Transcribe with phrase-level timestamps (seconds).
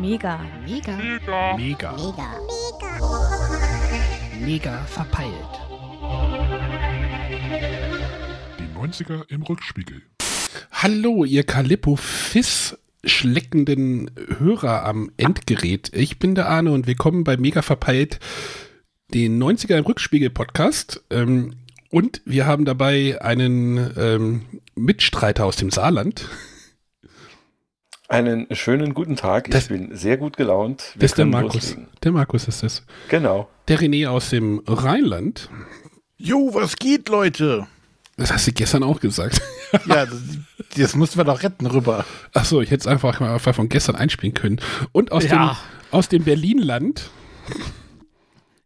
[0.00, 0.38] Mega.
[0.64, 0.96] Mega.
[0.96, 1.56] Mega.
[1.56, 1.92] Mega.
[1.96, 2.40] Mega.
[4.40, 5.32] Mega verpeilt.
[8.60, 10.02] Die 90er im Rückspiegel.
[10.70, 15.90] Hallo, ihr Calippo-Fiss schleckenden Hörer am Endgerät.
[15.92, 18.20] Ich bin der Arne und willkommen bei Mega verpeilt,
[19.12, 21.02] den 90er im Rückspiegel Podcast.
[21.10, 21.56] Ähm,
[21.90, 24.42] und wir haben dabei einen ähm,
[24.76, 26.28] Mitstreiter aus dem Saarland.
[28.08, 29.50] Einen schönen guten Tag.
[29.50, 30.92] Das- ich bin sehr gut gelaunt.
[30.94, 31.54] Wir Das ist der Markus.
[31.54, 31.88] loslegen.
[32.02, 32.82] Der Markus ist es.
[33.08, 33.50] Genau.
[33.68, 35.50] Der René aus dem Rheinland.
[36.16, 37.66] Jo, was geht, Leute?
[38.16, 39.40] Das hast du gestern auch gesagt.
[39.86, 40.16] Ja, das,
[40.76, 42.06] das mussten wir doch retten rüber.
[42.32, 44.58] Achso, ich hätte es einfach mal von gestern einspielen können.
[44.92, 45.30] Und aus Ja.
[45.30, 45.56] dem,
[45.98, 47.10] aus dem Berlinland.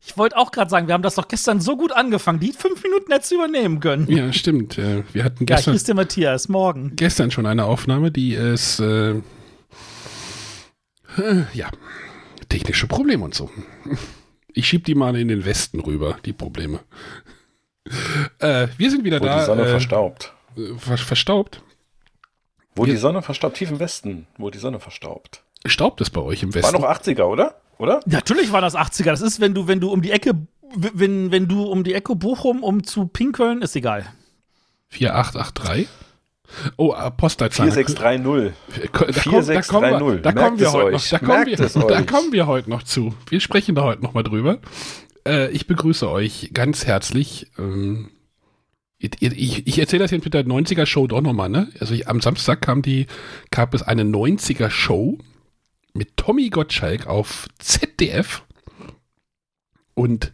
[0.04, 2.40] Ich wollte auch gerade sagen, wir haben das doch gestern so gut angefangen.
[2.40, 4.10] Die fünf Minuten hättest du übernehmen können.
[4.10, 4.76] Ja, stimmt.
[4.76, 6.48] Wir hatten Ja, gestern, hier ist der Matthias.
[6.48, 6.96] Morgen.
[6.96, 9.12] gestern schon eine Aufnahme, die ist, äh,
[11.18, 11.70] äh, ja,
[12.48, 13.48] technische Probleme und so.
[14.52, 16.80] Ich schieb die mal in den Westen rüber, die Probleme.
[18.38, 19.38] Äh, wir sind wieder Wo da.
[19.40, 20.32] die Sonne äh, verstaubt.
[20.78, 21.62] ver verstaubt.
[22.74, 25.42] Wo wir- die Sonne verstaubt, tief im Westen, wo die Sonne verstaubt.
[25.64, 26.80] Staubt es bei euch im War Westen?
[26.80, 27.54] noch 80er, oder?
[27.82, 28.00] Oder?
[28.06, 29.04] Natürlich war das 80er.
[29.10, 30.32] Das ist, wenn du, wenn du um die Ecke,
[30.76, 34.06] wenn, wenn du um die Ecke Bochum, um zu pinkeln, ist egal.
[34.90, 35.88] 4883?
[36.76, 37.72] Oh, äh, Postleitzahl.
[37.72, 38.52] 4630.
[38.68, 40.22] Da, ko- da, kommen- da kommen wir, 4630.
[40.22, 41.02] da kommen wir heute euch.
[41.02, 41.10] noch.
[41.10, 42.06] Da kommen Merkt wir, es da euch.
[42.06, 43.14] kommen wir heute noch zu.
[43.28, 44.58] Wir sprechen da heute noch mal drüber.
[45.26, 47.46] Äh, ich begrüße euch ganz herzlich.
[47.58, 48.10] Ähm,
[48.98, 51.48] ich ich, ich erzähle das jetzt mit der 90er Show doch noch mal.
[51.48, 51.68] Ne?
[51.80, 53.06] Also ich, am Samstag kam die,
[53.50, 55.18] gab es eine 90er Show
[55.94, 58.44] mit Tommy Gottschalk auf ZDF
[59.94, 60.32] und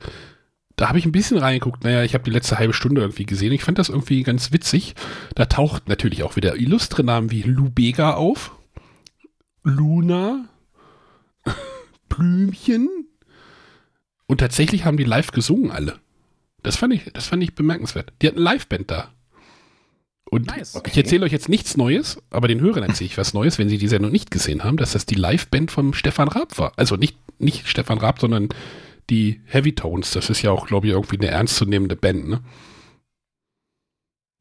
[0.76, 1.82] da habe ich ein bisschen reingeguckt.
[1.82, 3.52] Naja, ich habe die letzte halbe Stunde irgendwie gesehen.
[3.52, 4.94] Ich fand das irgendwie ganz witzig.
[5.34, 8.52] Da taucht natürlich auch wieder illustre Namen wie Lou Bega auf.
[9.64, 10.48] Luna.
[12.08, 12.88] Blümchen.
[14.28, 15.98] Und tatsächlich haben die live gesungen alle.
[16.62, 18.12] Das fand ich, das fand ich bemerkenswert.
[18.22, 19.12] Die hatten eine Liveband da.
[20.30, 20.80] Und Nice.
[20.86, 23.78] ich erzähle euch jetzt nichts Neues, aber den Hörern erzähle ich was Neues, wenn sie
[23.78, 26.72] die Sendung nicht gesehen haben, dass das die Liveband von Stefan Raab war.
[26.76, 28.50] Also nicht, nicht Stefan Raab, sondern
[29.08, 30.10] die Heavy Tones.
[30.10, 32.40] Das ist ja auch, glaube ich, irgendwie eine ernstzunehmende Band, ne?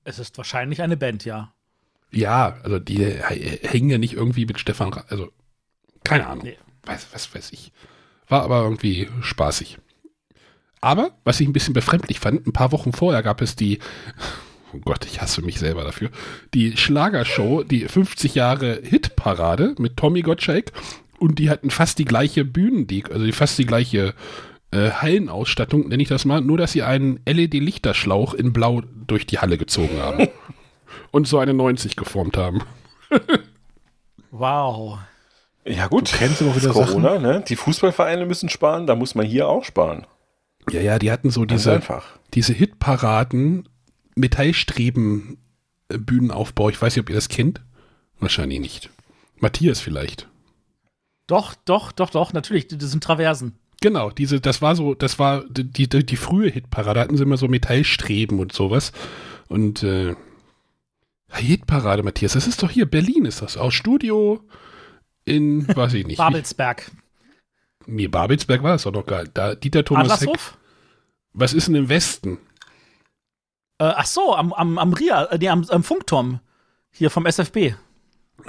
[0.03, 1.53] Es ist wahrscheinlich eine Band, ja.
[2.11, 5.05] Ja, also die hängen ja nicht irgendwie mit Stefan Raab.
[5.09, 5.31] Also,
[6.03, 6.45] keine Ahnung.
[6.45, 6.57] Nee.
[6.83, 7.71] Was, was weiß ich.
[8.27, 9.77] War aber irgendwie spaßig.
[10.81, 13.79] Aber, was ich ein bisschen befremdlich fand, ein paar Wochen vorher gab es die,
[14.77, 16.09] oh Gott, ich hasse mich selber dafür,
[16.53, 20.71] die Schlagershow, die 50 Jahre Hitparade mit Tommy Gottschalk
[21.19, 24.13] und die hatten fast die gleiche Bühnendek, also die- fast die gleiche
[24.71, 29.39] äh, Hallenausstattung, nenne ich das mal, nur dass sie einen LED-Lichterschlauch in Blau durch die
[29.39, 30.27] Halle gezogen haben
[31.11, 32.61] und so eine 90 geformt haben.
[34.31, 34.99] Wow.
[35.65, 37.43] Ja gut, Du kennst das wieder Corona, ne?
[37.47, 40.05] Die Fußballvereine müssen sparen, da muss man hier auch sparen.
[40.69, 42.05] Ja, ja, die hatten so diese, einfach.
[42.33, 43.67] diese Hitparaden,
[44.17, 45.37] Metallstreben,
[45.89, 45.97] äh.
[46.69, 47.61] Ich weiß nicht, ob ihr das kennt.
[48.19, 48.89] Wahrscheinlich nicht.
[49.39, 50.27] Matthias vielleicht.
[51.27, 52.67] Doch, doch, doch, doch, natürlich.
[52.67, 53.53] Das sind Traversen.
[53.81, 57.23] Genau, diese, das war so, das war die, die, die frühe Hitparade, da hatten sie
[57.23, 58.91] immer so Metallstreben und sowas.
[59.49, 60.15] Und äh,
[61.31, 64.41] Hitparade, Matthias, das ist doch hier, Berlin ist das, aus Studio
[65.25, 66.17] in, weiß ich nicht.
[66.17, 66.91] Babelsberg.
[67.85, 69.29] Wie, nee, Babelsberg war das doch noch geil.
[69.33, 70.29] Da, Dieter Thomas Heck.
[71.33, 72.39] Was ist denn im Westen?
[73.79, 76.39] Äh, ach so, am, am, am RIA, äh, nee, am, am Funkturm.
[76.91, 77.75] Hier vom SFB.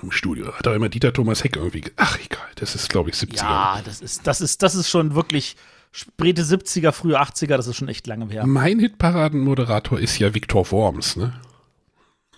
[0.02, 0.52] Im Studio.
[0.54, 1.82] Hat auch immer Dieter Thomas Heck irgendwie.
[1.82, 3.36] ge- Ach, egal, das ist, glaube ich, 70er.
[3.36, 5.56] Ja, das ist, das ist, das ist schon wirklich
[5.92, 8.46] späte 70er, frühe 80er, das ist schon echt lange her.
[8.46, 11.32] Mein Hitparadenmoderator ist ja Viktor Worms, ne?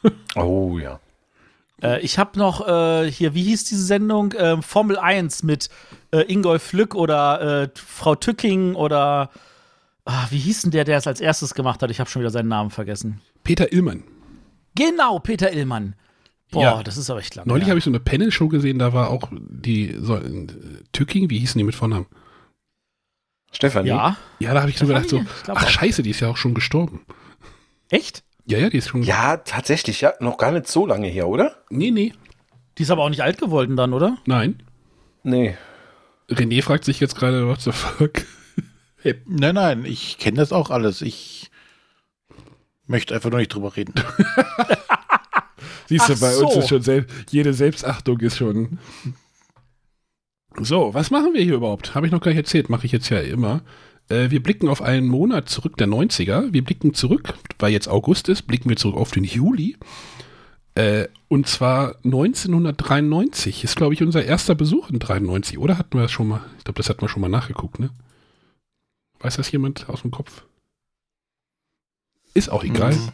[0.37, 0.99] Oh ja.
[1.83, 4.35] Äh, ich habe noch äh, hier, wie hieß diese Sendung?
[4.39, 5.69] Ähm, Formel 1 mit
[6.13, 9.31] äh, Ingolf Lück oder äh, Frau Tücking oder
[10.11, 11.91] ah, wie hieß denn der, der es als erstes gemacht hat?
[11.91, 13.21] Ich habe schon wieder seinen Namen vergessen.
[13.45, 14.05] Peter Illmann.
[14.75, 15.95] Genau, Peter Illmann.
[16.51, 16.83] Boah, Ja.
[16.83, 17.49] das ist aber echt lange.
[17.49, 17.71] Neulich her.
[17.71, 20.47] habe ich so eine Panel-Show gesehen, da war auch die so, äh,
[20.93, 22.07] Tücking, wie hießen die mit Vornamen?
[23.53, 23.89] Stefanie?
[23.89, 25.59] Ja, Ja, da habe ich so gedacht, so, Stefanie?
[25.59, 25.69] Ach auch.
[25.69, 27.05] scheiße, die ist ja auch schon gestorben.
[27.89, 28.23] echt?
[28.47, 29.03] Ja, ja, die ist schon.
[29.03, 31.57] Ja, tatsächlich, ja, noch gar nicht so lange her, oder?
[31.71, 32.13] Nee, nee,
[32.79, 34.17] Die ist aber auch nicht alt geworden dann, oder?
[34.27, 34.63] nein.
[35.23, 35.57] Nee.
[36.31, 38.25] René fragt sich jetzt gerade, what the fuck?
[39.27, 41.03] Nein, nein, ich kenne das auch alles.
[41.03, 41.51] Ich
[42.87, 43.95] möchte einfach nur nicht drüber reden.
[45.89, 46.61] Siehst du, Ach bei uns so.
[46.61, 48.79] ist schon sel jede Selbstachtung ist schon.
[50.59, 51.95] So, was machen wir hier überhaupt?
[51.95, 53.63] Habe ich noch gar nicht erzählt, mache ich jetzt ja immer.
[54.09, 56.53] Äh, wir blicken auf einen Monat zurück der 90er.
[56.53, 59.77] Wir blicken zurück, weil jetzt August ist, blicken wir zurück auf den Juli.
[60.75, 66.03] Äh, und zwar 1993 ist, glaube ich, unser erster Besuch in 93, oder hatten wir
[66.03, 66.43] das schon mal?
[66.59, 67.91] Ich glaube, das hatten wir schon mal nachgeguckt, ne?
[69.21, 70.45] Weiß das jemand aus dem Kopf?
[72.35, 72.95] Ist auch egal.
[72.95, 73.09] Mhm.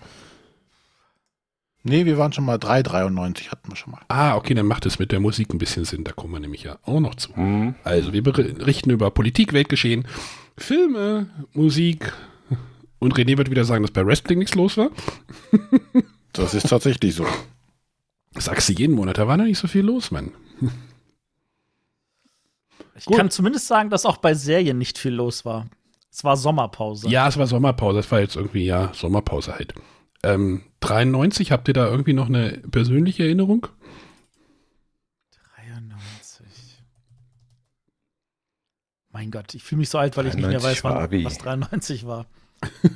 [1.83, 4.01] Nee, wir waren schon mal 3,93 hatten wir schon mal.
[4.09, 6.03] Ah, okay, dann macht es mit der Musik ein bisschen Sinn.
[6.03, 7.33] Da kommen wir nämlich ja auch noch zu.
[7.39, 7.77] Mhm.
[7.85, 10.05] Also, wir berichten über Politik, Weltgeschehen,
[10.59, 12.13] Filme, Musik.
[12.99, 14.91] Und René wird wieder sagen, dass bei Wrestling nichts los war.
[16.33, 17.27] Das ist tatsächlich so.
[18.35, 20.33] Sagst du jeden Monat, da war da nicht so viel los, Mann.
[22.95, 23.17] Ich Gut.
[23.17, 25.67] kann zumindest sagen, dass auch bei Serien nicht viel los war.
[26.17, 27.11] Es war Sommerpause.
[27.11, 27.99] Ja, es war Sommerpause.
[27.99, 29.75] Das war jetzt irgendwie, ja, Sommerpause halt.
[30.23, 33.67] Ähm, 93, habt ihr da irgendwie noch eine persönliche Erinnerung?
[35.57, 36.83] 93.
[39.11, 41.37] Mein Gott, ich fühle mich so alt, weil ich nicht mehr 93 weiß, wann, was
[41.37, 42.27] 93 war.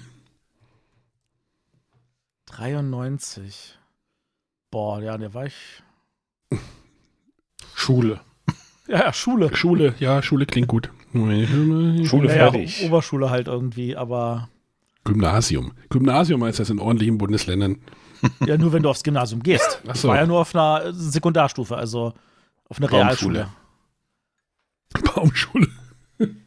[2.46, 3.78] 93.
[4.70, 5.82] Boah, ja, der war ich.
[7.74, 8.22] Schule.
[8.90, 9.54] Ja, ja, Schule.
[9.56, 10.90] Schule, ja, Schule klingt gut.
[11.12, 12.82] Schule ja, fertig.
[12.84, 14.48] Oberschule halt irgendwie, aber
[15.04, 15.72] Gymnasium.
[15.88, 17.78] Gymnasium heißt das in ordentlichen Bundesländern.
[18.46, 19.80] ja, nur wenn du aufs Gymnasium gehst.
[19.88, 20.08] Ach Ich so.
[20.08, 22.12] war ja nur auf einer Sekundarstufe, also
[22.68, 23.38] auf einer Baumschule.
[23.38, 23.48] Realschule.
[25.14, 25.68] Baumschule.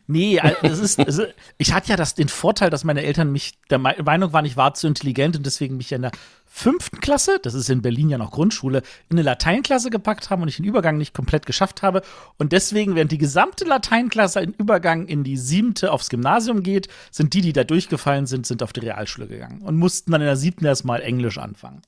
[0.06, 3.32] Nee, also es ist, es ist, ich hatte ja das, den Vorteil, dass meine Eltern
[3.32, 6.12] mich der Me- Meinung waren, ich war zu intelligent und deswegen mich in der
[6.56, 10.48] fünften Klasse, das ist in Berlin ja noch Grundschule, in eine Lateinklasse gepackt haben und
[10.50, 12.04] ich den Übergang nicht komplett geschafft habe.
[12.38, 17.34] Und deswegen, während die gesamte Lateinklasse im Übergang in die siebte aufs Gymnasium geht, sind
[17.34, 20.36] die, die da durchgefallen sind, sind auf die Realschule gegangen und mussten dann in der
[20.36, 21.82] siebten erstmal Englisch anfangen.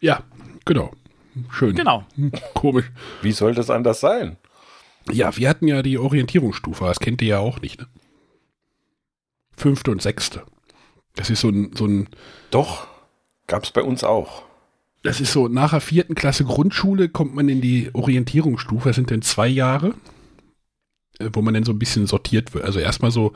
[0.00, 0.24] Ja,
[0.64, 0.90] genau.
[1.50, 1.76] Schön.
[1.76, 2.04] Genau.
[2.54, 2.90] Komisch.
[3.22, 4.36] Wie soll das anders sein?
[5.12, 7.86] Ja, wir hatten ja die Orientierungsstufe, das kennt ihr ja auch nicht, ne?
[9.56, 10.42] Fünfte und sechste.
[11.16, 12.08] Das ist so ein, so ein,
[12.50, 12.86] Doch,
[13.48, 14.44] gab's bei uns auch.
[15.02, 19.10] das ist so, nach der vierten Klasse Grundschule kommt man in die Orientierungsstufe, das sind
[19.10, 19.94] dann zwei Jahre,
[21.18, 22.64] äh, wo man dann so ein bisschen sortiert wird.
[22.64, 23.32] Also erstmal so,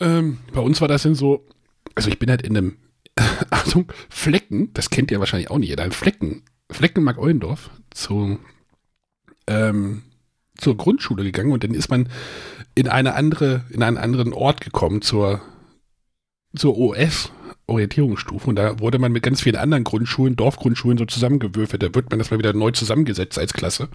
[0.00, 1.46] ähm, bei uns war das dann so,
[1.94, 2.76] also ich bin halt in einem,
[3.50, 8.38] Achtung, Flecken, das kennt ihr wahrscheinlich auch nicht jeder, ein Flecken, Fleckenmark Eulendorf, zu,
[9.46, 10.02] ähm,
[10.56, 12.08] zur Grundschule gegangen und dann ist man
[12.74, 15.42] in eine andere, in einen anderen Ort gekommen zur,
[16.56, 17.30] zur OS,
[17.66, 21.82] Orientierungsstufe und da wurde man mit ganz vielen anderen Grundschulen, Dorfgrundschulen so zusammengewürfelt.
[21.82, 23.88] Da wird man das mal wieder neu zusammengesetzt als Klasse.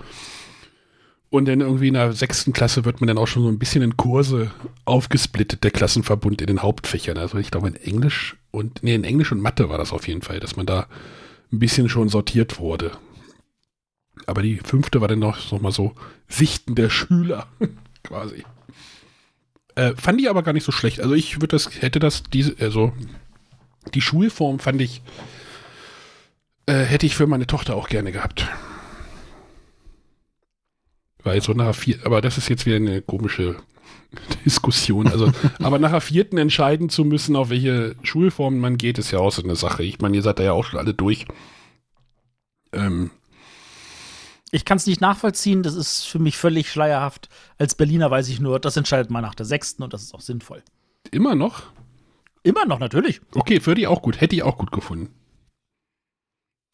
[1.30, 3.82] Und dann irgendwie in der sechsten Klasse wird man dann auch schon so ein bisschen
[3.82, 4.52] in Kurse
[4.84, 7.18] aufgesplittet, der Klassenverbund in den Hauptfächern.
[7.18, 10.22] Also ich glaube in Englisch und, nee, in Englisch und Mathe war das auf jeden
[10.22, 10.88] Fall, dass man da
[11.54, 12.92] ein bisschen schon sortiert wurde.
[14.26, 15.94] Aber die fünfte war dann noch, noch mal so
[16.28, 17.48] Sichten der Schüler,
[18.04, 18.44] quasi.
[19.76, 21.00] Äh, fand ich aber gar nicht so schlecht.
[21.00, 22.94] Also ich würde das, hätte das, diese, also
[23.94, 25.02] die Schulform fand ich,
[26.66, 28.48] äh, hätte ich für meine Tochter auch gerne gehabt.
[31.24, 33.58] Weil so nachher vier, aber das ist jetzt wieder eine komische
[34.46, 35.08] Diskussion.
[35.08, 39.32] Also, aber nachher vierten entscheiden zu müssen, auf welche Schulform man geht, ist ja auch
[39.32, 39.84] so eine Sache.
[39.84, 41.26] Ich meine, ihr seid da ja auch schon alle durch.
[42.74, 43.12] Ähm,
[44.52, 47.30] Ich kann es nicht nachvollziehen, das ist für mich völlig schleierhaft.
[47.58, 50.22] Als Berliner weiß ich nur, das entscheidet man nach der sechsten und das ist auch
[50.22, 50.62] sinnvoll.
[51.12, 51.64] immer noch?
[52.44, 53.22] Immer noch, natürlich.
[53.34, 55.14] Okay, würde ich auch gut, hätte ich auch gut gefunden.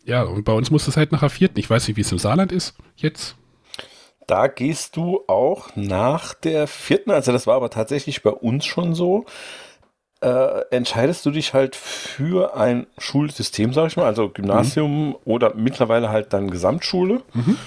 [0.04, 1.60] Ja, und bei uns muss es halt nachher vierten.
[1.60, 3.36] Ich weiß nicht, wie es im Saarland ist jetzt.
[4.26, 8.96] Da gehst du auch nach der vierten, also das war aber tatsächlich bei uns schon
[8.96, 9.26] so,
[10.22, 16.10] äh, entscheidest du dich halt für ein Schulsystem, sag ich mal, also Gymnasium oder mittlerweile
[16.10, 17.22] halt dann Gesamtschule.
[17.34, 17.58] Mhm.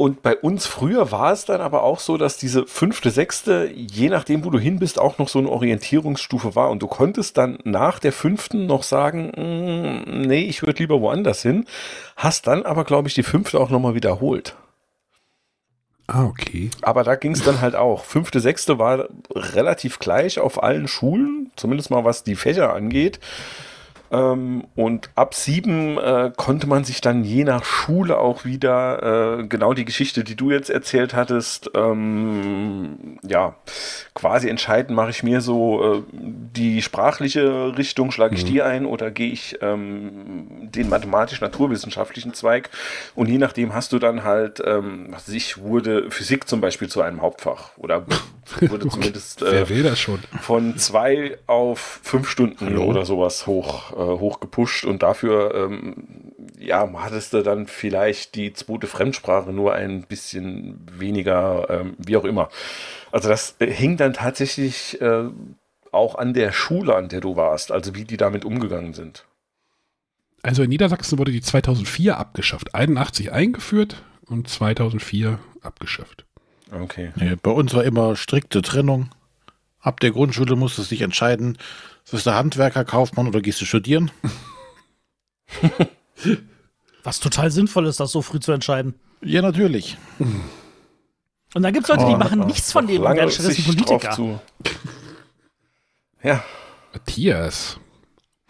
[0.00, 4.08] Und bei uns früher war es dann aber auch so, dass diese fünfte, sechste, je
[4.08, 6.70] nachdem, wo du hin bist, auch noch so eine Orientierungsstufe war.
[6.70, 11.42] Und du konntest dann nach der fünften noch sagen, "Mm, nee, ich würde lieber woanders
[11.42, 11.64] hin.
[12.14, 14.54] Hast dann aber, glaube ich, die fünfte auch nochmal wiederholt.
[16.10, 16.70] Ah, okay.
[16.80, 18.04] Aber da ging es dann halt auch.
[18.04, 23.20] Fünfte, sechste war relativ gleich auf allen Schulen, zumindest mal was die Fächer angeht.
[24.10, 29.46] Ähm, und ab sieben äh, konnte man sich dann je nach Schule auch wieder äh,
[29.46, 33.54] genau die Geschichte, die du jetzt erzählt hattest, ähm, ja,
[34.14, 39.10] quasi entscheiden, mache ich mir so äh, die sprachliche Richtung, schlage ich die ein oder
[39.10, 42.70] gehe ich ähm, den mathematisch-naturwissenschaftlichen Zweig.
[43.14, 46.88] Und je nachdem hast du dann halt, ähm, was weiß ich, wurde Physik zum Beispiel
[46.88, 48.04] zu einem Hauptfach oder
[48.60, 49.66] wurde zumindest äh,
[50.40, 52.84] von zwei auf fünf Stunden Hallo?
[52.84, 58.52] oder sowas hoch, äh, hoch gepusht und dafür ähm, ja, hattest du dann vielleicht die
[58.52, 62.48] zweite Fremdsprache nur ein bisschen weniger, ähm, wie auch immer.
[63.10, 65.24] Also das äh, hing dann tatsächlich äh,
[65.90, 69.24] auch an der Schule, an der du warst, also wie die damit umgegangen sind.
[70.42, 72.74] Also in Niedersachsen wurde die 2004 abgeschafft.
[72.74, 76.24] 81 eingeführt und 2004 abgeschafft.
[76.70, 77.12] Okay.
[77.16, 79.10] Nee, bei uns war immer strikte Trennung.
[79.80, 81.58] Ab der Grundschule musstest du dich entscheiden,
[82.12, 84.10] wirst du Handwerker, Kaufmann oder gehst du studieren?
[87.02, 88.94] Was total sinnvoll ist, das so früh zu entscheiden.
[89.22, 89.96] Ja, natürlich.
[91.54, 93.64] Und dann gibt es Leute, die Oh, machen Noch nichts von dem und werden stattdessen
[93.64, 94.10] Politiker.
[94.10, 94.40] zu.
[96.22, 96.44] Ja,
[96.92, 97.78] Matthias.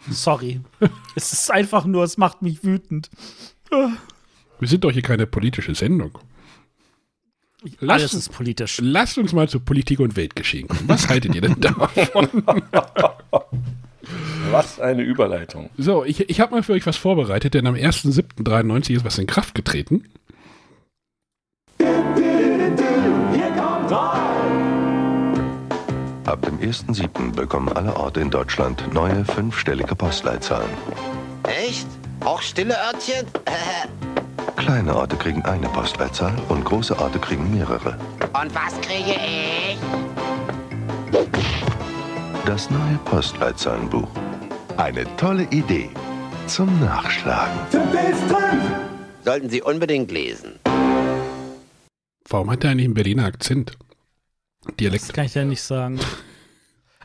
[0.09, 0.61] Sorry.
[1.15, 3.09] es ist einfach nur, es macht mich wütend.
[4.59, 6.17] Wir sind doch hier keine politische Sendung.
[7.61, 8.79] Alles Lasst, ist politisch.
[8.81, 10.87] lasst uns mal zu Politik und Weltgeschehen kommen.
[10.87, 12.43] Was haltet ihr denn davon?
[14.51, 15.69] was eine Überleitung.
[15.77, 19.27] So, ich, ich habe mal für euch was vorbereitet, denn am 1.7.93 ist was in
[19.27, 20.05] Kraft getreten.
[26.25, 27.33] Ab dem 1.7.
[27.35, 30.69] bekommen alle Orte in Deutschland neue fünfstellige Postleitzahlen.
[31.43, 31.87] Echt?
[32.23, 33.25] Auch stille Örtchen?
[34.55, 37.97] Kleine Orte kriegen eine Postleitzahl und große Orte kriegen mehrere.
[38.21, 39.77] Und was kriege ich?
[42.45, 44.09] Das neue Postleitzahlenbuch.
[44.77, 45.89] Eine tolle Idee
[46.47, 47.59] zum Nachschlagen.
[49.23, 50.59] Sollten Sie unbedingt lesen.
[52.27, 53.77] Warum hat er eigentlich einen Berliner Akzent?
[54.65, 55.13] Das Dialekt.
[55.13, 55.99] kann ich ja nicht sagen.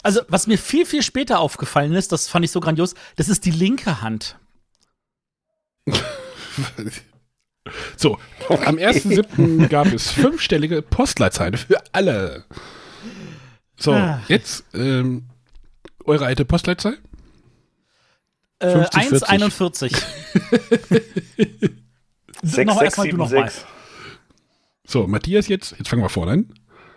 [0.03, 3.45] Also, was mir viel, viel später aufgefallen ist, das fand ich so grandios, das ist
[3.47, 4.39] die linke Hand.
[7.97, 8.19] So,
[8.49, 9.69] am 1.7.
[9.69, 12.45] gab es fünfstellige Postleitzahlen für alle.
[13.77, 14.21] So, Ah.
[14.29, 15.25] jetzt ähm,
[16.05, 16.99] eure alte Postleitzahl?
[18.59, 19.97] Äh, 50, 1,41.
[22.43, 23.51] Sechs, Noch erstmal du nochmal.
[24.87, 26.53] So, Matthias jetzt, jetzt fangen wir vorne an.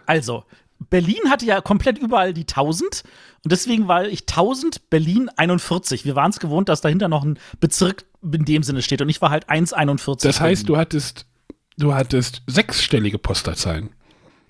[0.06, 0.44] Also,
[0.90, 3.04] Berlin hatte ja komplett überall die 1000
[3.44, 6.04] und deswegen war ich 1000, Berlin 41.
[6.06, 9.22] Wir waren es gewohnt, dass dahinter noch ein Bezirk in dem Sinne steht und ich
[9.22, 10.24] war halt 1,41.
[10.24, 11.26] Das heißt, du hattest,
[11.78, 13.90] du hattest sechsstellige Postleitzahlen.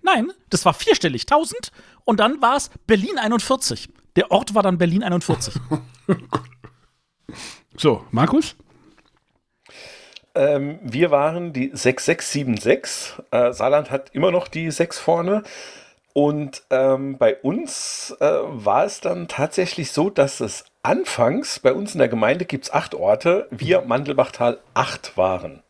[0.02, 1.72] Nein, das war vierstellig, 1000
[2.06, 3.90] und dann war es Berlin 41.
[4.16, 5.56] Der Ort war dann Berlin 41.
[7.80, 8.56] So, Markus?
[10.34, 13.24] Ähm, wir waren die 6676.
[13.30, 15.44] Äh, Saarland hat immer noch die 6 vorne.
[16.14, 21.94] Und ähm, bei uns äh, war es dann tatsächlich so, dass es anfangs, bei uns
[21.94, 25.62] in der Gemeinde gibt es acht Orte, wir Mandelbachtal acht waren.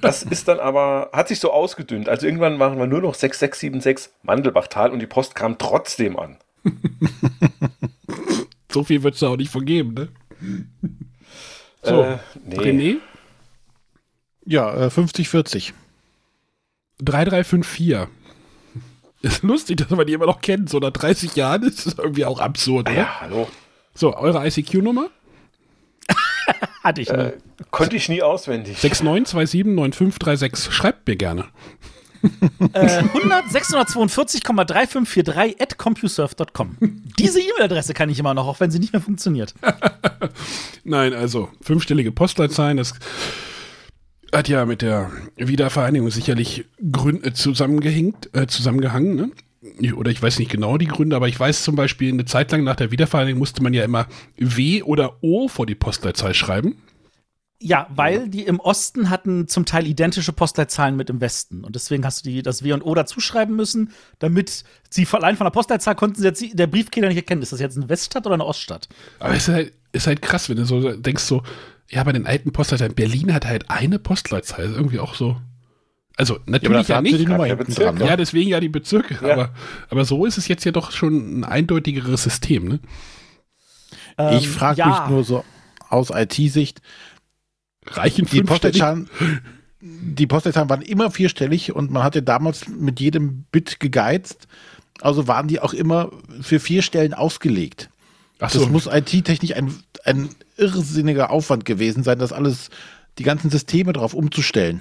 [0.00, 2.08] Das ist dann aber, hat sich so ausgedünnt.
[2.08, 6.36] Also irgendwann waren wir nur noch 6676 Mandelbachtal und die Post kam trotzdem an.
[8.72, 10.08] So viel wird es da auch nicht vergeben, ne?
[11.82, 12.56] So, Äh, nee.
[12.58, 12.96] René?
[14.44, 15.72] Ja, äh, 50, 40.
[16.98, 18.06] 3354.
[19.22, 20.68] Ist lustig, dass man die immer noch kennt.
[20.68, 22.98] So nach 30 Jahren ist das irgendwie auch absurd, oder?
[22.98, 23.48] Ja, hallo.
[23.96, 25.08] So, eure ICQ-Nummer?
[26.84, 27.16] Hatte ich nie.
[27.16, 27.32] Äh,
[27.70, 28.78] konnte ich nie auswendig.
[28.78, 30.70] 69279536.
[30.70, 31.46] Schreibt mir gerne.
[32.72, 36.76] Äh, 100 642,3543 at compusurf.com.
[37.18, 39.54] Diese E-Mail-Adresse kann ich immer noch, auch wenn sie nicht mehr funktioniert.
[40.84, 42.92] Nein, also fünfstellige Postleitzahlen, das
[44.34, 49.30] hat ja mit der Wiedervereinigung sicherlich Gründe zusammengehängt, äh, zusammengehangen, ne?
[49.96, 52.62] Oder ich weiß nicht genau die Gründe, aber ich weiß zum Beispiel, eine Zeit lang
[52.62, 56.76] nach der Wiedervereinigung musste man ja immer W oder O vor die Postleitzahl schreiben.
[57.58, 61.64] Ja, weil die im Osten hatten zum Teil identische Postleitzahlen mit im Westen.
[61.64, 65.46] Und deswegen hast du die, das W und O dazuschreiben müssen, damit sie allein von
[65.46, 68.34] der Postleitzahl konnten sie jetzt der Briefkehrer nicht erkennen, ist das jetzt eine Weststadt oder
[68.34, 68.90] eine Oststadt?
[69.20, 71.42] Aber es ist halt, ist halt krass, wenn du so denkst, so,
[71.88, 75.40] ja, bei den alten Postleitzahlen, Berlin hat halt eine Postleitzahl, ist irgendwie auch so.
[76.16, 77.28] Also, Ja, natürlich ja, die nicht.
[77.28, 77.94] Nummer der hinten Bezirk, dran.
[77.96, 78.06] Ne?
[78.06, 79.18] Ja, deswegen ja die Bezirke.
[79.22, 79.32] Ja.
[79.32, 79.50] Aber,
[79.90, 82.80] aber so ist es jetzt ja doch schon ein eindeutigeres System, ne?
[84.18, 84.86] Ähm, ich frage ja.
[84.88, 85.44] mich nur so
[85.88, 86.80] aus IT-Sicht,
[87.86, 88.42] Reichen die?
[88.42, 89.08] Postleitzahlen,
[89.80, 94.48] die Postleitzahlen waren immer vierstellig und man hatte damals mit jedem Bit gegeizt.
[95.00, 97.90] Also waren die auch immer für vier Stellen ausgelegt.
[98.38, 99.72] Ach Das so, muss IT-technisch ein,
[100.04, 102.70] ein irrsinniger Aufwand gewesen sein, das alles,
[103.18, 104.80] die ganzen Systeme drauf umzustellen.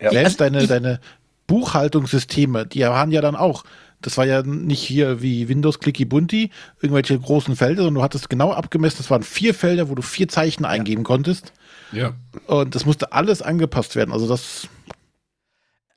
[0.00, 0.10] Ja.
[0.10, 1.00] Selbst Also deine, ich- deine
[1.46, 3.64] Buchhaltungssysteme, die waren ja dann auch,
[4.02, 6.50] das war ja nicht hier wie Windows Clicky Bunti,
[6.80, 10.28] irgendwelche großen Felder, sondern du hattest genau abgemessen, das waren vier Felder, wo du vier
[10.28, 11.52] Zeichen eingeben konntest.
[11.92, 12.14] ja.
[12.46, 14.12] Und das musste alles angepasst werden.
[14.12, 14.68] Also das,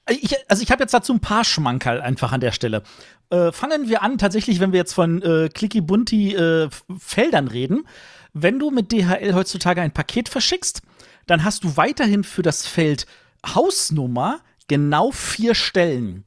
[0.09, 2.81] Ich, also ich habe jetzt dazu ein paar Schmankerl einfach an der Stelle.
[3.29, 7.87] Äh, fangen wir an, tatsächlich, wenn wir jetzt von äh, Clicky Bunti äh, Feldern reden.
[8.33, 10.81] Wenn du mit DHL heutzutage ein Paket verschickst,
[11.27, 13.05] dann hast du weiterhin für das Feld
[13.45, 16.25] Hausnummer genau vier Stellen.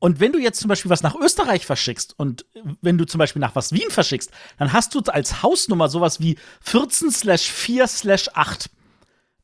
[0.00, 2.46] Und wenn du jetzt zum Beispiel was nach Österreich verschickst und
[2.80, 6.38] wenn du zum Beispiel nach was Wien verschickst, dann hast du als Hausnummer sowas wie
[6.60, 8.70] 14 slash 4 slash 8.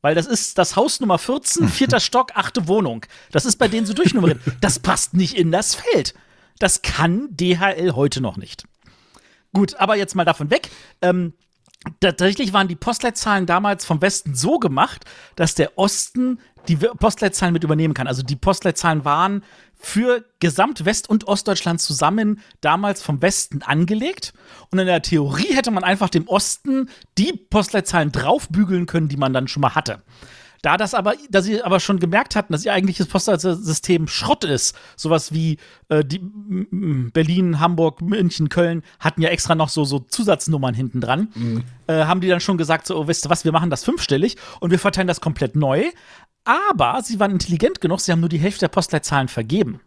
[0.01, 3.05] Weil das ist das Haus Nummer 14, vierter Stock, achte Wohnung.
[3.31, 4.39] Das ist bei denen so durchnummeriert.
[4.61, 6.13] Das passt nicht in das Feld.
[6.59, 8.65] Das kann DHL heute noch nicht.
[9.51, 10.69] Gut, aber jetzt mal davon weg.
[11.01, 11.33] Ähm,
[11.99, 17.63] tatsächlich waren die Postleitzahlen damals vom Westen so gemacht, dass der Osten die Postleitzahlen mit
[17.63, 18.07] übernehmen kann.
[18.07, 19.43] Also die Postleitzahlen waren
[19.75, 24.33] für Gesamt West- und Ostdeutschland zusammen damals vom Westen angelegt.
[24.71, 29.33] Und in der Theorie hätte man einfach dem Osten die Postleitzahlen draufbügeln können, die man
[29.33, 30.01] dann schon mal hatte.
[30.65, 34.75] Da das aber, da sie aber schon gemerkt hatten, dass ihr eigentliches Postleitsystem Schrott ist,
[34.95, 40.73] sowas wie äh, die, Berlin, Hamburg, München, Köln hatten ja extra noch so, so Zusatznummern
[40.73, 41.63] hinten dran, mhm.
[41.85, 44.37] äh, haben die dann schon gesagt, so, oh, wisst ihr was, wir machen das fünfstellig
[44.59, 45.83] und wir verteilen das komplett neu.
[46.45, 49.81] Aber sie waren intelligent genug, sie haben nur die Hälfte der Postleitzahlen vergeben.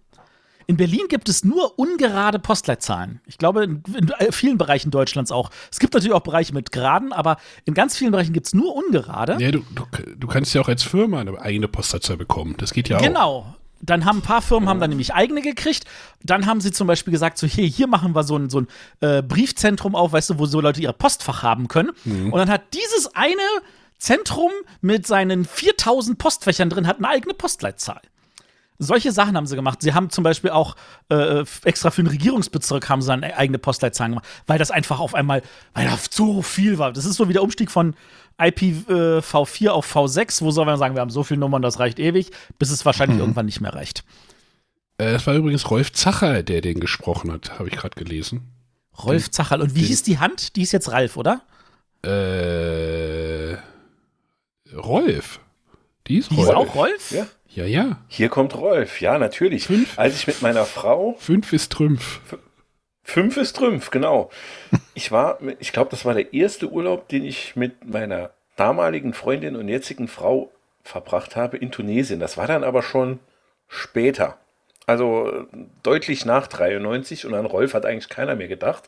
[0.68, 3.22] In Berlin gibt es nur ungerade Postleitzahlen.
[3.24, 5.50] Ich glaube, in, in, vielen Bereichen Deutschlands auch.
[5.72, 8.76] Es gibt natürlich auch Bereiche mit geraden, aber in ganz vielen Bereichen gibt es nur
[8.76, 9.38] ungerade.
[9.40, 12.54] Ja, du, du, du, kannst ja auch als Firma eine eigene Postleitzahl bekommen.
[12.58, 13.20] Das geht ja genau.
[13.20, 13.44] auch.
[13.44, 13.54] Genau.
[13.80, 15.84] Dann haben ein paar Firmen haben dann nämlich eigene gekriegt.
[16.22, 18.68] Dann haben sie zum Beispiel gesagt, so hier, hier machen wir so ein, so ein
[19.00, 21.92] äh, Briefzentrum auf, weißt du, wo so Leute ihr Postfach haben können.
[22.04, 22.30] Mhm.
[22.30, 23.40] Und dann hat dieses eine
[23.96, 24.50] Zentrum
[24.82, 28.02] mit seinen 4000 Postfächern drin hat eine eigene Postleitzahl.
[28.80, 29.82] Solche Sachen haben sie gemacht.
[29.82, 30.76] Sie haben zum Beispiel auch
[31.08, 35.14] äh, extra für den Regierungsbezirk haben sie eine eigene Postleitzahl gemacht, weil das einfach auf
[35.14, 35.42] einmal,
[35.74, 36.92] weil da so viel war.
[36.92, 37.94] Das ist so wie der Umstieg von
[38.38, 41.98] IPv4 äh, auf V6, wo soll man sagen, wir haben so viele Nummern, das reicht
[41.98, 43.22] ewig, bis es wahrscheinlich mhm.
[43.22, 44.04] irgendwann nicht mehr reicht.
[44.98, 48.52] Äh, das war übrigens Rolf Zacher, der den gesprochen hat, habe ich gerade gelesen.
[49.04, 49.60] Rolf Zacher.
[49.60, 50.56] Und wie hieß die Hand?
[50.56, 51.42] Die ist jetzt Ralf, oder?
[52.02, 53.56] Äh.
[54.76, 55.40] Rolf.
[56.08, 57.10] Die ist Die ist auch Rolf?
[57.10, 57.26] Ja.
[57.50, 57.98] Ja, ja.
[58.08, 59.66] Hier kommt Rolf, ja, natürlich.
[59.66, 59.98] Fünf.
[59.98, 61.16] Als ich mit meiner Frau.
[61.18, 62.20] Fünf ist Trümpf.
[63.02, 64.30] Fünf ist Trümpf, genau.
[64.94, 69.56] Ich war, ich glaube, das war der erste Urlaub, den ich mit meiner damaligen Freundin
[69.56, 72.20] und jetzigen Frau verbracht habe in Tunesien.
[72.20, 73.18] Das war dann aber schon
[73.66, 74.36] später.
[74.86, 75.46] Also äh,
[75.82, 78.84] deutlich nach 93 und an Rolf hat eigentlich keiner mehr gedacht.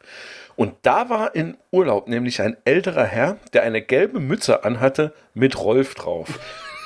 [0.57, 5.59] Und da war in Urlaub nämlich ein älterer Herr, der eine gelbe Mütze anhatte mit
[5.59, 6.39] Rolf drauf.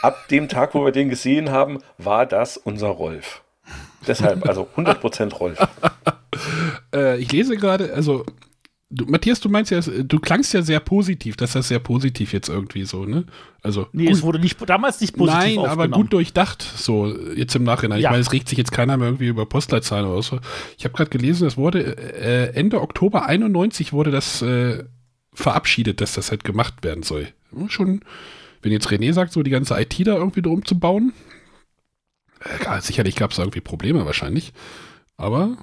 [0.04, 3.42] Ab dem Tag, wo wir den gesehen haben, war das unser Rolf.
[4.06, 5.58] Deshalb, also 100% Rolf.
[6.94, 8.26] äh, ich lese gerade, also
[8.90, 12.48] Du, Matthias, du meinst ja, du klangst ja sehr positiv, dass das sehr positiv jetzt
[12.48, 13.24] irgendwie so, ne?
[13.62, 13.88] Also.
[13.92, 14.14] Nee, gut.
[14.14, 17.98] es wurde nicht, damals nicht positiv Nein, aber gut durchdacht, so jetzt im Nachhinein.
[17.98, 18.10] Ja.
[18.10, 20.38] Ich meine, es regt sich jetzt keiner mehr irgendwie über Postleitzahlen oder so.
[20.78, 24.84] Ich habe gerade gelesen, es wurde äh, Ende Oktober 91 wurde das äh,
[25.32, 27.28] verabschiedet, dass das halt gemacht werden soll.
[27.68, 28.02] Schon,
[28.64, 31.12] wenn jetzt René sagt, so die ganze IT da irgendwie drum zu bauen.
[32.40, 34.52] Äh, sicherlich gab es irgendwie Probleme wahrscheinlich.
[35.16, 35.58] Aber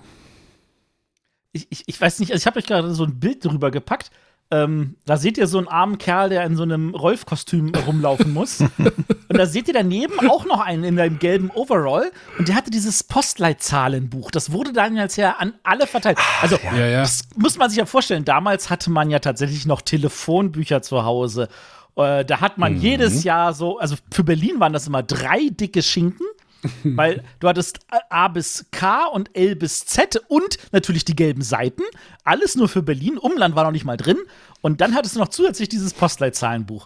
[1.52, 4.12] ich, ich, ich weiß nicht, also ich habe euch gerade so ein Bild drüber gepackt.
[4.54, 8.60] Ähm, da seht ihr so einen armen Kerl, der in so einem Rolf-Kostüm rumlaufen muss.
[8.78, 12.12] und da seht ihr daneben auch noch einen in einem gelben Overall.
[12.38, 14.30] Und der hatte dieses Postleitzahlenbuch.
[14.30, 16.20] Das wurde dann jetzt ja an alle verteilt.
[16.42, 17.02] Also, ja, ja.
[17.02, 18.26] das muss man sich ja vorstellen.
[18.26, 21.48] Damals hatte man ja tatsächlich noch Telefonbücher zu Hause.
[21.96, 22.82] Äh, da hat man mhm.
[22.82, 26.26] jedes Jahr so, also für Berlin waren das immer drei dicke Schinken.
[26.84, 31.82] Weil du hattest A bis K und L bis Z und natürlich die gelben Seiten.
[32.24, 33.18] Alles nur für Berlin.
[33.18, 34.18] Umland war noch nicht mal drin.
[34.62, 36.86] Und dann hattest du noch zusätzlich dieses Postleitzahlenbuch.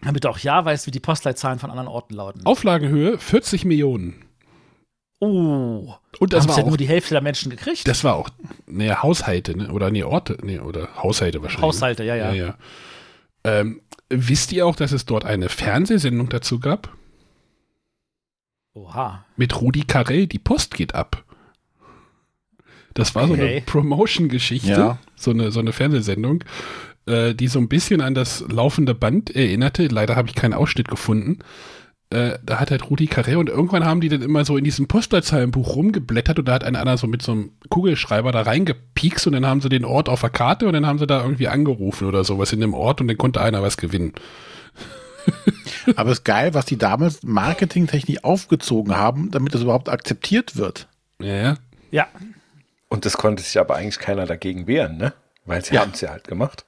[0.00, 2.44] Damit du auch ja weißt, wie die Postleitzahlen von anderen Orten lauten.
[2.44, 4.24] Auflagenhöhe 40 Millionen.
[5.20, 5.94] Oh.
[6.20, 7.86] Und das war ja auch, nur die Hälfte der Menschen gekriegt.
[7.88, 8.30] Das war auch,
[8.66, 9.72] nee, Haushalte, ne?
[9.72, 11.62] Oder nee, Orte, nee, oder Haushalte wahrscheinlich.
[11.62, 12.32] Haushalte, ja, ja.
[12.32, 12.54] ja, ja.
[13.44, 16.96] Ähm, wisst ihr auch, dass es dort eine Fernsehsendung dazu gab?
[18.74, 19.24] Oha.
[19.36, 21.24] Mit Rudi Carell, die Post geht ab.
[22.94, 23.36] Das war okay.
[23.36, 24.98] so eine Promotion-Geschichte, ja.
[25.14, 26.42] so, eine, so eine Fernsehsendung,
[27.06, 29.86] äh, die so ein bisschen an das laufende Band erinnerte.
[29.86, 31.38] Leider habe ich keinen Ausschnitt gefunden.
[32.10, 34.88] Äh, da hat halt Rudi Carell und irgendwann haben die dann immer so in diesem
[34.88, 39.34] Postleitzahlenbuch rumgeblättert und da hat ein einer so mit so einem Kugelschreiber da reingepiekst und
[39.34, 42.08] dann haben sie den Ort auf der Karte und dann haben sie da irgendwie angerufen
[42.08, 44.14] oder sowas in dem Ort und dann konnte einer was gewinnen.
[45.96, 50.88] Aber es ist geil, was die damals marketingtechnisch aufgezogen haben, damit das überhaupt akzeptiert wird.
[51.20, 51.56] Ja, ja.
[51.90, 52.06] Ja.
[52.88, 55.12] Und das konnte sich aber eigentlich keiner dagegen wehren, ne?
[55.44, 55.82] Weil sie ja.
[55.82, 56.64] haben es ja halt gemacht.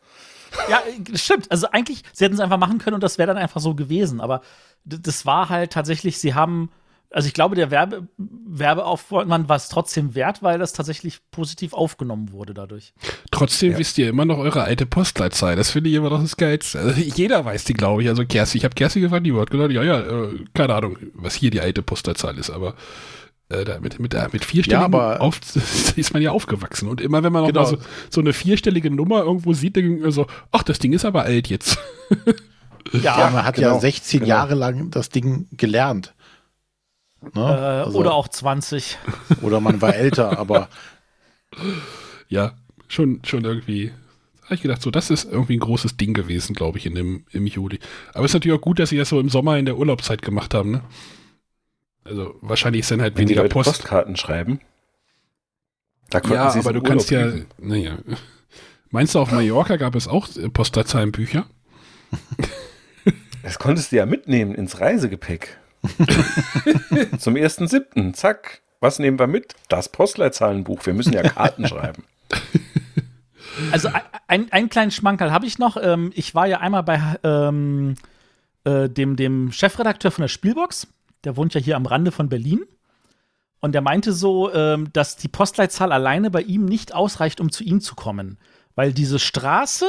[0.68, 0.82] Ja,
[1.14, 1.50] stimmt.
[1.50, 4.20] Also eigentlich, sie hätten es einfach machen können und das wäre dann einfach so gewesen.
[4.20, 4.42] Aber
[4.84, 6.70] das war halt tatsächlich, sie haben
[7.12, 12.30] also ich glaube, der Werbe Werbeaufwand war es trotzdem wert, weil das tatsächlich positiv aufgenommen
[12.30, 12.94] wurde dadurch.
[13.32, 13.78] Trotzdem ja.
[13.78, 15.56] wisst ihr immer noch eure alte Postleitzahl.
[15.56, 16.78] Das finde ich immer noch das Geilste.
[16.78, 18.08] Also jeder weiß die, glaube ich.
[18.08, 21.34] Also Kersti, ich habe Kerstin gefragt, die hat gesagt, ja, ja, äh, keine Ahnung, was
[21.34, 22.74] hier die alte Postleitzahl ist, aber
[23.50, 25.40] Äh, mit, mit, äh, mit vierstelligen Ja, aber- auf,
[25.96, 26.88] ist man ja aufgewachsen.
[26.88, 27.62] Und immer wenn man noch Genau.
[27.62, 31.04] mal so, so eine vierstellige Nummer irgendwo sieht, denkt man so, ach, das Ding ist
[31.04, 31.78] aber alt jetzt.
[32.92, 34.28] Ja, Ja, man hat genau, ja 16 genau.
[34.30, 36.14] Jahre lang das Ding gelernt.
[37.34, 37.40] Ne?
[37.40, 38.98] äh, Also- oder auch 20.
[39.42, 40.68] oder man war älter, aber
[42.28, 42.52] Ja,
[42.88, 43.92] schon, schon irgendwie.
[44.44, 47.24] Habe ich gedacht, so, das ist irgendwie ein großes Ding gewesen, glaube ich, in dem,
[47.30, 47.78] im Juli.
[48.14, 50.22] Aber es ist natürlich auch gut, dass sie das so im Sommer in der Urlaubszeit
[50.22, 50.80] gemacht haben, ne?
[52.04, 53.70] Also wahrscheinlich ist dann halt Wenn die weniger Leute Post.
[53.70, 54.60] Postkarten schreiben.
[56.08, 57.98] Da konnten Ja, sie es aber du kannst ja, naja.
[58.90, 61.46] Meinst du, auf Mallorca gab es auch Postleitzahlenbücher?
[63.42, 65.58] Das konntest du ja mitnehmen ins Reisegepäck.
[67.18, 68.12] Zum 1.7.
[68.12, 68.62] Zack.
[68.80, 69.54] Was nehmen wir mit?
[69.68, 70.84] Das Postleitzahlenbuch.
[70.86, 72.04] Wir müssen ja Karten schreiben.
[73.72, 75.76] Also ein, ein, einen kleinen Schmankerl habe ich noch.
[75.80, 77.94] Ähm, ich war ja einmal bei ähm,
[78.64, 80.86] äh, dem, dem Chefredakteur von der Spielbox.
[81.24, 82.64] Der wohnt ja hier am Rande von Berlin.
[83.60, 87.62] Und der meinte so, ähm, dass die Postleitzahl alleine bei ihm nicht ausreicht, um zu
[87.62, 88.38] ihm zu kommen.
[88.74, 89.86] Weil diese Straße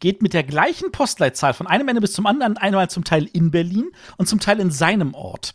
[0.00, 3.50] geht mit der gleichen Postleitzahl von einem Ende bis zum anderen, einmal zum Teil in
[3.52, 5.54] Berlin und zum Teil in seinem Ort.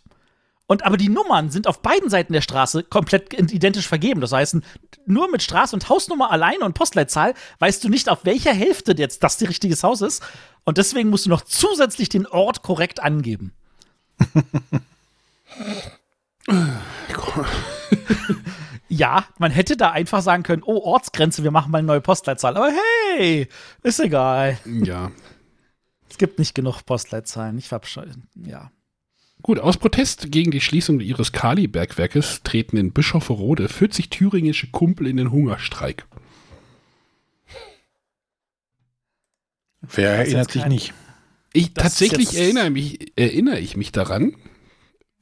[0.67, 4.19] Und aber die Nummern sind auf beiden Seiten der Straße komplett identisch vergeben.
[4.19, 4.57] Das heißt,
[5.05, 9.23] nur mit Straße und Hausnummer alleine und Postleitzahl weißt du nicht, auf welcher Hälfte jetzt
[9.23, 10.21] das die richtiges Haus ist.
[10.65, 13.53] Und deswegen musst du noch zusätzlich den Ort korrekt angeben.
[18.89, 22.55] ja, man hätte da einfach sagen können, oh, Ortsgrenze, wir machen mal eine neue Postleitzahl.
[22.57, 22.71] Aber
[23.17, 23.47] hey,
[23.83, 24.57] ist egal.
[24.65, 25.11] Ja.
[26.09, 27.57] Es gibt nicht genug Postleitzahlen.
[27.57, 28.11] Ich verabscheue.
[28.35, 28.71] Ja.
[29.43, 35.17] Gut, aus Protest gegen die Schließung ihres Kali-Bergwerkes treten in Bischofferode 40 thüringische Kumpel in
[35.17, 36.05] den Hungerstreik.
[39.81, 40.93] wer erinnert sich nicht?
[41.53, 44.35] Ich Das tatsächlich erinnere mich, erinnere ich mich daran.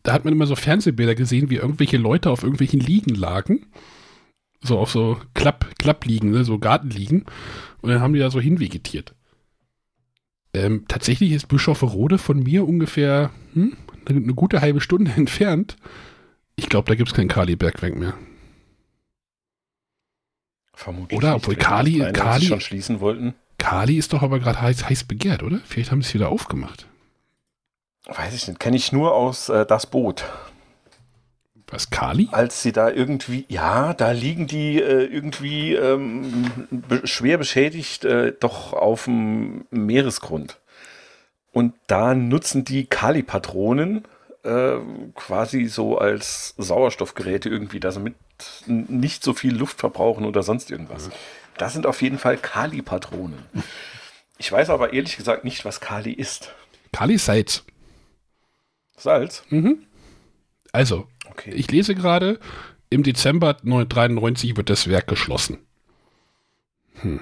[0.06, 3.66] Da hat man immer so Fernsehbilder gesehen, wie irgendwelche Leute auf irgendwelchen Liegen lagen.
[4.62, 6.44] So auf so Klapp, Klappliegen, ne?
[6.44, 7.26] so Gartenliegen.
[7.82, 9.16] Und dann haben die da so hinvegetiert.
[10.54, 15.76] Ähm, tatsächlich ist Bischofferode von mir ungefähr hm, eine, gute halbe Stunde entfernt.
[16.56, 18.14] Ich glaube, da gibt es kein Kali-Bergwerk mehr.
[20.76, 21.18] Vermutlich.
[21.18, 21.36] Oder?
[21.36, 23.34] Obwohl Kali- 93 Kali- schon schließen wollten.
[23.58, 25.62] Kali ist doch aber gerade heiß, heiß begehrt, oder?
[25.66, 26.88] Vielleicht haben sie es wieder aufgemacht.
[28.08, 28.60] Weiß ich nicht.
[28.60, 30.26] Kenne ich nur aus äh, Das Boot.
[31.68, 32.30] Was, Kali?
[32.32, 38.34] Als sie da irgendwie, ja, da liegen die äh, irgendwie ähm, be schwer beschädigt äh,
[38.40, 40.60] doch auf dem Meeresgrund.
[41.52, 44.04] Und da nutzen die Kali-Patronen
[44.44, 44.76] äh,
[45.16, 48.16] quasi so als Sauerstoffgeräte irgendwie, dass sie mit
[48.68, 51.10] nicht so viel Luft verbrauchen oder sonst irgendwas.
[51.58, 53.40] Das sind auf jeden Fall Kali-Patronen.
[54.38, 56.52] Ich weiß aber ehrlich gesagt nicht, was Kali ist.
[56.92, 57.64] Kali ist Salz.
[58.98, 59.44] Salz?
[60.72, 61.52] Also, Okay.
[61.52, 62.40] ich lese gerade,
[62.90, 65.58] im Dezember 1993 wird das Werk geschlossen.
[67.02, 67.20] Hm.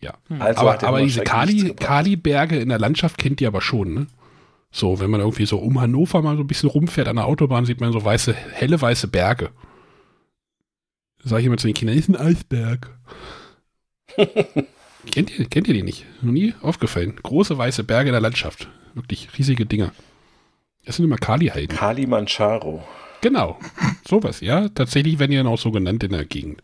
[0.00, 0.14] Ja.
[0.38, 1.74] Also aber aber diese Kali.
[1.74, 4.06] Kali-Berge in der Landschaft kennt ihr aber schon, ne?
[4.70, 7.64] So, wenn man irgendwie so um Hannover mal so ein bisschen rumfährt an der Autobahn,
[7.64, 9.50] sieht man so weiße, helle weiße Berge.
[11.22, 12.90] Da sage ich immer zu den Kindern, ist ein Eisberg.
[15.10, 16.06] kennt, ihr, kennt ihr die nicht?
[16.22, 17.16] Noch nie aufgefallen.
[17.22, 18.68] Große weiße Berge in der Landschaft.
[18.94, 19.92] Wirklich riesige Dinger.
[20.86, 21.76] Das sind immer Kali-Heiden.
[21.76, 22.82] Kalimanjaro.
[23.20, 23.58] Genau.
[24.06, 24.68] Sowas, ja.
[24.68, 26.62] Tatsächlich werden die dann auch so genannt in der Gegend.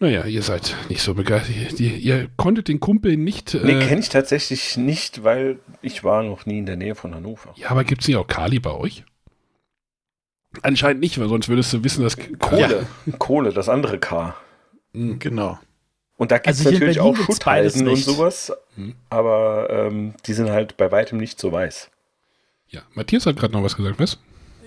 [0.00, 1.80] Naja, ihr seid nicht so begeistert.
[1.80, 3.54] Ihr, ihr konntet den Kumpel nicht.
[3.54, 7.14] Nee, äh, kenne ich tatsächlich nicht, weil ich war noch nie in der Nähe von
[7.14, 7.52] Hannover.
[7.56, 9.04] ja, aber gibt es nicht auch Kali bei euch?
[10.62, 12.86] Anscheinend nicht, weil sonst würdest du wissen, dass Kohle.
[13.18, 14.36] Kohle, das andere K.
[14.92, 15.58] Genau.
[16.18, 18.94] Und da gibt es Also natürlich auch Schutthalden und sowas, Hm.
[19.08, 21.90] aber ähm, die sind halt bei weitem nicht so weiß.
[22.68, 24.18] Ja, Matthias hat gerade noch was gesagt, was?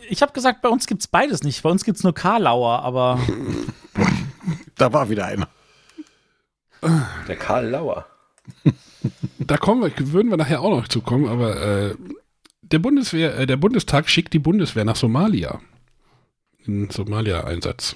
[0.09, 1.61] Ich habe gesagt, bei uns gibt's beides nicht.
[1.61, 3.19] Bei uns gibt's nur Karlauer, aber
[4.77, 5.47] Da war wieder einer.
[7.27, 8.05] Der Karl Lauer.
[9.39, 11.59] Da kommen wir, würden wir nachher auch noch zu kommen, aber
[11.89, 11.95] äh,
[12.61, 15.59] der Bundeswehr, äh, der Bundestag schickt die Bundeswehr nach Somalia.
[16.65, 17.95] In Somalia-Einsatz.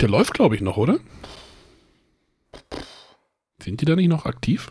[0.00, 0.98] Der läuft, glaube ich, noch, oder?
[3.62, 4.70] Sind die da nicht noch aktiv?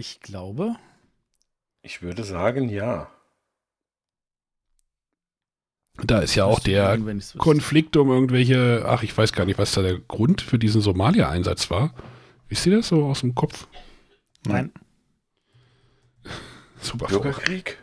[0.00, 0.76] ich glaube.
[1.82, 3.10] Ich würde sagen, ja.
[6.02, 6.98] Da ist ja auch der.
[7.36, 11.70] Konflikt um irgendwelche, ach, ich weiß gar nicht, was da der Grund für diesen Somalia-Einsatz
[11.70, 11.94] war.
[12.48, 13.68] Wisst ihr das so aus dem Kopf?
[14.46, 14.72] Nein.
[16.80, 17.06] Super.
[17.06, 17.78] Bürgerkrieg?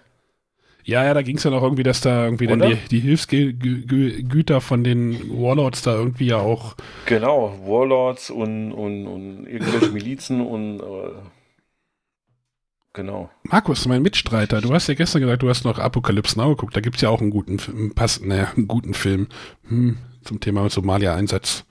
[0.88, 4.62] Ja, ja, da ging es ja noch irgendwie, dass da irgendwie dann die, die Hilfsgüter
[4.62, 6.78] von den Warlords da irgendwie ja auch.
[7.06, 11.10] Genau, Warlords und, und, und irgendwelche Milizen und äh,
[12.94, 13.30] genau.
[13.44, 16.78] Markus, mein Mitstreiter, du hast ja gestern gesagt, du hast noch Apocalypse Now geguckt.
[16.78, 19.28] Da gibt es ja auch einen guten, einen pass, naja, einen guten Film
[19.68, 21.66] hm, zum Thema Somalia-Einsatz.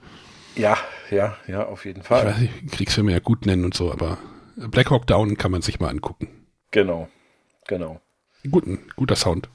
[0.55, 0.77] Ja,
[1.09, 2.23] ja, ja, auf jeden Ich Fall.
[2.23, 4.19] weiß nicht, Kriegsfilme ja gut nennen und so, aber
[4.55, 6.27] Black Hawk Down kann man sich mal angucken.
[6.69, 7.07] Genau,
[7.67, 7.99] genau.
[8.51, 9.49] Guten, guter Sound.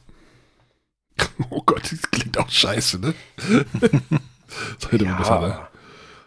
[1.50, 3.14] Oh Gott, das klingt auch scheiße, ne?
[4.78, 5.48] Sollte man besser, ne?
[5.48, 5.68] Ja,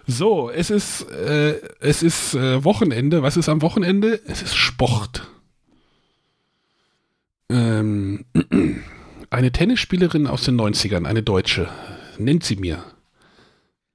[0.08, 3.22] So, es ist, äh, es ist äh, Wochenende.
[3.24, 4.20] Was ist am Wochenende?
[4.28, 5.30] Es ist Sport.
[7.50, 8.26] Ähm,
[9.30, 11.70] eine Tennisspielerin aus den 90ern, eine Deutsche,
[12.18, 12.84] nennt sie mir.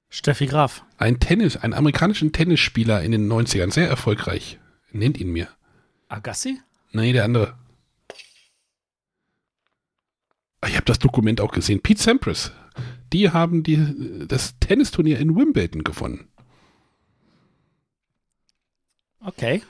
[0.09, 0.83] Steffi Graf.
[0.97, 4.59] Ein Tennis, einen amerikanischen Tennisspieler in den 90ern, sehr erfolgreich.
[4.91, 5.47] Nennt ihn mir.
[6.09, 6.59] Agassi?
[6.91, 7.53] Nee, der andere.
[7.53, 7.53] Ah,
[10.67, 11.81] Ich habe das Dokument auch gesehen.
[11.81, 12.51] Pete Sampras.
[13.13, 16.27] Die haben die, das Tennisturnier in Wimbledon gewonnen.
[19.25, 19.61] Okay.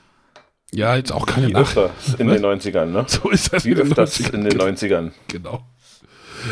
[0.72, 1.76] Ja, jetzt auch keine wie Nacht.
[1.76, 3.04] öfters in den 90ern, ne?
[3.06, 4.34] So ist das Wie in den öfters 90ern.
[4.34, 5.12] in den 90ern.
[5.28, 5.64] Genau.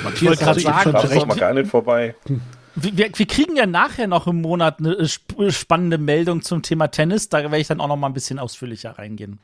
[0.04, 2.14] Matthias grad hat sich sagen, schon Da ist mal gar nicht vorbei.
[2.74, 6.62] Wir, wir, wir kriegen ja nachher noch im Monat eine äh, sp spannende Meldung zum
[6.62, 7.28] Thema Tennis.
[7.28, 9.38] Da werde ich dann auch noch mal ein bisschen ausführlicher reingehen.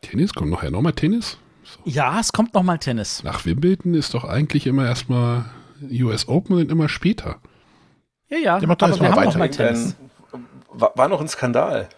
[0.00, 1.38] Tennis, kommt nachher nochmal Tennis?
[1.84, 3.22] Ja, es kommt noch mal Tennis.
[3.22, 5.44] Nach Wimbledon ist doch eigentlich immer erstmal
[5.90, 7.40] US Open und immer später.
[8.28, 8.56] Ja, ja.
[8.56, 9.38] Aber wir haben noch weiter.
[9.38, 9.96] mal Tennis.
[10.70, 11.88] War, noch ein Skandal.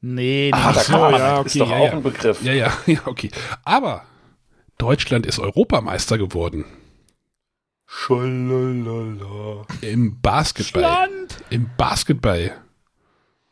[0.00, 0.50] Nee, nee.
[0.52, 1.92] Ach Da so, ja, ist okay, doch ja, auch ja.
[1.92, 2.42] ein Begriff.
[2.42, 3.30] Ja, ja, ja, okay.
[3.64, 4.04] Aber
[4.78, 6.64] Deutschland ist Europameister geworden.
[7.86, 9.66] Schalalala.
[9.82, 10.82] Im Basketball.
[10.82, 11.44] Land!
[11.50, 12.52] Im Basketball.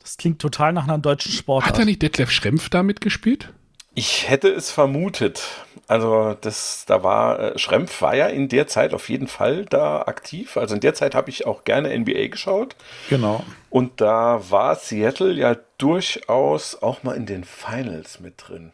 [0.00, 1.72] Das klingt total nach einer deutschen Sportart.
[1.72, 3.52] Hat da nicht Detlef Schrempf da mitgespielt?
[3.94, 5.42] Ich hätte es vermutet.
[5.88, 10.02] Also das, da war äh, Schrempf war ja in der Zeit auf jeden Fall da
[10.02, 10.56] aktiv.
[10.56, 12.76] Also in der Zeit habe ich auch gerne NBA geschaut.
[13.08, 13.44] Genau.
[13.68, 18.72] Und da war Seattle ja durchaus auch mal in den Finals mit drin.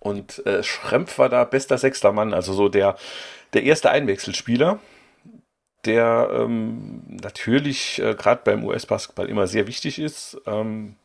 [0.00, 2.96] Und äh, Schrempf war da bester sechster Mann, also so der,
[3.52, 4.78] der erste Einwechselspieler,
[5.84, 10.96] der ähm, natürlich äh, gerade beim US-Basketball immer sehr wichtig ist, ähm,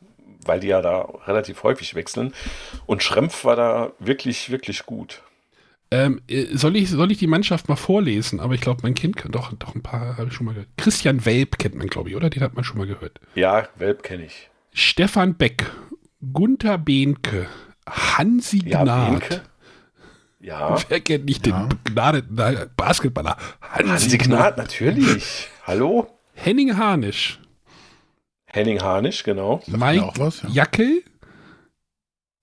[0.44, 2.32] weil die ja da relativ häufig wechseln.
[2.86, 5.22] Und Schrempf war da wirklich, wirklich gut.
[5.90, 8.40] Ähm, äh, soll, ich, soll ich die Mannschaft mal vorlesen?
[8.40, 10.70] Aber ich glaube, mein Kind kann doch, doch ein paar, habe ich schon mal gehört.
[10.76, 12.30] Christian Welp kennt man, glaube ich, oder?
[12.30, 13.20] Den hat man schon mal gehört.
[13.34, 14.50] Ja, Welp kenne ich.
[14.72, 15.70] Stefan Beck,
[16.32, 17.46] Gunther Behnke,
[17.88, 19.10] Hansi Ja, Gnad.
[19.10, 19.42] Benke.
[20.40, 22.36] Ja, Wer kennt nicht den begnadeten
[22.76, 23.36] Basketballer?
[23.60, 24.26] Hansi, Hansi Gnad.
[24.26, 25.48] Gnad, natürlich.
[25.66, 26.08] Hallo?
[26.34, 27.38] Henning Harnisch,
[28.54, 29.62] Henning Harnisch, genau.
[29.66, 30.48] Mike auch was, ja.
[30.50, 31.02] Jackel,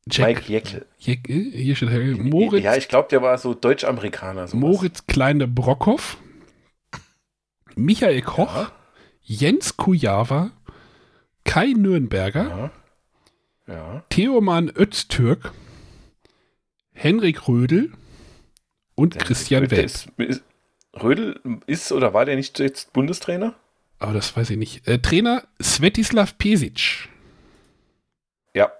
[0.08, 0.86] Jack, Mike Jeckel.
[0.97, 4.47] Jeckel, hier steht er, Moritz, Ja, ich glaube, der war so Deutsch-Amerikaner.
[4.47, 4.60] sowas.
[4.60, 6.17] Moritz Kleine Brockhoff,
[7.76, 8.71] Michael Koch, Ja.
[9.21, 10.52] Jens Kujava,
[11.45, 12.71] Kai Nürnberger,
[13.67, 13.74] Ja.
[13.74, 14.04] Ja.
[14.10, 15.54] Theoman Öztürk,
[16.93, 17.93] Henrik Rödel
[18.95, 19.86] und Christian Der Welp.
[19.86, 20.43] Ist, ist,
[21.02, 23.56] Rödel ist oder war der nicht jetzt Bundestrainer?
[24.01, 24.87] Aber das weiß ich nicht.
[24.87, 27.07] Äh, Trainer Svetislav Pesic.
[28.55, 28.71] Ja.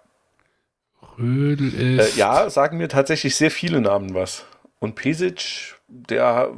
[1.19, 2.17] Rödel Äh, ist.
[2.17, 4.45] ja, sagen mir tatsächlich sehr viele Namen was.
[4.79, 6.51] Und Pesic, der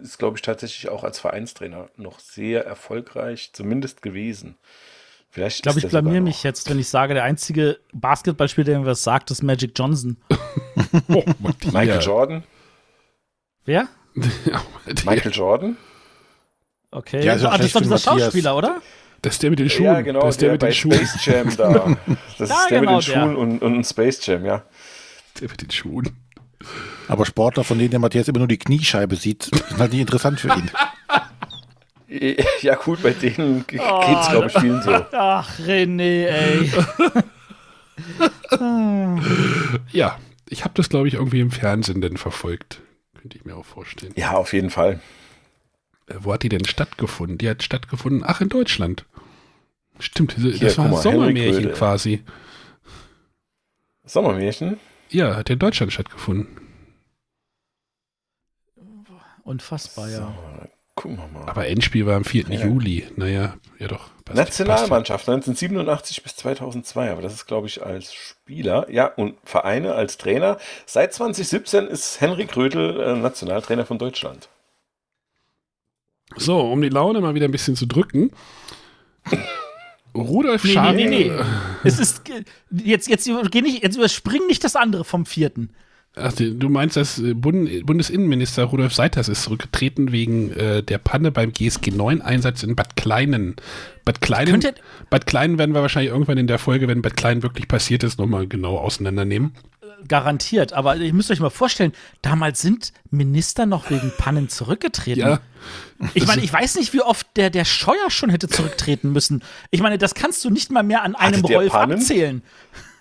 [0.00, 4.54] ist, glaube ich, tatsächlich auch als Vereinstrainer noch sehr erfolgreich, zumindest gewesen.
[5.30, 8.86] Vielleicht Ich glaube, ich blamier mich jetzt, wenn ich sage, der einzige Basketballspieler, der mir
[8.86, 10.18] was sagt, ist Magic Johnson.
[11.08, 11.24] Oh.
[11.72, 12.44] Michael Jordan.
[13.64, 13.88] Wer?
[15.04, 15.76] Michael Jordan.
[16.90, 17.24] Okay.
[17.24, 18.20] Ja, ist doch ah, das ist doch dieser Matthias.
[18.24, 18.80] Schauspieler, oder?
[19.22, 19.84] Das ist der mit den Schuhen.
[19.84, 20.92] Ja, genau, Das ist der, mit bei den Schuhen.
[21.06, 21.96] Space Jam da.
[22.38, 23.20] Das Ja, ist der genau, mit den der.
[23.20, 24.62] Schuhen und, und Space Jam, ja.
[25.40, 26.16] Der mit den Schuhen.
[27.08, 30.40] Aber Sportler, von denen der Matthias immer nur die Kniescheibe sieht, sind halt nicht interessant
[30.40, 30.70] für ihn.
[32.62, 34.92] Ja, gut, bei denen geht's, Oh, glaube ich, vielen so.
[35.12, 36.72] Ach, René, ey.
[39.92, 42.80] Ja, ich habe das, glaube ich, irgendwie im Fernsehen denn verfolgt.
[43.20, 44.14] Könnte ich mir auch vorstellen.
[44.16, 45.00] Ja, auf jeden Fall.
[46.08, 47.38] Äh, wo hat die denn stattgefunden?
[47.38, 49.04] Die hat stattgefunden, ach, in Deutschland.
[50.00, 51.72] Stimmt, das Hier, war mal, Sommermärchen Rödel.
[51.72, 52.22] quasi.
[54.04, 54.78] Sommermärchen?
[55.10, 56.46] Ja, hat in Deutschland stattgefunden.
[59.44, 60.18] Unfassbar, ja.
[60.18, 61.48] So, gucken wir mal.
[61.48, 62.44] Aber Endspiel war am 4.
[62.48, 62.66] Ja.
[62.66, 63.06] Juli.
[63.16, 64.10] Naja, ja doch.
[64.24, 68.86] passt- Nationalmannschaft 1987 bis 2002, aber das ist, glaube ich, als Spieler.
[68.90, 70.58] Ja, und Vereine als Trainer.
[70.86, 74.48] Seit 2017 ist Henrik Rödel äh, Nationaltrainer von Deutschland.
[76.38, 78.30] So, um die Laune mal wieder ein bisschen zu drücken.
[80.14, 80.96] Rudolf Nee, Schad.
[80.96, 81.32] nee, nee, nee.
[81.84, 82.22] Es ist,
[82.70, 85.70] jetzt, jetzt, geh nicht, jetzt überspring nicht das andere vom vierten.
[86.16, 91.30] Ach, du meinst, dass äh, Bund Bundesinnenminister Rudolf Seiters ist zurückgetreten wegen äh, der Panne
[91.30, 93.54] beim GSG-9-Einsatz in Bad Kleinen.
[94.04, 94.74] Bad Kleinen, Könnte-
[95.10, 98.18] Bad Kleinen werden wir wahrscheinlich irgendwann in der Folge, wenn Bad Kleinen wirklich passiert ist,
[98.18, 99.52] nochmal genau auseinandernehmen.
[100.06, 100.72] Garantiert.
[100.72, 105.20] Aber ihr müsst euch mal vorstellen, damals sind Minister noch wegen Pannen zurückgetreten.
[105.20, 105.40] Ja.
[106.14, 109.42] Ich meine, ich weiß nicht, wie oft der, der Scheuer schon hätte zurücktreten müssen.
[109.70, 111.94] Ich meine, das kannst du nicht mal mehr an einem der Rolf Pannen?
[111.98, 112.42] abzählen.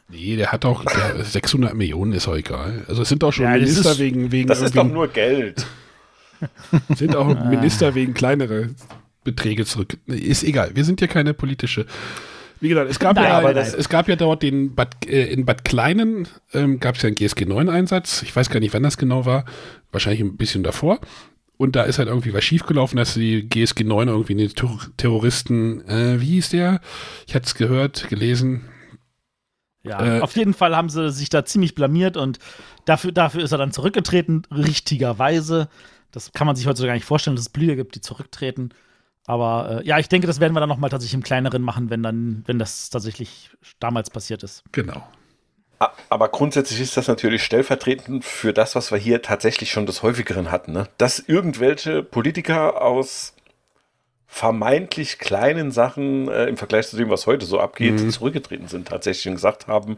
[0.09, 2.85] Nee, der hat auch der 600 Millionen, ist auch egal.
[2.87, 5.65] Also es sind auch schon Ja, Minister ist- wegen, wegen Das ist doch nur Geld.
[6.95, 8.69] sind auch Minister wegen kleinere
[9.23, 9.97] Beträge zurück.
[10.05, 10.71] Ist egal.
[10.75, 11.85] Wir sind ja keine politische.
[12.59, 15.25] Wie gesagt, es gab, Nein, ja, aber das- es gab ja dort den Bad, äh,
[15.31, 18.21] in Bad Kleinen ähm, gab es ja einen GSG 9 Einsatz.
[18.23, 19.45] Ich weiß gar nicht, wann das genau war.
[19.91, 20.99] Wahrscheinlich ein bisschen davor.
[21.57, 25.81] Und da ist halt irgendwie was schiefgelaufen, dass die GSG 9 irgendwie den Ter Terroristen,
[25.87, 26.81] äh, wie hieß der?
[27.27, 28.65] Ich hatte es gehört, gelesen.
[29.83, 32.39] Ja, Äh, auf jeden Fall haben sie sich da ziemlich blamiert und
[32.85, 35.69] dafür, dafür ist er dann zurückgetreten, richtigerweise.
[36.11, 38.69] Das kann man sich heutzutage gar nicht vorstellen, dass es Blüher gibt, die zurücktreten.
[39.27, 42.01] Aber äh, ja, ich denke, das werden wir dann nochmal tatsächlich im kleineren machen, wenn
[42.01, 44.63] dann, wenn das tatsächlich damals passiert ist.
[44.71, 45.03] Genau.
[45.79, 50.01] A- Aber grundsätzlich ist das natürlich stellvertretend für das, was wir hier tatsächlich schon des
[50.01, 50.71] Häufigeren hatten.
[50.71, 50.87] Ne?
[50.97, 53.33] Dass irgendwelche Politiker aus
[54.25, 59.27] vermeintlich kleinen Sachen äh, im Vergleich zu dem, was heute so abgeht, zurückgetreten sind tatsächlich
[59.27, 59.97] und gesagt haben,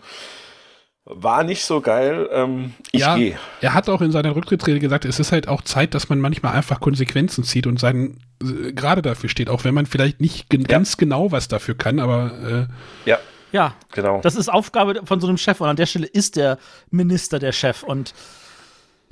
[1.11, 3.35] war nicht so geil, ähm, ich ja, gehe.
[3.61, 6.53] er hat auch in seiner Rücktrittsrede gesagt, es ist halt auch Zeit, dass man manchmal
[6.55, 10.65] einfach Konsequenzen zieht und seinen äh, gerade dafür steht, auch wenn man vielleicht nicht gen-
[10.65, 12.67] ganz genau was dafür kann, aber
[13.05, 13.17] äh, Ja,
[13.51, 14.21] Ja, genau.
[14.21, 16.59] das ist Aufgabe von so einem Chef und an der Stelle ist der
[16.91, 18.13] Minister der Chef und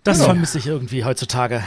[0.03, 0.29] das Genau.
[0.29, 1.63] vermisse ich irgendwie heutzutage.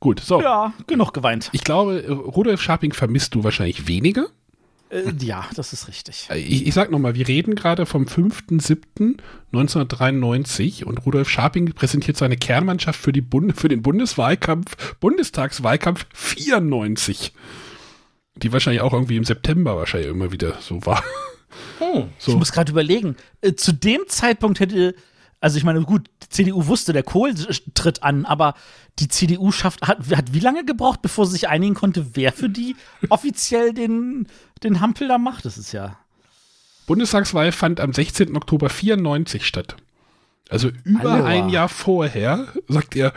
[0.00, 0.20] gut.
[0.20, 1.48] So, Ja, genug geweint.
[1.52, 4.26] ich glaube, Rudolf Scharping vermisst du wahrscheinlich weniger.
[4.92, 6.28] Äh, ja, das ist richtig.
[6.34, 13.00] Ich, ich sag nochmal, wir reden gerade vom 5.7.1993 und Rudolf Scharping präsentiert seine Kernmannschaft
[13.00, 17.32] für, die Bund für den Bundeswahlkampf, Bundestagswahlkampf 94.
[18.36, 21.02] Die wahrscheinlich auch irgendwie im September wahrscheinlich immer wieder so war.
[21.78, 22.10] Hm.
[22.18, 22.36] Ich So.
[22.36, 24.94] muss gerade überlegen, äh, zu dem Zeitpunkt hätte,
[25.42, 27.34] also ich meine, gut, die CDU wusste, der Kohl
[27.74, 28.54] tritt an, aber
[29.00, 32.48] die CDU schafft, hat, hat wie lange gebraucht, bevor sie sich einigen konnte, wer für
[32.48, 32.76] die
[33.08, 34.28] offiziell den,
[34.62, 35.44] den Hampel da macht?
[35.44, 35.98] Das ist ja.
[36.86, 38.36] Bundestagswahl fand am 16.
[38.36, 39.76] Oktober 94 statt.
[40.48, 41.24] Also über Hallo.
[41.24, 43.12] ein Jahr vorher sagt er,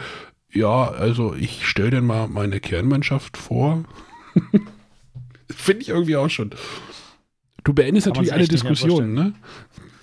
[0.52, 3.84] ja, also ich stelle denn mal meine Kernmannschaft vor.
[5.52, 6.52] Finde ich irgendwie auch schon.
[7.64, 9.34] Du beendest Kann natürlich alle Diskussionen, ne?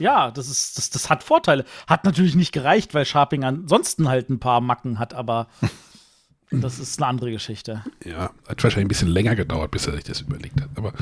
[0.02, 1.64] Ja, das ist, das, das hat Vorteile.
[1.86, 5.46] Hat natürlich nicht gereicht, weil Sharping ansonsten halt ein paar Macken hat, aber
[6.50, 7.84] das ist eine andere Geschichte.
[8.04, 10.68] Ja, hat wahrscheinlich ein bisschen länger gedauert, bis er sich das überlegt hat.
[10.76, 10.92] Aber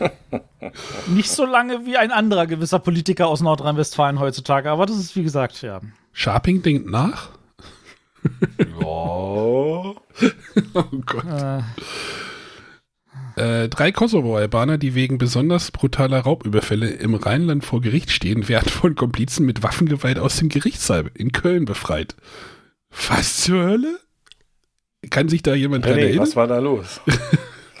[1.08, 5.22] Nicht so lange wie ein anderer gewisser Politiker aus Nordrhein-Westfalen heutzutage, aber das ist wie
[5.22, 5.80] gesagt, ja.
[6.12, 7.30] Sharping denkt nach.
[8.82, 9.94] Oh.
[10.74, 11.24] Oh Gott.
[11.24, 11.62] Äh,
[13.34, 19.46] drei Kosovo-Albaner, die wegen besonders brutaler Raubüberfälle im Rheinland vor Gericht stehen, werden von Komplizen
[19.46, 22.16] mit Waffengewalt aus dem Gerichtssaal in Köln befreit.
[23.08, 23.98] Was zur Hölle?
[25.10, 26.20] Kann sich da jemand dran erinnern?
[26.20, 27.00] was war da los?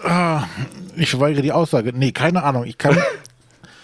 [0.04, 0.48] Ah,
[0.96, 1.92] ich weigere die Aussage.
[1.94, 2.64] Nee, keine Ahnung.
[2.64, 2.98] Ich kann,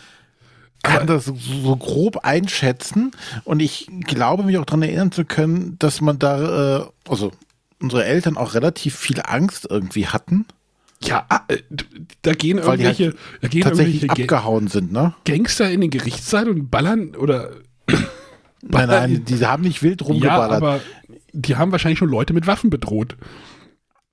[0.83, 3.12] kann das so, so grob einschätzen
[3.44, 7.31] und ich glaube mich auch daran erinnern zu können, dass man da, äh, also
[7.81, 10.46] unsere Eltern auch relativ viel Angst irgendwie hatten,
[11.02, 11.58] Ja, ah, äh,
[12.22, 15.14] da gehen weil die irgendwelche, halt da gehen tatsächlich irgendwelche abgehauen sind, ne?
[15.24, 17.50] Gangster in den Gerichtssaal und ballern oder
[18.62, 20.56] Nein, nein, die haben nicht wild ja, rumgeballert.
[20.56, 20.80] aber
[21.32, 23.16] die haben wahrscheinlich schon Leute mit Waffen bedroht.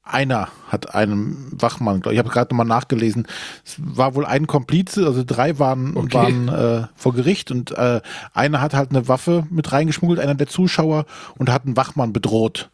[0.03, 3.27] Einer hat einen Wachmann, ich habe gerade nochmal nachgelesen.
[3.65, 6.13] Es war wohl ein Komplize, also drei waren, Okay.
[6.13, 10.45] waren äh, vor Gericht und äh, einer hat halt eine Waffe mit reingeschmuggelt, einer der
[10.45, 11.05] Zuschauer
[11.39, 12.69] und hat einen Wachmann bedroht.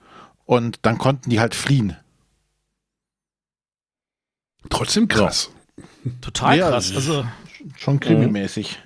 [0.46, 1.96] Und dann konnten die halt fliehen.
[4.72, 5.52] Trotzdem krass.
[6.22, 6.92] Total Ja, krass.
[6.92, 7.26] das ist- Also,
[7.78, 8.80] Schon krimimäßig.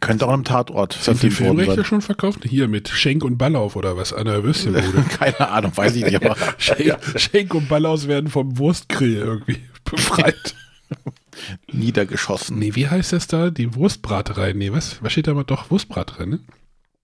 [0.00, 2.40] Könnte auch einem Tatort Sind die Filmrechte schon verkauft?
[2.44, 4.12] Hier mit Schenk und Ballauf oder was?
[4.12, 5.02] An der Würstchenbude.
[5.16, 10.56] Keine Ahnung, weiß ich nicht, aber Schenk, Schenk und Ballaus werden vom Wurstgrill irgendwie befreit.
[11.72, 12.58] niedergeschossen.
[12.58, 13.50] nee, wie heißt das da?
[13.50, 14.52] Die Wurstbraterei.
[14.52, 15.00] Nee, was?
[15.02, 15.44] Was steht da mal?
[15.44, 16.40] Doch, Wurstbraterei, ne?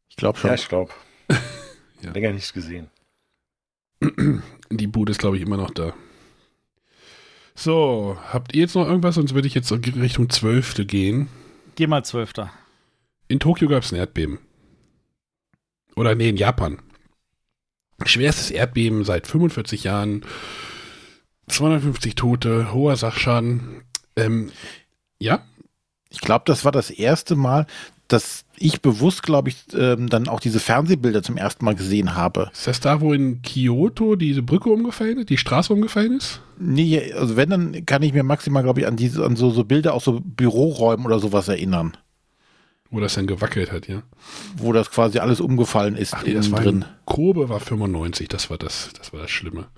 [0.09, 0.49] Ich glaube schon.
[0.51, 0.91] Ja, ich glaube.
[2.03, 2.11] Ja.
[2.13, 2.89] Länger nicht gesehen.
[4.71, 5.93] Die Bude ist, glaube ich, immer noch da.
[7.63, 9.17] So, habt ihr jetzt noch irgendwas?
[9.17, 11.29] Sonst würde ich jetzt Richtung Zwölfte gehen.
[11.77, 12.51] geh mal Zwölfter.
[13.29, 14.39] In Tokio gab es ein Erdbeben.
[15.95, 16.79] Oder nee, in Japan.
[18.07, 20.25] Schwerstes Erdbeben seit 45 Jahren.
[21.49, 23.83] 250 Tote, hoher Sachschaden.
[24.17, 24.51] Ähm,
[25.19, 25.45] ja,
[26.09, 27.67] Ich glaube, das war das erste Mal,
[28.09, 32.49] dass ich bewusst, glaube ich, ähm, dann auch diese Fernsehbilder zum ersten Mal gesehen habe.
[32.55, 36.41] ist das da, wo in Kyoto diese Brücke umgefallen ist, die Straße umgefallen ist?
[36.61, 39.65] Nee, also wenn, dann kann ich mir maximal, glaube ich, an diese, an so, so
[39.65, 41.97] Bilder aus so Büroräumen oder sowas erinnern.
[42.91, 44.03] Wo das dann gewackelt hat, ja.
[44.57, 46.85] wo das quasi alles umgefallen ist Ach nee, das war drin.
[47.07, 49.69] Kobe war 95, das war das, das war das Schlimme.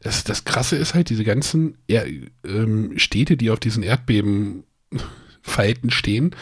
[0.00, 2.06] Das, das Krasse ist halt, diese ganzen er
[2.44, 6.34] ähm, Städte, die auf diesen Erdbebenfalten stehen,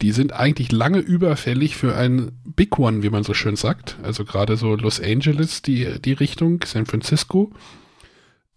[0.00, 3.98] die sind eigentlich lange überfällig für ein Big One, wie man so schön sagt.
[4.02, 7.52] Also gerade so Los Angeles, die, die Richtung, San Francisco.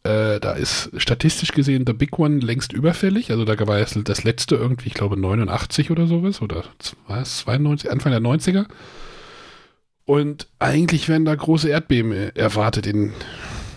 [0.03, 3.29] Äh, da ist statistisch gesehen der Big One längst überfällig.
[3.31, 6.63] Also da war jetzt das letzte irgendwie, ich glaube 89 oder sowas oder
[7.07, 8.65] was, 92, Anfang der 90er.
[10.05, 13.13] Und eigentlich werden da große Erdbeben äh, erwartet in,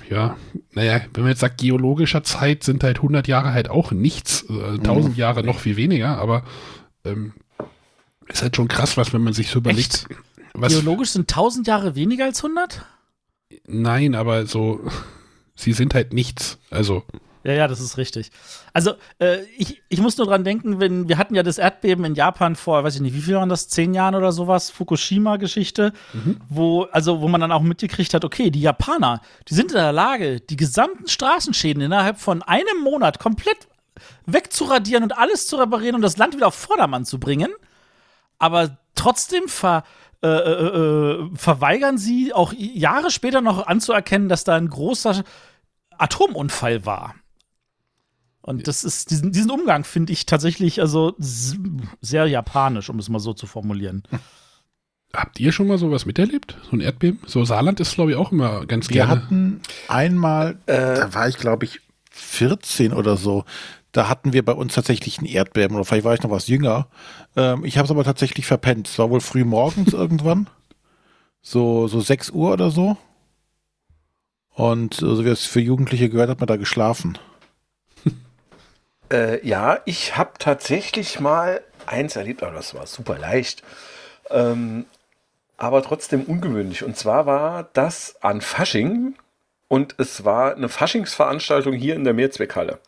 [0.08, 0.36] ja,
[0.72, 4.78] naja, wenn man jetzt sagt geologischer Zeit, sind halt 100 Jahre halt auch nichts, äh,
[4.78, 6.44] 1000 Jahre noch viel weniger, aber
[7.04, 7.34] ähm,
[8.28, 10.06] ist halt schon krass, was, wenn man sich so überlegt.
[10.08, 10.18] Echt?
[10.54, 12.86] Was, Geologisch sind 1000 Jahre weniger als 100?
[13.66, 14.80] nein, aber so,
[15.54, 16.58] sie sind halt nichts.
[16.70, 17.04] Also,
[17.44, 18.30] Ja, ja, das ist richtig.
[18.72, 22.14] Also, äh, ich, ich muss nur dran denken, wenn wir hatten ja das Erdbeben in
[22.14, 25.92] Japan vor, weiß ich nicht, wie viel waren das, zehn Jahren oder sowas, Fukushima-Geschichte,
[26.48, 29.92] wo, also, wo man dann auch mitgekriegt hat, okay, die Japaner, die sind in der
[29.92, 33.68] Lage, die gesamten Straßenschäden innerhalb von einem Monat komplett
[34.26, 37.52] wegzuradieren und alles zu reparieren und das Land wieder auf Vordermann zu bringen.
[38.38, 39.84] Aber trotzdem ver,
[40.24, 45.22] äh, äh, äh, verweigern sie auch Jahre später noch anzuerkennen, dass da ein großer
[45.98, 47.14] Atomunfall war.
[48.40, 53.18] Und das ist, diesen, diesen Umgang finde ich tatsächlich also sehr japanisch, um es mal
[53.18, 54.02] so zu formulieren.
[55.12, 56.56] habt ihr schon mal sowas miterlebt?
[56.70, 57.20] So ein Erdbeben?
[57.26, 59.10] So Saarland ist, glaube ich, auch immer ganz Wir gerne.
[59.10, 63.44] hatten einmal, da war ich glaube ich 14 oder so,
[63.94, 66.88] da hatten wir bei uns tatsächlich ein Erdbeben oder vielleicht war ich noch was jünger.
[67.36, 68.88] Ähm, ich habe es aber tatsächlich verpennt.
[68.88, 70.50] Es war wohl früh morgens irgendwann,
[71.40, 72.96] so, so 6 Uhr oder so.
[74.50, 77.18] Und so wie es für Jugendliche gehört, hat man da geschlafen.
[79.12, 83.62] Äh, ja, ich habe tatsächlich mal eins erlebt, aber das war super leicht.
[84.30, 84.86] Ähm,
[85.56, 86.82] aber trotzdem ungewöhnlich.
[86.82, 89.14] Und zwar war das an Fasching
[89.68, 92.80] und es war eine Faschingsveranstaltung hier in der Mehrzweckhalle.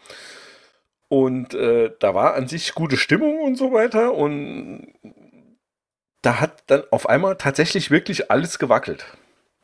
[1.08, 4.14] Und äh, da war an sich gute Stimmung und so weiter.
[4.14, 4.88] Und
[6.22, 9.04] da hat dann auf einmal tatsächlich wirklich alles gewackelt.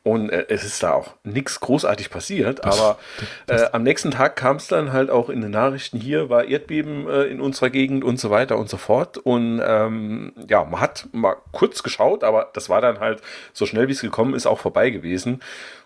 [0.05, 2.99] Und äh, es ist da auch nichts großartig passiert, Das- aber
[3.47, 6.43] das- äh, am nächsten Tag kam es dann halt auch in den Nachrichten, hier war
[6.43, 9.17] Erdbeben äh, in unserer Gegend und so weiter und so fort.
[9.17, 13.21] Und ähm, ja, man hat mal kurz geschaut, aber das war dann halt
[13.53, 15.41] so schnell wie es gekommen ist auch vorbei gewesen.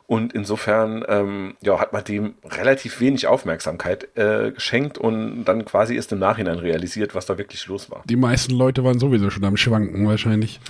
[0.07, 5.95] Und insofern ähm, ja, hat man dem relativ wenig Aufmerksamkeit äh, geschenkt und dann quasi
[5.95, 8.03] erst im Nachhinein realisiert, was da wirklich los war.
[8.05, 10.61] Die meisten Leute waren sowieso schon am Schwanken wahrscheinlich.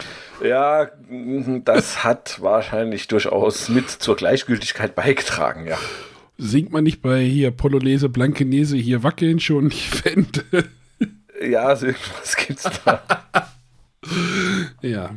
[0.44, 0.88] Ja,
[1.64, 5.78] das hat wahrscheinlich durchaus mit zur Gleichgültigkeit beigetragen, ja.
[6.40, 10.44] Singt man nicht bei hier Polonaise, Blankenese, hier wackeln schon die Wände?
[11.40, 13.04] Ja, so irgendwas gibt's da.
[14.82, 15.12] ja.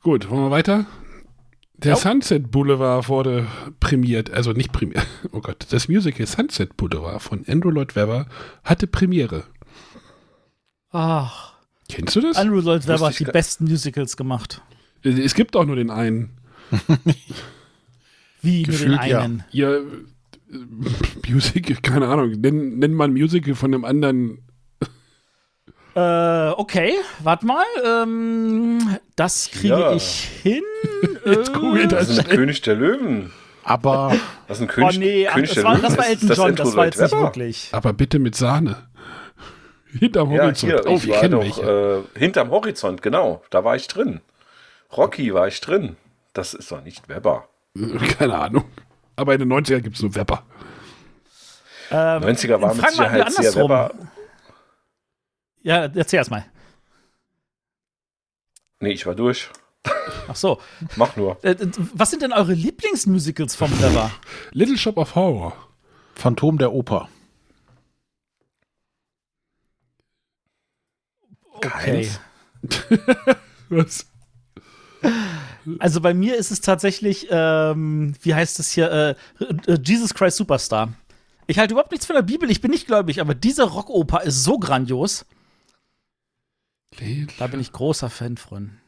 [0.00, 0.86] Gut, wollen wir weiter?
[1.78, 1.96] Der Ja.
[1.96, 3.46] Sunset Boulevard wurde
[3.78, 8.26] prämiert, also nicht prämiert, oh Gott, das Musical Sunset Boulevard von Andrew Lloyd Webber
[8.64, 9.44] hatte Premiere.
[10.90, 11.54] Ach,
[11.88, 12.36] Kennst du das?
[12.36, 14.62] Andrew Lloyd Webber hat die besten Musicals gemacht.
[15.02, 16.30] Es gibt auch nur den einen.
[18.42, 19.20] Wie nur den Gefühlt ja.
[19.20, 19.44] einen.
[19.52, 19.86] Ihr
[20.50, 24.38] äh, Musical, keine Ahnung, nenn, nenn mal ein Musical von einem anderen.
[25.98, 27.64] Äh, okay, warte mal.
[27.84, 29.92] Ähm, das kriege Ja.
[29.92, 30.62] ich hin.
[31.24, 32.18] Jetzt Äh, googelt Das das.
[32.18, 33.32] ist ein König der Löwen.
[33.64, 34.14] Aber
[34.46, 35.82] Das ist ein Oh König, nee, ach, König das der war, Löwen.
[35.82, 37.68] das war Elton John, das war jetzt nicht wirklich.
[37.72, 38.76] Aber bitte mit Sahne.
[39.98, 40.72] Hinterm Ja, Horizont.
[40.72, 42.04] hier, oh, ich kennen doch welche.
[42.14, 43.42] äh, hinterm Horizont, genau.
[43.50, 44.20] Da war ich drin.
[44.96, 45.96] Rocky war ich drin.
[46.32, 47.48] Das ist doch nicht Webber.
[48.18, 48.64] Keine Ahnung.
[49.16, 50.42] Aber in den 90ern gibt es nur Webber.
[51.90, 53.62] Ähm, 90er war mit Sicherheit sehr andersrum.
[53.70, 53.90] Webber.
[55.62, 56.44] Ja, erzähl erst mal.
[58.80, 59.50] Nee, ich war durch.
[60.28, 60.60] Ach so.
[60.96, 61.42] Mach nur.
[61.44, 61.56] Äh,
[61.94, 64.10] was sind denn eure Lieblingsmusicals vom Webber?
[64.52, 65.56] Little Shop of Horror.
[66.14, 67.08] Phantom der Oper.
[71.52, 72.08] Okay.
[73.68, 74.06] Was?
[75.78, 79.14] Also bei mir ist es tatsächlich, ähm, wie heißt es hier, äh,
[79.70, 80.92] äh, Jesus Christ Superstar.
[81.46, 84.44] Ich halte überhaupt nichts von der Bibel, ich bin nicht gläubig, aber diese Rockoper ist
[84.44, 85.24] so grandios.
[87.00, 88.78] Little, Da bin ich großer Fan von.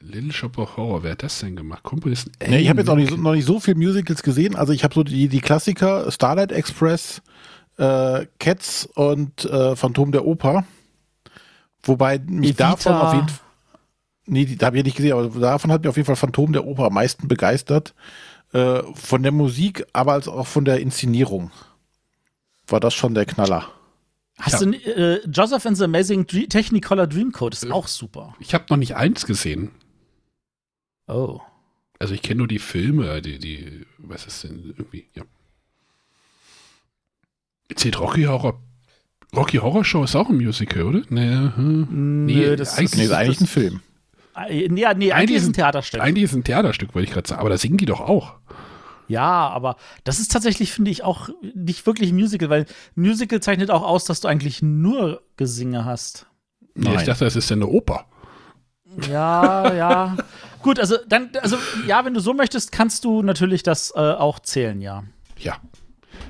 [0.00, 1.02] Little Shop of Horror.
[1.02, 1.82] Wer hat das denn gemacht?
[1.82, 2.32] Komponisten.
[2.46, 4.54] Nee, ich habe jetzt auch nicht, so- noch nicht so viel Musicals gesehen.
[4.54, 7.20] Also ich habe so die, die Klassiker, Starlight Express,
[7.78, 10.64] äh, Cats und äh, Phantom der Oper.
[11.82, 12.70] Wobei mich Evita.
[12.70, 13.44] davon auf jeden Fall.
[14.26, 16.52] Nee, die, da habe ich nicht gesehen, aber davon hat mir auf jeden Fall Phantom
[16.52, 17.94] der Oper am meisten begeistert.
[18.52, 21.50] Äh, von der Musik, aber als auch von der Inszenierung.
[22.66, 23.68] War das schon der Knaller.
[24.38, 24.66] Hast Ja.
[24.66, 28.34] du äh, Joseph and the Amazing Dre Technicolor Dreamcoat ist auch super.
[28.38, 29.70] Ich habe noch nicht eins gesehen.
[31.08, 31.40] Oh.
[31.98, 35.24] Also ich kenne nur die Filme, die, die, was ist denn irgendwie, ja.
[37.74, 38.60] Zählt Rocky Horror,
[39.34, 41.02] Rocky Horror Show ist auch ein Musical, oder?
[41.10, 42.26] Nee, hm.
[42.26, 43.80] Nö, das eigentlich Nee, ist eigentlich ein Film.
[44.36, 46.00] Äh, Ja, nee, eigentlich ist ein Theaterstück.
[46.00, 47.40] Eigentlich ist ein Theaterstück, wollte ich gerade sagen.
[47.40, 48.36] Aber da singen die doch auch.
[49.08, 53.70] Ja, aber das ist tatsächlich, finde ich, auch nicht wirklich ein Musical, weil Musical zeichnet
[53.70, 56.26] auch aus, dass du eigentlich nur Gesinge hast.
[56.74, 57.06] Nee, ich Nein.
[57.06, 58.06] dachte, das ist ja eine Oper.
[59.10, 60.16] Ja, ja.
[60.62, 61.56] Gut, also dann, also
[61.86, 65.04] ja, wenn du so möchtest, kannst du natürlich das äh, auch zählen, ja.
[65.38, 65.56] Ja.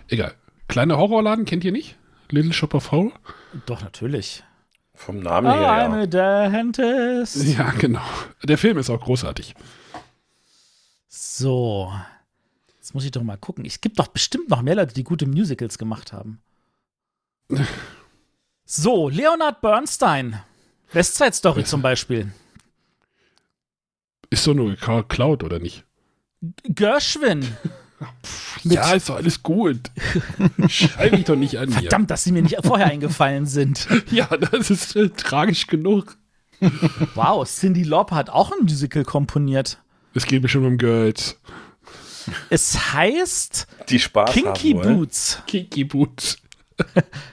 [0.09, 0.35] Egal.
[0.69, 1.97] Kleiner Horrorladen kennt ihr nicht?
[2.31, 3.13] Little Shop of Horror?
[3.67, 4.45] Doch, natürlich.
[4.95, 6.49] Vom Namen her, I'm ja.
[6.49, 7.37] dentist.
[7.57, 8.03] Ja, genau.
[8.43, 9.55] Der Film ist auch großartig.
[11.09, 11.93] So.
[12.89, 13.67] Jetzt muss ich doch mal gucken.
[13.67, 16.41] Es gibt doch bestimmt noch mehr Leute, die gute Musicals gemacht haben.
[18.71, 20.41] So, Leonard Bernstein.
[20.93, 22.31] Westside Story zum Beispiel.
[24.29, 25.85] Ist so nur geklaut, oder nicht?
[26.65, 27.41] Gershwin.
[28.65, 29.81] Mit- ja, ist doch alles gut.
[30.69, 33.89] Schreib mich doch nicht an Verdammt, dass sie mir nicht vorher eingefallen sind.
[34.09, 34.29] hier.
[34.31, 36.19] Ja, das ist äh, tragisch genug.
[37.15, 39.79] Wow, Cindy Lauper hat auch ein Musical komponiert.
[40.13, 41.39] Es geht mir schon um Girls.
[42.51, 44.97] Es heißt Die Spaß Kinky haben.
[44.99, 45.43] Boots.
[45.47, 46.39] Kiki Boots.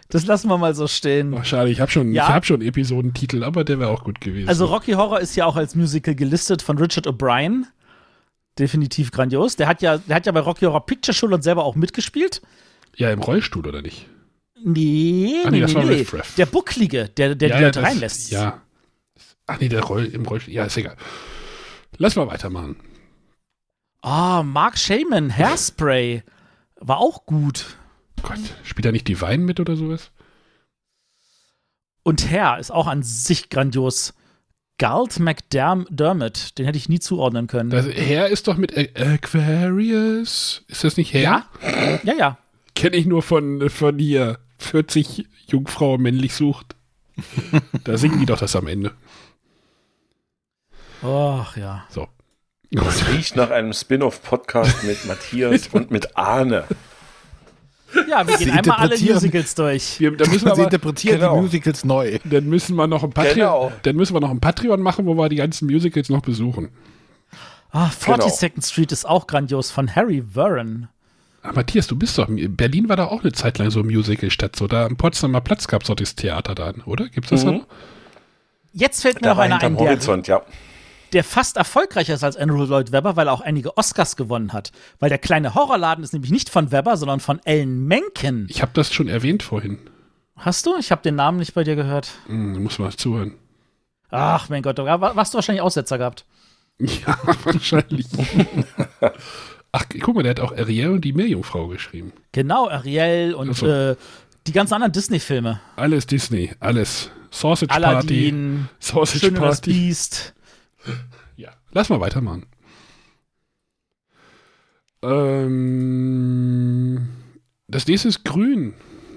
[0.10, 1.34] Das lassen wir mal so stehen.
[1.34, 2.24] Oh, schade, ich habe schon, Ja.
[2.28, 4.48] ich hab schon einen Episodentitel, aber der wäre auch gut gewesen.
[4.48, 7.64] Also Rocky Horror ist ja auch als Musical gelistet von Richard O'Brien.
[8.58, 9.56] Definitiv grandios.
[9.58, 12.42] Der hat ja, der hat ja bei Rocky Horror Picture Show und selber auch mitgespielt.
[12.96, 14.08] ja, im Rollstuhl, oder nicht?
[14.64, 16.06] Nee, Ah, nee, nee, das nee, war nee.
[16.38, 18.32] Der Bucklige, der, der ja, die ja, Leute das- reinlässt.
[18.32, 18.62] Ja.
[19.48, 20.54] Ach nee, der Roll, im Rollstuhl.
[20.54, 20.96] Ja, ist egal.
[21.98, 22.78] Lass mal weitermachen.
[24.06, 26.22] Ah, Mark Shaman, Hairspray.
[26.76, 27.76] War auch gut.
[28.22, 30.12] Gott, spielt da nicht die Wein mit oder sowas?
[32.04, 34.14] Und Hair ist auch an sich grandios.
[34.78, 37.72] Galt McDermott, den hätte ich nie zuordnen können.
[37.72, 40.64] Das Herr ist doch mit Aquarius.
[40.68, 41.22] Ist das nicht Herr?
[41.24, 41.50] ja?
[42.04, 42.38] Ja, ja.
[42.76, 44.38] Kenne ich nur von, von hier.
[44.60, 46.76] 40 Jungfrau männlich sucht.
[47.84, 48.94] da singen die doch das am Ende.
[51.02, 51.86] Ach ja.
[51.90, 52.08] So.
[52.76, 56.66] Das riecht nach einem Spin-off-Podcast mit Matthias und mit Arne.
[58.10, 60.00] Ja, wir Sie gehen einmal alle Musicals durch.
[60.00, 61.36] Wir, da müssen wir Sie aber, interpretieren genau.
[61.36, 62.20] die Musicals neu.
[62.26, 63.72] dann müssen wir noch ein Patreon, Genau.
[63.84, 66.70] dann müssen wir noch ein Patreon machen, wo wir die ganzen Musicals noch besuchen.
[67.72, 68.62] Ah, 42nd Genau.
[68.66, 70.90] Street ist auch grandios von Harry Warren.
[71.42, 72.28] Ah, Matthias, du bist doch.
[72.30, 74.56] Berlin war da auch eine Zeit lang so Musical-Stadt.
[74.56, 77.08] So, da am Potsdamer Platz gab es doch das Theater dann, oder?
[77.08, 77.52] Gibt's das Mhm.
[77.52, 77.68] noch?
[78.74, 80.42] Jetzt fällt mir Da noch einer ein, der, Horizont, ja.
[81.14, 84.72] Der fast erfolgreicher ist als Andrew Lloyd Webber, weil er auch einige Oscars gewonnen hat.
[85.00, 88.48] Weil der kleine Horrorladen ist nämlich nicht von Webber, sondern von Ellen Menken.
[88.50, 89.78] Ich habe das schon erwähnt vorhin.
[90.36, 90.76] Hast du?
[90.78, 92.10] Ich habe den Namen nicht bei dir gehört.
[92.28, 93.36] Hm, muss mal zuhören.
[94.10, 96.26] Ach, mein Gott, da hast du wahrscheinlich Aussetzer gehabt.
[96.78, 98.06] Ja, wahrscheinlich.
[99.72, 102.14] Ach, guck mal, der hat auch Ariel und die Meerjungfrau geschrieben.
[102.32, 103.68] Genau, Ariel und Ach so.
[103.68, 103.96] äh,
[104.48, 105.60] die ganzen anderen Disney-Filme.
[105.76, 107.10] Alles Disney, alles.
[107.32, 107.86] Sausage Party.
[107.86, 109.72] Aladdin, Sausage Schön und das Party.
[109.72, 110.34] Biest.
[111.76, 112.46] Lass mal weitermachen.
[115.86, 117.10] Ähm,
[117.68, 118.74] das nächste ist grün.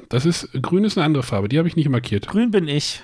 [0.08, 2.26] Das ist, grün ist eine andere Farbe, die habe ich nicht markiert.
[2.26, 3.02] Grün bin ich.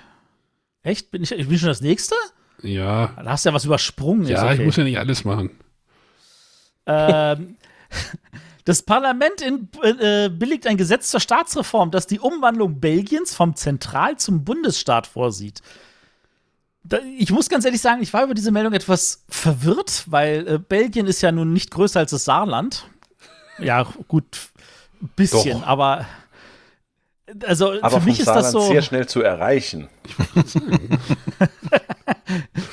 [0.83, 1.11] Echt?
[1.13, 2.15] Bin ich, ich bin schon das Nächste?
[2.63, 4.27] Ja, Da hast du ja was übersprungen.
[4.27, 4.55] ja, okay.
[4.57, 5.51] ich muss ja nicht alles machen.
[6.87, 7.57] Ähm,
[8.65, 14.17] das Parlament in, äh, billigt ein Gesetz zur Staatsreform, das die Umwandlung Belgiens vom Zentral-
[14.19, 15.61] zum Bundesstaat vorsieht.
[16.87, 20.59] Da, ich muss ganz ehrlich sagen, ich war über diese Meldung etwas verwirrt, weil äh,
[20.59, 22.87] Belgien ist ja nun nicht größer als das Saarland.
[23.59, 24.25] Ja, gut,
[25.03, 25.67] ein bisschen, Doch.
[25.67, 26.07] aber
[27.47, 28.73] also Aber für vom mich ist das Saarland so.
[28.73, 29.89] sehr schnell zu erreichen.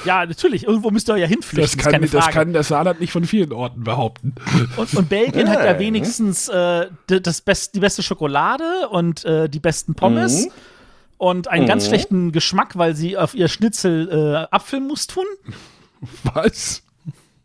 [0.05, 3.11] Ja, natürlich, irgendwo müsst ihr ja hinflüchten, Das ist kann, das kann das Saarland nicht
[3.11, 4.33] von vielen Orten behaupten.
[4.77, 5.79] Und, und Belgien hat ja Nein.
[5.79, 10.51] wenigstens äh, das best, die beste Schokolade und äh, die besten Pommes Mhm.
[11.21, 11.87] Und einen ganz Mhm.
[11.89, 15.25] schlechten Geschmack, weil sie auf ihr Schnitzel äh, Apfelmus tun.
[16.23, 16.81] Was?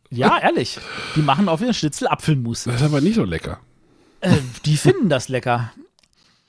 [0.09, 0.79] Ja, ehrlich.
[1.14, 2.64] Die machen auf ihren Schnitzel Apfelmus.
[2.64, 3.61] Das ist aber nicht so lecker.
[4.22, 4.33] Äh,
[4.64, 5.72] die finden das lecker.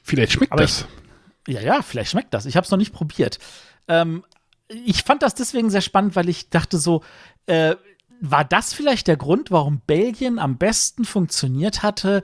[0.03, 0.85] Vielleicht schmeckt Aber das.
[1.49, 2.45] Ja, ja, vielleicht schmeckt das.
[2.45, 3.39] Ich habe es noch nicht probiert.
[3.89, 4.23] Ähm,
[4.69, 7.03] ich fand das deswegen sehr spannend, weil ich dachte so,
[7.47, 7.75] äh,
[8.21, 12.23] war das vielleicht der Grund, warum Belgien am besten funktioniert hatte,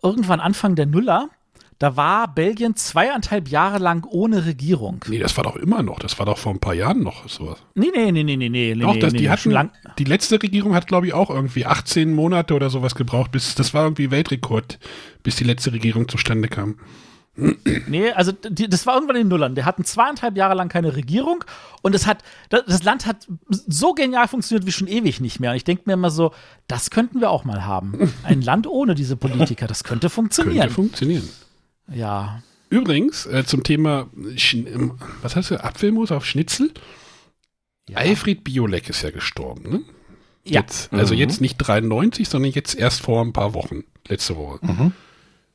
[0.00, 1.28] irgendwann Anfang der Nuller?
[1.78, 5.04] Da war Belgien zweieinhalb Jahre lang ohne Regierung.
[5.08, 6.00] Nee, das war doch immer noch.
[6.00, 7.58] Das war doch vor ein paar Jahren noch sowas.
[7.76, 8.74] Nee, nee, nee, nee, nee, nee.
[8.74, 9.70] Doch, nee, das, nee, die, hatten, lang.
[9.96, 13.74] die letzte Regierung hat, glaube ich, auch irgendwie 18 Monate oder sowas gebraucht, bis das
[13.74, 14.80] war irgendwie Weltrekord,
[15.22, 16.76] bis die letzte Regierung zustande kam.
[17.86, 19.54] Nee, also die, das war irgendwann in den Nullern.
[19.54, 21.44] Der hatten zweieinhalb Jahre lang keine Regierung
[21.82, 25.52] und es hat, das, das Land hat so genial funktioniert wie schon ewig nicht mehr.
[25.52, 26.32] Und ich denke mir immer so,
[26.66, 28.12] das könnten wir auch mal haben.
[28.24, 30.62] Ein Land ohne diese Politiker, das könnte funktionieren.
[30.62, 31.28] Könnte funktionieren.
[31.92, 32.42] Ja.
[32.70, 36.70] Übrigens, äh, zum Thema, Sch ähm, was heißt du, Apfelmus auf Schnitzel?
[37.94, 39.80] Alfred Biolek ist ja gestorben, ne?
[40.44, 40.60] Ja.
[40.60, 44.60] Jetzt, also jetzt nicht 93, sondern jetzt erst vor ein paar Wochen, letzte Woche.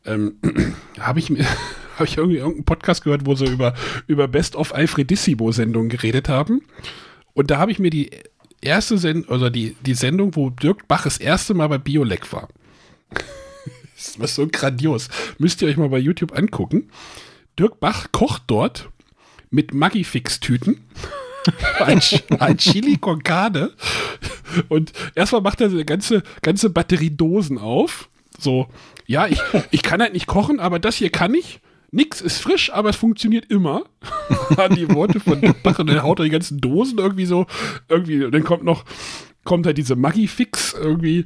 [0.05, 0.36] Ähm,
[0.99, 1.45] habe ich mir
[1.95, 3.73] habe ich irgendwie irgendeinen Podcast gehört, wo sie über,
[4.07, 6.61] über Best of Alfredissimo-Sendungen geredet haben.
[7.34, 8.09] Und da habe ich mir die
[8.61, 12.47] erste Sendung, oder die, die Sendung, wo Dirk Bach das erste Mal bei Biolek war.
[14.04, 15.10] Das war so grandios.
[15.38, 16.89] Müsst ihr euch mal bei YouTube angucken.
[17.58, 18.89] Dirk Bach kocht dort
[19.49, 20.82] mit Maggi-Fix-Tüten.
[21.80, 22.01] ein,
[22.39, 23.72] ein Chili con Carne.
[24.70, 27.16] Und erstmal macht er eine ganze, ganze Batterie
[27.60, 28.10] auf.
[28.39, 28.68] So,
[29.06, 29.39] ja, ich,
[29.72, 31.60] ich kann halt nicht kochen, aber das hier kann ich.
[31.91, 33.84] Nix ist frisch, aber es funktioniert immer.
[34.58, 37.45] An die Worte von Dirk Bach und dann haut er die ganzen Dosen irgendwie so,
[37.88, 38.84] irgendwie, und dann kommt noch,
[39.43, 41.26] kommt halt diese Maggi-Fix irgendwie.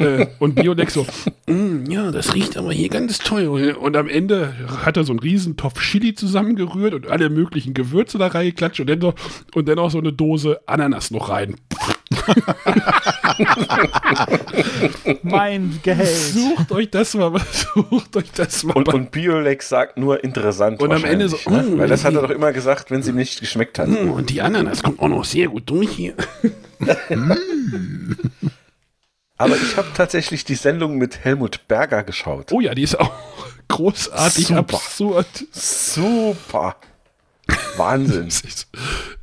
[0.00, 1.06] Äh, und Biolek so,
[1.46, 3.46] "Mm, ja, das riecht aber hier ganz toll.
[3.78, 8.16] Und am Ende hat er so einen riesen Topf Chili zusammengerührt und alle möglichen Gewürze
[8.18, 9.14] da reingeklatscht und dann, so,
[9.54, 11.56] und dann auch so eine Dose Ananas noch rein.
[15.22, 16.08] Mein Gehalt.
[16.08, 17.32] Sucht euch das mal,
[17.74, 18.72] sucht euch das mal.
[18.74, 20.80] Und, und Biolex sagt nur interessant.
[20.82, 21.78] Und am Ende so, wahrscheinlich, mm, ne?
[21.78, 23.88] Weil das hat er doch immer gesagt, wenn sie ihm nicht geschmeckt hat.
[23.88, 26.14] Mm, und die Ananas kommt auch noch sehr gut durch hier.
[29.40, 32.52] Aber ich habe tatsächlich die Sendung mit Helmut Berger geschaut.
[32.52, 33.10] Oh ja, die ist auch
[33.68, 34.58] großartig Super.
[34.60, 35.26] absurd.
[35.52, 36.76] Super.
[37.76, 38.28] Wahnsinn.
[38.28, 38.68] Ist,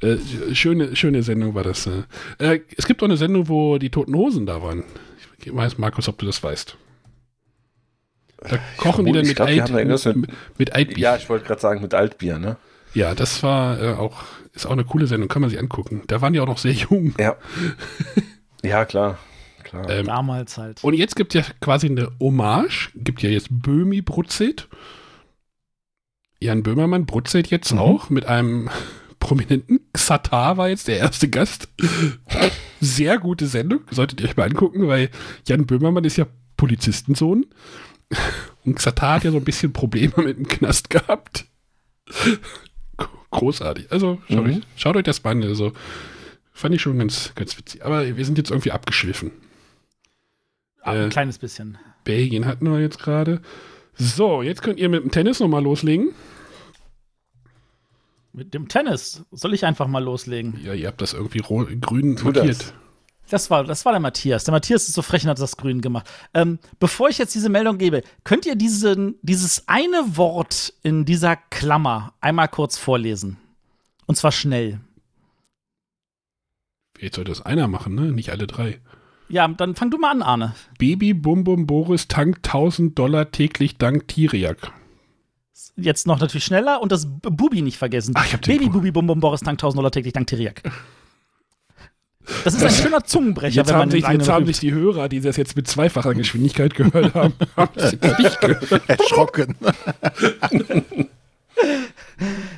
[0.02, 0.18] äh,
[0.54, 1.88] schöne, schöne Sendung war das.
[1.88, 2.04] Äh.
[2.40, 4.84] Äh, es gibt auch eine Sendung, wo die Toten Hosen da waren.
[5.44, 6.76] Ich weiß, Markus, ob du das weißt.
[8.40, 10.98] Da kochen die vermute- dann mit, glaub, die Alt, mit, mit- mit Altbier.
[10.98, 12.58] Ja, Ja, ich wollte gerade sagen, mit Altbier, ne?
[13.16, 16.02] das war äh, auch, ist auch eine coole Sendung, kann man sich angucken.
[16.08, 17.14] Da waren die auch noch sehr jung.
[17.20, 17.36] Ja.
[18.64, 19.20] Ja, klar.
[19.70, 19.90] Klar.
[19.90, 20.84] Ähm, Damals halt.
[20.84, 24.68] Und jetzt gibt ja quasi eine Hommage, gibt ja jetzt Böhmi Brutzet.
[26.40, 27.80] Jan Böhmermann Brutzet jetzt Mhm.
[27.80, 28.70] auch mit einem
[29.20, 29.80] prominenten.
[29.94, 31.68] Xatar war jetzt der erste Gast.
[32.80, 35.10] Sehr gute Sendung, solltet ihr euch mal angucken, weil
[35.48, 37.46] Jan Böhmermann ist ja Polizistensohn.
[38.66, 41.46] Und Xatar hat ja so ein bisschen Probleme mit dem Knast gehabt.
[43.32, 43.92] Großartig.
[43.92, 44.50] Also schaut, Mhm.
[44.52, 45.44] euch, schaut euch das mal an.
[45.44, 45.74] Also,
[46.54, 47.86] fand ich schon ganz, ganz witzig.
[47.86, 49.32] Aber wir sind jetzt irgendwie abgeschwiffen.
[50.88, 51.78] Ah, äh, ein kleines bisschen.
[52.04, 53.42] Belgien hatten wir jetzt gerade.
[53.96, 56.14] So, jetzt könnt ihr mit dem Tennis nochmal loslegen.
[58.32, 60.60] Mit dem Tennis soll ich einfach mal loslegen.
[60.64, 62.46] Ja, ihr habt das irgendwie grün Tu das.
[62.46, 62.74] markiert.
[63.30, 64.46] Das war, das war der Matthias.
[64.46, 66.10] Der Matthias ist so frech und hat das grün gemacht.
[66.34, 71.36] Ähm, bevor ich jetzt diese Meldung gebe, könnt ihr diesen, dieses eine Wort in dieser
[71.36, 73.38] Klammer einmal kurz vorlesen?
[74.06, 74.80] Und zwar schnell.
[77.00, 78.12] Jetzt sollte das einer machen, ne?
[78.14, 78.80] Nicht alle drei.
[79.30, 80.56] Ja, dann fang du mal an, Arne.
[80.80, 84.72] Baby Bum Bum Boris tankt 1000 Dollar täglich dank Tiriak.
[85.76, 88.14] Jetzt noch natürlich schneller und das Bubi nicht vergessen.
[88.16, 90.28] Ach, ich hab den Baby Bu- Bubi Bum Bum Boris Dank 1000 Dollar täglich Dank
[90.28, 90.64] Tiriak.
[92.44, 94.54] Das ist ein schöner Zungenbrecher, Jetzt, wenn haben man sich, jetzt haben übt.
[94.54, 98.42] sich die Hörer, die das jetzt mit zweifacher Geschwindigkeit gehört haben, haben es jetzt nicht
[98.42, 98.90] gehört.
[98.90, 99.56] Erschrocken.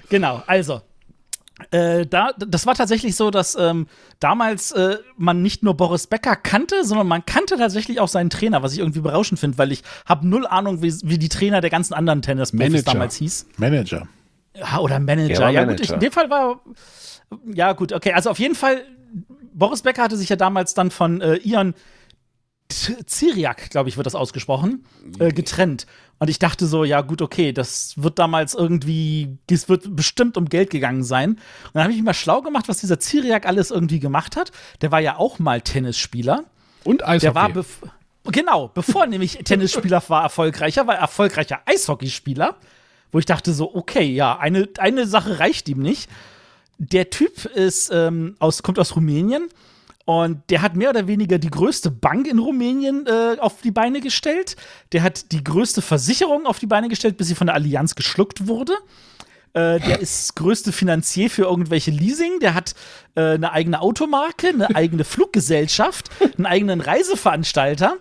[0.10, 0.82] Genau, also.
[1.72, 3.88] Äh, da, das war tatsächlich so, dass ähm,
[4.20, 8.64] damals äh, man nicht nur Boris Becker kannte, sondern man kannte tatsächlich auch seinen Trainer,
[8.64, 11.70] was ich irgendwie berauschend finde, weil ich habe null Ahnung, wie, wie die Trainer der
[11.70, 13.48] ganzen anderen Tennisprofis damals hieß.
[13.58, 14.08] Manager.
[14.56, 15.44] Ja, oder Manager.
[15.44, 15.84] Er ja, gut, Manager.
[15.84, 16.62] ich, in dem Fall war.
[17.54, 18.14] Ja, gut, okay.
[18.14, 18.84] Also auf jeden Fall,
[19.54, 21.76] Boris Becker hatte sich ja damals dann von äh, Ion
[22.72, 24.86] Ziriak, glaube ich, wird das ausgesprochen,
[25.18, 25.88] äh, getrennt.
[26.20, 30.50] Und ich dachte so, ja, gut, okay, das wird damals irgendwie, es wird bestimmt um
[30.50, 31.32] Geld gegangen sein.
[31.32, 31.40] Und
[31.74, 34.52] dann habe ich mich mal schlau gemacht, was dieser Ziriak alles irgendwie gemacht hat.
[34.82, 36.44] Der war ja auch mal Tennisspieler.
[36.84, 37.20] Und Eishockey.
[37.22, 37.68] Der war bev
[38.26, 42.58] genau, bevor nämlich Tennisspieler war erfolgreicher, war er erfolgreicher Eishockeyspieler,
[43.14, 46.10] wo ich dachte so, okay, ja, eine, eine Sache reicht ihm nicht.
[46.78, 49.48] Der Typ ist ähm, aus, kommt aus Rumänien
[50.10, 54.02] und der hat mehr oder weniger die größte Bank in Rumänien äh, auf die Beine
[54.02, 54.56] gestellt.
[54.92, 58.48] Der hat die größte Versicherung auf die Beine gestellt, bis sie von der Allianz geschluckt
[58.48, 58.74] wurde.
[59.54, 62.40] Äh, der ist größte Finanzier für irgendwelche Leasing.
[62.40, 62.74] Der hat
[63.14, 67.98] äh, eine eigene Automarke, eine eigene Fluggesellschaft, einen eigenen Reiseveranstalter.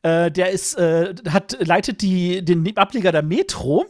[0.00, 3.84] Äh, der ist, äh, hat, leitet die, den Ableger der Metro.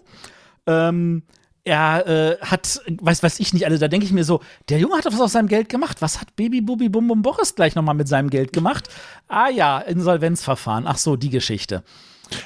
[0.67, 1.23] Ähm,
[1.65, 4.97] er äh, hat, weiß, weiß ich nicht, also da denke ich mir so, der Junge
[4.97, 6.03] hat was aus seinem Geld gemacht.
[6.03, 8.89] Was hat Baby Bubi Bum Bum Boris gleich nochmal mit seinem Geld gemacht?
[9.29, 10.87] Ah ja, Insolvenzverfahren.
[10.87, 11.85] Ach so, die Geschichte.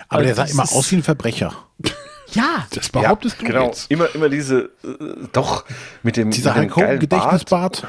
[0.08, 1.54] Aber der Also sah immer aus wie ein Verbrecher.
[2.32, 3.90] Ja, Das behauptest du genau, jetzt.
[3.90, 5.64] immer, immer diese, äh, doch,
[6.02, 6.98] mit dem, Dieser mit dem.
[6.98, 7.86] Gedächtnisbart.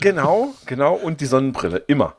[0.00, 2.16] Genau, genau, und die Sonnenbrille, immer.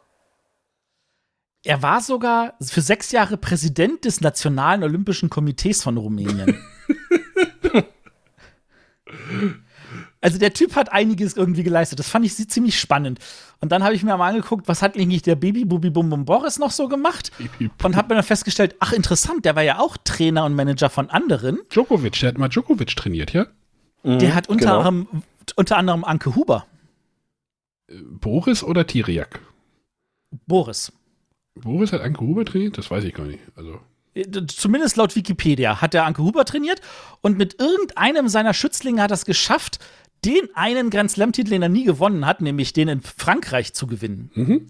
[1.64, 6.62] er war sogar für sechs Jahre Präsident des Nationalen Olympischen Komitees von Rumänien.
[10.20, 12.00] Also der Typ hat einiges irgendwie geleistet.
[12.00, 13.20] Das fand ich ziemlich spannend.
[13.62, 16.26] Und dann habe ich mir mal angeguckt, was hat eigentlich der Baby Bubi Bum Bum
[16.26, 17.32] Boris noch so gemacht?
[17.84, 21.10] Und habe mir dann festgestellt, ach interessant, der war ja auch Trainer und Manager von
[21.10, 21.60] anderen.
[21.70, 23.48] Djokovic, der hat mal Djokovic trainiert, ja?
[24.04, 24.78] Der hat unter, genau.
[24.78, 25.24] anderem,
[25.56, 26.66] unter anderem Anke Huber,
[27.88, 29.40] Boris oder Tiriak?
[30.46, 30.92] Boris.
[31.56, 32.78] Boris hat Anke Huber trainiert?
[32.78, 33.40] Das weiß ich gar nicht.
[33.56, 33.80] Also,
[34.48, 36.82] Zumindest laut Wikipedia hat der Anke Huber trainiert
[37.22, 39.80] und mit irgendeinem seiner Schützlinge hat er es geschafft,
[40.26, 44.32] den einen Grand Slam-Titel, den er nie gewonnen hat, nämlich den in Frankreich zu gewinnen.
[44.34, 44.68] mhm.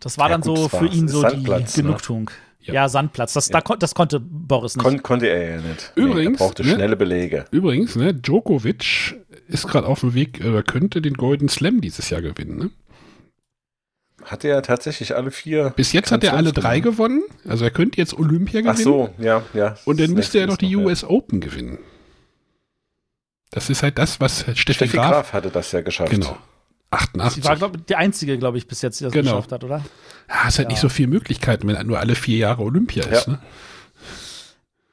[0.00, 1.86] Das war Ja, dann gut, so für ihn so Sandplatz, die ne?
[1.86, 2.30] Genugtuung.
[2.60, 2.74] Ja.
[2.74, 3.32] Ja, Sandplatz.
[3.34, 4.84] Das, da, kon- das konnte Boris nicht.
[4.84, 5.92] Kon konnte er ja nicht.
[5.96, 6.74] Übrigens, er brauchte ne?
[6.74, 7.44] schnelle Belege.
[7.50, 9.16] Übrigens, ne, Djokovic
[9.48, 12.58] ist gerade auf dem Weg, oder könnte den Golden Slam dieses Jahr gewinnen.
[12.58, 12.70] Ne?
[14.24, 15.70] Hat er tatsächlich alle vier.
[15.76, 17.22] Bis jetzt hat er alle drei gewonnen.
[17.46, 18.74] Also er könnte jetzt Olympia gewinnen.
[18.76, 19.76] Ach so, ja, ja.
[19.84, 20.78] Und dann müsste er noch die ja.
[20.78, 21.78] US Open gewinnen.
[23.50, 26.10] Das ist halt das, was Steffi, Steffi Graf, Graf hatte das ja geschafft.
[26.10, 26.36] Genau.
[26.90, 27.42] 88.
[27.42, 29.32] Sie war, glaube ich, die einzige, glaube ich, bis jetzt, die das Genau.
[29.32, 29.84] geschafft hat, oder?
[30.28, 33.26] ja, es hat nicht so viele Möglichkeiten, wenn nur alle vier Jahre Olympia ist.
[33.26, 33.32] Ja.
[33.34, 33.38] Ne?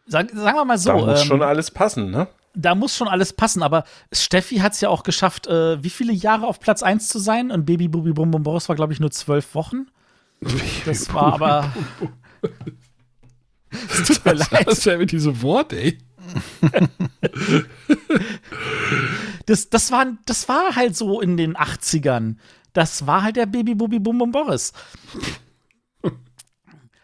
[0.07, 0.89] Sag, sagen wir mal so.
[0.89, 2.27] da muss ähm, schon alles passen, ne?
[2.54, 6.14] Da muss schon alles passen, aber Steffi hat es ja auch geschafft, äh, wie viele
[6.14, 7.52] Jahre auf Platz 1 zu sein?
[7.52, 9.88] Und Baby Bubi Bum Bum Boris war, glaube ich, nur zwölf Wochen.
[10.86, 11.74] Das war aber.
[13.89, 14.68] Es tut mir leid.
[14.68, 15.97] Das ist ja mit diesem Wort, ey.
[19.45, 22.36] Das, das, war, das war halt so in den 80ern.
[22.74, 24.74] Das war halt der Baby Bubi Bum Bum Boris.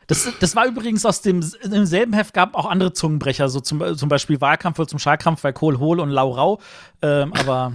[0.08, 3.97] Das, das war übrigens aus dem im selben Heft gab auch andere Zungenbrecher, so zum,
[3.97, 6.60] zum Beispiel Wahlkampf wohl zum Schallkampf bei Kohl Hohl und Lau Rau.
[7.01, 7.74] Ähm, aber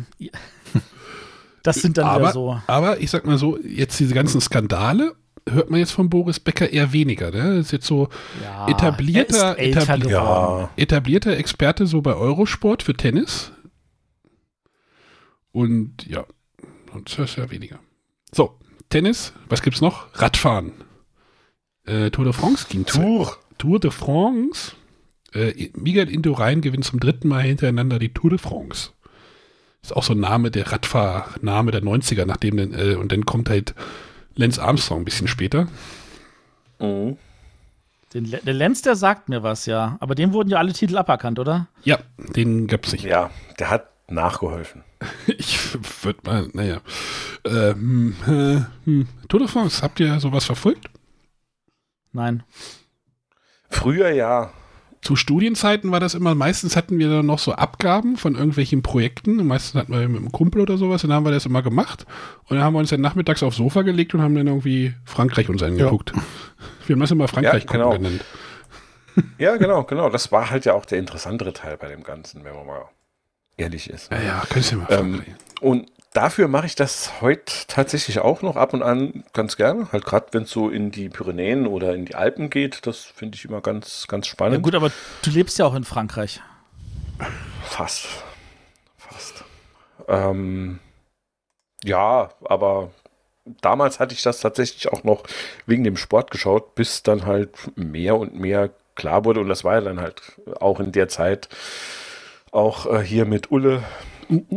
[1.63, 2.61] das sind dann Aber, wieder so.
[2.67, 5.15] aber ich sag mal so, jetzt diese ganzen Skandale
[5.49, 7.31] hört man jetzt von Boris Becker eher weniger.
[7.31, 7.57] Ne?
[7.57, 8.09] Das ist jetzt so
[8.43, 10.11] Ja, etablierter, er etabli.
[10.11, 10.71] Ja.
[10.77, 13.53] etablierter Experte so bei Eurosport für Tennis.
[15.53, 16.25] Und ja,
[16.93, 17.79] sonst hörst du ja weniger.
[18.33, 18.59] So,
[18.89, 20.07] Tennis, was gibt's noch?
[20.15, 20.73] Radfahren.
[21.87, 22.99] Äh, Tour de France ging zu.
[23.01, 23.37] Tour.
[23.59, 24.73] Tour de France.
[25.35, 28.91] Äh, Miguel Indurain gewinnt zum dritten Mal hintereinander die Tour de France.
[29.83, 33.51] Ist auch so ein Name, der Radfahrname der 90er, nachdem dann, äh, und dann kommt
[33.51, 33.75] halt
[34.37, 35.67] Lance Armstrong ein bisschen später.
[36.79, 37.17] Mhm.
[38.15, 39.97] Den, Le- der Lenz, der sagt mir was, ja.
[40.01, 41.67] Aber dem wurden ja alle Titel aberkannt, oder?
[41.83, 41.99] Ja,
[42.37, 43.05] den gab's nicht.
[43.05, 44.83] Ja, der hat nachgeholfen.
[45.27, 45.75] Ich
[46.05, 46.81] würde mal, naja.
[47.45, 49.09] Ähm, äh, hm.
[49.29, 50.89] Tour de France, habt ihr sowas verfolgt?
[52.13, 52.43] Nein.
[53.71, 54.53] Früher ja.
[55.01, 59.41] Zu Studienzeiten war das immer, meistens hatten wir dann noch so Abgaben von irgendwelchen Projekten.
[59.41, 61.63] Und meistens hatten wir mit einem Kumpel oder sowas, und dann haben wir das immer
[61.63, 62.07] gemacht.
[62.45, 65.49] Und dann haben wir uns dann nachmittags aufs Sofa gelegt und haben dann irgendwie Frankreich
[65.49, 66.13] uns angeguckt.
[66.87, 67.91] Wir haben das immer Frankreich Ja, genau.
[67.91, 68.25] gucken genannt.
[69.39, 70.09] Ja, genau, genau.
[70.09, 72.85] Das war halt ja auch der interessantere Teil bei dem Ganzen, wenn man mal
[73.57, 74.11] ehrlich ist.
[74.13, 75.35] Ja, ja, könntest du mal Ähm, Frankreich.
[75.61, 79.91] und dafür mache ich das heute tatsächlich auch noch ab und an ganz gerne.
[79.93, 82.87] Halt gerade, wenn es so in die Pyrenäen oder in die Alpen geht.
[82.87, 84.63] Das finde ich immer ganz, ganz Ja, spannend.
[84.63, 84.91] gut, aber
[85.23, 86.41] du lebst ja auch in Frankreich.
[87.65, 88.07] Fast.
[88.99, 89.45] Fast.
[90.09, 90.79] Ähm,
[91.85, 92.91] ja, aber
[93.61, 95.25] damals hatte ich das tatsächlich auch noch
[95.67, 99.41] wegen dem Sport geschaut, bis dann halt mehr und mehr klar wurde.
[99.41, 100.21] Und das war ja dann halt
[100.61, 101.49] auch in der Zeit
[102.51, 103.83] auch äh, hier mit Ulle,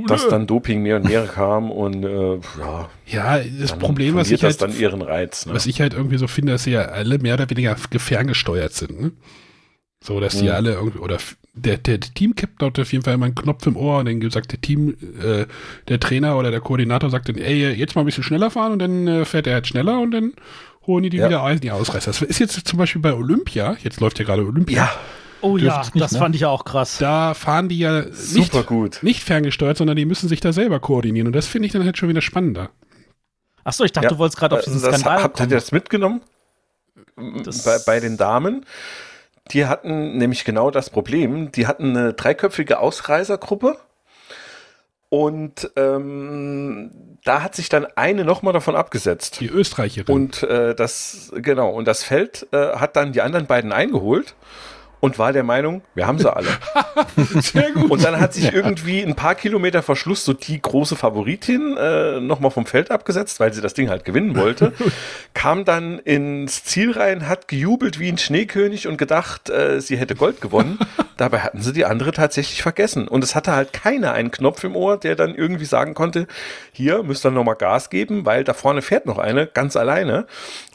[0.08, 4.44] dass dann Doping mehr und mehr kam und äh, ja, ja, das Problem, was ich
[4.44, 5.46] halt dann ihren Reiz.
[5.46, 5.54] Ne?
[5.54, 9.00] Was ich halt irgendwie so finde, dass sie ja alle mehr oder weniger ferngesteuert sind.
[9.02, 9.12] Ne?
[10.04, 10.52] So, dass die Mhm.
[10.52, 11.18] alle irgendwie, oder
[11.54, 14.52] der, der Team-Captain hat auf jeden Fall immer einen Knopf im Ohr und dann sagt
[14.52, 15.46] der Team, äh,
[15.88, 18.80] der Trainer oder der Koordinator sagt dann, ey, jetzt mal ein bisschen schneller fahren und
[18.80, 20.34] dann äh, fährt er halt schneller und dann
[20.86, 21.28] holen die die Ja.
[21.30, 22.12] wieder aus, die Ausreißer.
[22.12, 24.76] Das ist jetzt zum Beispiel bei Olympia, jetzt läuft ja gerade Olympia.
[24.84, 24.92] ja,
[25.46, 26.20] Oh ja, nicht, das ne?
[26.20, 26.98] fand ich auch krass.
[26.98, 29.00] Da fahren die ja nicht, super gut.
[29.04, 31.28] nicht ferngesteuert, sondern die müssen sich da selber koordinieren.
[31.28, 32.70] Und das finde ich dann halt schon wieder spannender.
[33.64, 35.72] Achso, ich dachte, Ja, du wolltest gerade auf Äh, diesen das, Skandal Habt ihr das
[35.72, 36.22] mitgenommen?
[37.44, 38.66] Das- bei, bei den Damen.
[39.52, 41.52] Die hatten nämlich genau das Problem.
[41.52, 43.78] Die hatten eine dreiköpfige Ausreisergruppe.
[45.10, 49.40] Und ähm, da hat sich dann eine nochmal davon abgesetzt.
[49.40, 50.14] Die Österreicherin.
[50.14, 54.36] Und äh, das, genau, und das Feld äh, hat dann die anderen beiden eingeholt
[55.06, 56.48] und war der Meinung, wir haben sie alle.
[57.40, 57.92] Sehr gut.
[57.92, 62.50] Und dann hat sich irgendwie ein paar Kilometer Verschluss so die große Favoritin äh, nochmal
[62.50, 64.74] vom Feld abgesetzt, weil sie das Ding halt gewinnen wollte.
[65.36, 70.16] kam dann ins Ziel rein, hat gejubelt wie ein Schneekönig und gedacht, äh, sie hätte
[70.16, 70.80] Gold gewonnen.
[71.18, 73.08] Dabei hatten sie die andere tatsächlich vergessen.
[73.08, 76.26] Und es hatte halt keiner einen Knopf im Ohr, der dann irgendwie sagen konnte,
[76.72, 80.26] hier müsst ihr nochmal Gas geben, weil da vorne fährt noch eine, ganz alleine.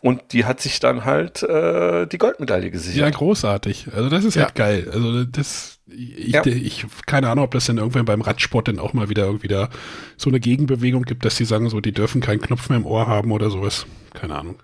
[0.03, 3.01] Und die hat sich dann halt äh, die Goldmedaille gesichert.
[3.01, 3.89] Ja, großartig.
[3.95, 4.45] Also das ist Ja.
[4.45, 4.91] halt geil.
[4.93, 6.47] Also das, ich, Ja.
[6.47, 9.69] ich, keine Ahnung, ob das dann irgendwann beim Radsport dann auch mal wieder irgendwie da
[10.17, 13.07] so eine Gegenbewegung gibt, dass die sagen, so, die dürfen keinen Knopf mehr im Ohr
[13.07, 13.85] haben oder sowas.
[14.15, 14.57] Keine Ahnung.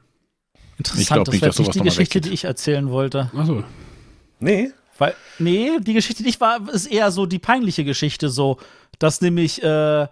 [0.78, 3.30] Interessant, das jetzt nicht die Geschichte, die ich erzählen wollte.
[3.34, 3.62] Also,
[4.40, 8.58] nee, Weil, nee, die Geschichte, die ich war, ist eher so die peinliche Geschichte, so,
[8.98, 10.06] dass nämlich, äh,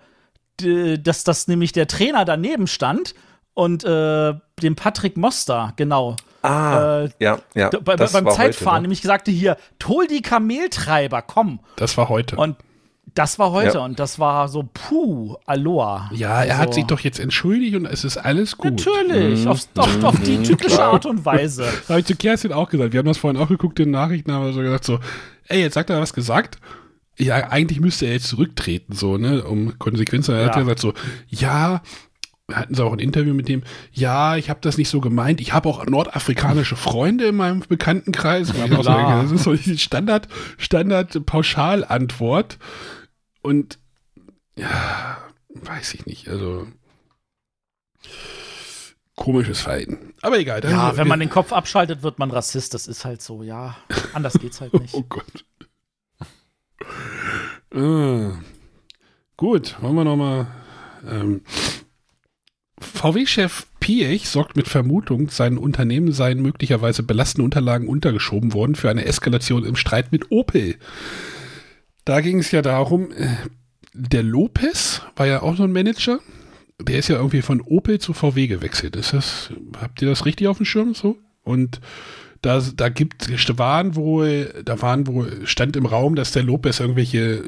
[0.59, 3.15] dass, dass nämlich der Trainer daneben stand
[3.55, 7.71] und äh, dem Patrick Moster, genau, Ah, Äh, ja, ja.
[7.71, 8.83] bei, das beim war Zeitfahren Heute, ne?
[8.83, 11.61] nämlich sagte hier, hol die Kameltreiber, komm.
[11.77, 12.37] das war heute.
[12.37, 12.57] Und
[13.15, 13.85] das war heute Ja.
[13.85, 16.11] und das war so, puh, Aloha.
[16.13, 18.73] ja, er hat Also, sich doch jetzt entschuldigt und es ist alles gut.
[18.85, 19.51] Natürlich, Mhm.
[19.53, 21.65] auf, auf, auf die typische Art und Weise.
[21.89, 22.93] Habe ich zu Kerstin auch gesagt.
[22.93, 24.99] Wir haben das vorhin auch geguckt in den Nachrichten, haben wir so gesagt, so,
[25.49, 26.59] ey, jetzt sagt er was gesagt.
[27.17, 30.35] Ja, eigentlich müsste er jetzt zurücktreten, so, ne, um Konsequenzen.
[30.35, 30.61] Er hat Ja.
[30.63, 30.93] gesagt so,
[31.29, 31.81] ja,
[32.53, 35.41] hatten sie auch ein Interview mit dem, ja, ich habe das nicht so gemeint.
[35.41, 38.53] Ich habe auch nordafrikanische Freunde in meinem Bekanntenkreis.
[38.53, 40.29] Das ist so die Standard,
[40.59, 42.59] Standard Pauschalantwort.
[43.41, 43.79] Und
[44.57, 45.19] ja,
[45.49, 46.67] weiß ich nicht, also
[49.17, 50.13] komisches Verhalten.
[50.21, 50.63] Aber egal.
[50.65, 52.75] Ja, wenn man den Kopf abschaltet, wird man Rassist.
[52.75, 53.77] Das ist halt so, ja.
[54.13, 54.95] Anders geht's halt nicht.
[54.95, 55.45] Oh Gott.
[57.75, 58.39] Ah.
[59.37, 60.47] Gut, wollen wir nochmal.
[61.09, 61.43] Ähm,
[62.85, 69.05] VW-Chef Piech sorgt mit Vermutung, seinen Unternehmen seien möglicherweise belastende Unterlagen untergeschoben worden für eine
[69.05, 70.77] Eskalation im Streit mit Opel.
[72.05, 73.37] Da ging es ja darum, äh,
[73.93, 76.21] der Lopez war ja auch so ein Manager.
[76.81, 78.97] Der ist ja irgendwie von Opel zu VW gewechselt.
[78.97, 81.17] Ist das, habt ihr das richtig auf dem Schirm so?
[81.45, 81.81] Und
[82.43, 83.29] da, da gibt
[83.59, 87.45] waren wohl, da waren wohl, stand im Raum, dass der Lopez irgendwelche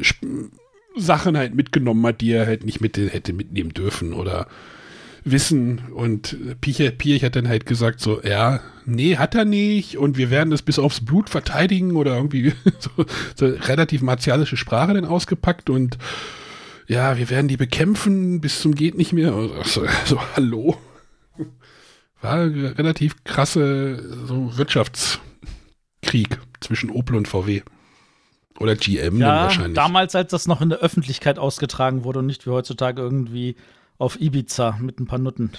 [0.97, 4.47] Sachen halt mitgenommen hat, die er halt nicht mit hätte mitnehmen dürfen oder
[5.27, 5.83] wissen.
[5.93, 10.31] Und Piech, Piech hat dann halt gesagt so, ja, nee, hat er nicht und wir
[10.31, 12.91] werden das bis aufs Blut verteidigen oder irgendwie so,
[13.35, 15.99] so relativ martialische Sprache dann ausgepackt und
[16.89, 19.33] ja, wir werden die bekämpfen bis zum geht nicht mehr.
[19.35, 20.77] Also, so, so hallo.
[22.23, 27.63] War relativ krasse so Wirtschaftskrieg zwischen Opel und VW.
[28.59, 29.75] Oder GM dann Ja, wahrscheinlich.
[29.75, 33.57] damals, als das noch in der Öffentlichkeit ausgetragen wurde und nicht wie heutzutage irgendwie
[33.99, 35.51] auf Ibiza mit ein paar Nutten.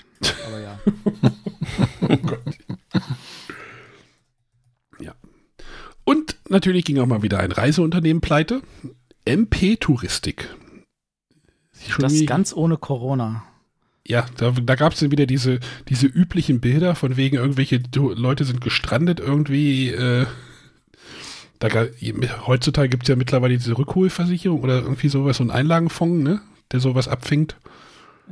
[0.48, 0.80] Aber ja.
[5.00, 5.16] Ja.
[6.04, 8.62] Und natürlich ging auch mal wieder ein Reiseunternehmen pleite.
[9.26, 10.50] MP Touristik.
[12.00, 13.44] Das ganz ohne Corona.
[14.06, 15.60] ja, da, da gab es dann wieder diese,
[15.90, 19.90] diese üblichen Bilder von wegen irgendwelche Leute sind gestrandet irgendwie.
[19.90, 20.26] Äh,
[21.60, 21.68] da,
[22.48, 26.42] heutzutage gibt es ja mittlerweile diese Rückholversicherung oder irgendwie sowas, so ein Einlagenfonds, ne?
[26.72, 27.56] Der sowas abfängt.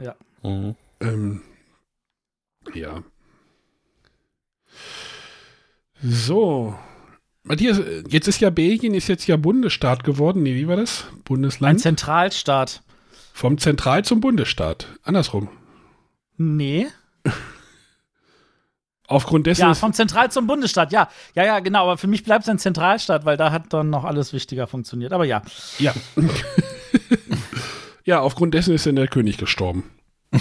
[0.02, 0.16] Ja.
[0.44, 0.76] Mhm.
[1.00, 1.42] Ähm,
[2.74, 3.04] ja.
[6.02, 6.76] So.
[7.44, 7.80] Matthias,
[8.10, 10.44] jetzt ist ja Belgien, ist jetzt ja Bundesstaat geworden.
[10.44, 11.06] Nee, wie war das?
[11.12, 11.80] Ein Bundesland?
[11.80, 12.82] Zentralstaat.
[13.34, 14.88] Vom Zentral zum Bundesstaat.
[15.04, 15.50] Andersrum.
[16.38, 16.88] Nee.
[19.08, 19.62] Aufgrund dessen.
[19.62, 20.92] Ja, vom Zentral zum Bundesstaat.
[20.92, 21.84] Ja, ja, ja, genau.
[21.84, 25.14] Aber für mich bleibt es ein Zentralstaat, weil da hat dann noch alles wichtiger funktioniert.
[25.14, 25.44] Aber ja.
[25.78, 25.94] ja.
[28.06, 29.84] ja, aufgrund dessen ist dann der König gestorben.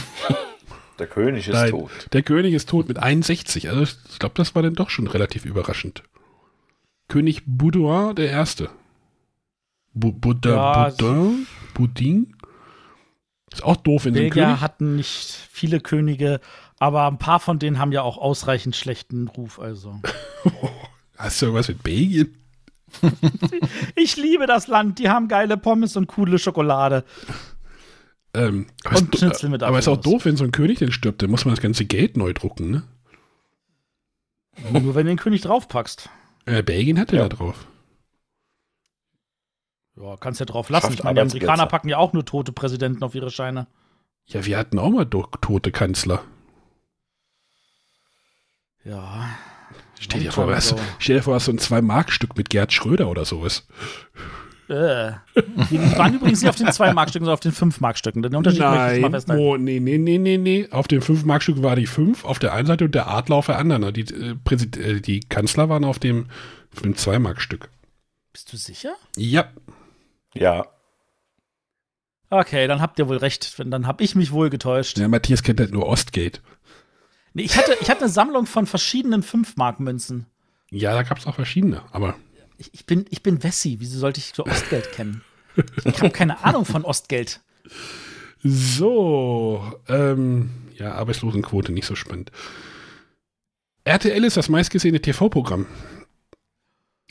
[1.01, 1.91] Der König ist Nein, tot.
[2.13, 3.69] Der König ist tot mit 61.
[3.69, 6.05] Also ich glaube, das war dann doch schon relativ überraschend.
[7.09, 8.71] König Boudouin der Erste.
[9.93, 11.47] Bu Boudin, Ja, Boudin?
[11.75, 12.37] Boudin?
[13.53, 14.61] Ist auch doof in Belgier König.
[14.61, 16.41] hatten nicht viele Könige,
[16.79, 19.59] aber ein paar von denen haben ja auch ausreichend schlechten Ruf.
[19.59, 20.01] Also.
[21.19, 22.37] Hast du irgendwas mit Belgien?
[23.97, 25.01] Ich liebe das Land.
[25.01, 27.05] Die haben geile Pommes und coole Schokolade.
[28.35, 30.19] Ähm, aber Und ist, Schnitzel mit aber ist auch Apfelmus.
[30.19, 32.71] doof, wenn so ein König dann stirbt, dann muss man das ganze Geld neu drucken,
[32.71, 32.83] ne?
[34.73, 36.09] Nur wenn du den König draufpackst.
[36.47, 37.29] Äh, Belgien hatte Ja.
[37.29, 37.67] da drauf.
[39.97, 40.87] Ja, kannst ja drauf lassen.
[40.87, 41.31] Schafft Ich meine, die.
[41.31, 43.67] Amerikaner packen ja auch nur tote Präsidenten auf ihre Scheine.
[44.27, 46.25] Ja, wir hatten auch mal tote Kanzler.
[48.85, 49.31] Ja.
[49.99, 50.77] Stell dir, vor, so.
[50.77, 53.67] was, stell dir vor, was so ein Zwei-Mark-Stück mit Gerd Schröder oder sowas.
[54.69, 55.13] Äh.
[55.71, 58.23] Die waren übrigens nicht auf den 2-Mark-Stücken, sondern auf den 5-Mark-Stücken.
[58.23, 59.43] Den Unterschied möchte ich mal Nein, festhalten.
[59.43, 60.69] oh, nee, nee, nee, nee, nee.
[60.71, 63.59] Auf dem 5-Mark-Stück war die 5 auf der einen Seite und der Adler auf der
[63.59, 63.93] anderen.
[63.93, 66.27] Die, äh, äh, die Kanzler waren auf dem,
[66.75, 67.69] auf dem 2-Mark-Stück.
[68.33, 68.95] Bist du sicher?
[69.17, 69.49] Ja.
[70.35, 70.67] Ja.
[72.31, 73.55] Okay, dann habt ihr wohl recht.
[73.65, 74.99] Dann hab ich mich wohl getäuscht.
[74.99, 75.09] ja.
[75.09, 76.41] Matthias kennt halt nur Ostgate.
[77.35, 80.27] Nee, ich, hatte, ich hatte eine Sammlung von verschiedenen 5-Mark-Münzen.
[80.71, 82.17] Ja, da gab es auch verschiedene, aber
[82.59, 83.77] Ich, ich, bin, ich bin Wessi.
[83.81, 85.23] Wieso sollte ich so Ostgeld kennen?
[85.85, 87.41] Ich habe keine Ahnung von Ostgeld.
[88.43, 92.31] So, ähm, ja, Arbeitslosenquote nicht so spannend.
[93.85, 95.67] RTL ist das meistgesehene TV-Programm.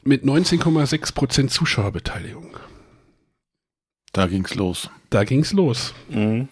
[0.04, 2.58] Mit 19,6% Zuschauerbeteiligung.
[4.12, 4.90] Da ging's los.
[5.10, 5.94] Da ging's los.
[6.10, 6.50] Mhm.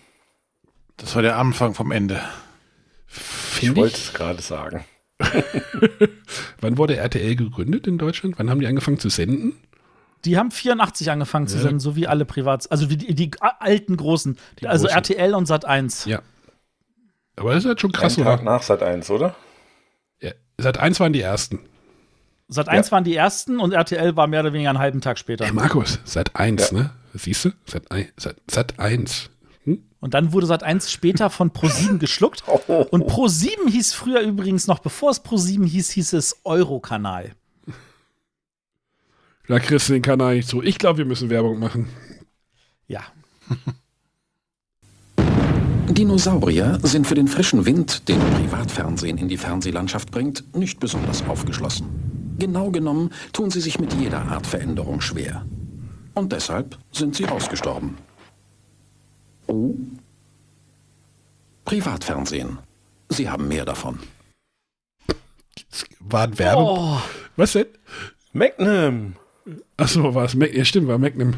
[0.97, 2.21] Das war der Anfang vom Ende.
[3.07, 4.05] Ich Finde wollte ich.
[4.05, 4.85] es gerade sagen.
[6.61, 8.35] Wann wurde RTL gegründet in Deutschland?
[8.37, 9.53] Wann haben die angefangen zu senden?
[10.25, 11.63] Die haben 84 angefangen zu Ja.
[11.63, 14.97] senden, so wie alle Privats, also wie die, die alten großen, Die also großen.
[14.97, 16.05] RTL und Sat 1.
[16.05, 16.21] Ja.
[17.35, 18.51] Aber das ist halt schon krass, Ein Tag oder?
[18.51, 19.35] nach Sat 1, oder?
[20.21, 21.59] Ja, seit eins waren die ersten.
[22.49, 25.45] Sat 1 waren die ersten und RTL war mehr oder weniger einen halben Tag später.
[25.45, 26.77] Ey, Markus, seit eins, Ja.
[26.77, 26.89] ne?
[27.13, 27.49] Siehst du?
[27.89, 29.29] Eins.
[29.29, 29.40] Hm?
[30.01, 32.43] Und dann wurde Sat 1 später von Pro7 geschluckt.
[32.67, 32.85] Oh.
[32.91, 37.31] Und Pro7 hieß früher übrigens noch, bevor es Pro7 hieß, hieß es Eurokanal.
[39.47, 40.61] Da kriegst du den Kanal nicht zu.
[40.61, 41.87] Ich glaube, wir müssen Werbung machen.
[42.87, 43.01] Ja.
[45.87, 52.35] Dinosaurier sind für den frischen Wind, den Privatfernsehen in die Fernsehlandschaft bringt, nicht besonders aufgeschlossen.
[52.37, 55.45] Genau genommen tun sie sich mit jeder Art Veränderung schwer.
[56.13, 57.97] Und deshalb sind sie ausgestorben.
[59.51, 59.75] Oh.
[61.65, 62.59] Privatfernsehen.
[63.09, 63.99] Sie haben mehr davon.
[65.99, 66.67] War ein Werbung.
[66.67, 66.97] Oh,
[67.35, 67.67] Was denn?
[68.33, 69.15] Magnum.
[69.75, 70.57] Achso, war es Magnum.
[70.57, 71.35] Ja, stimmt, war Magnum.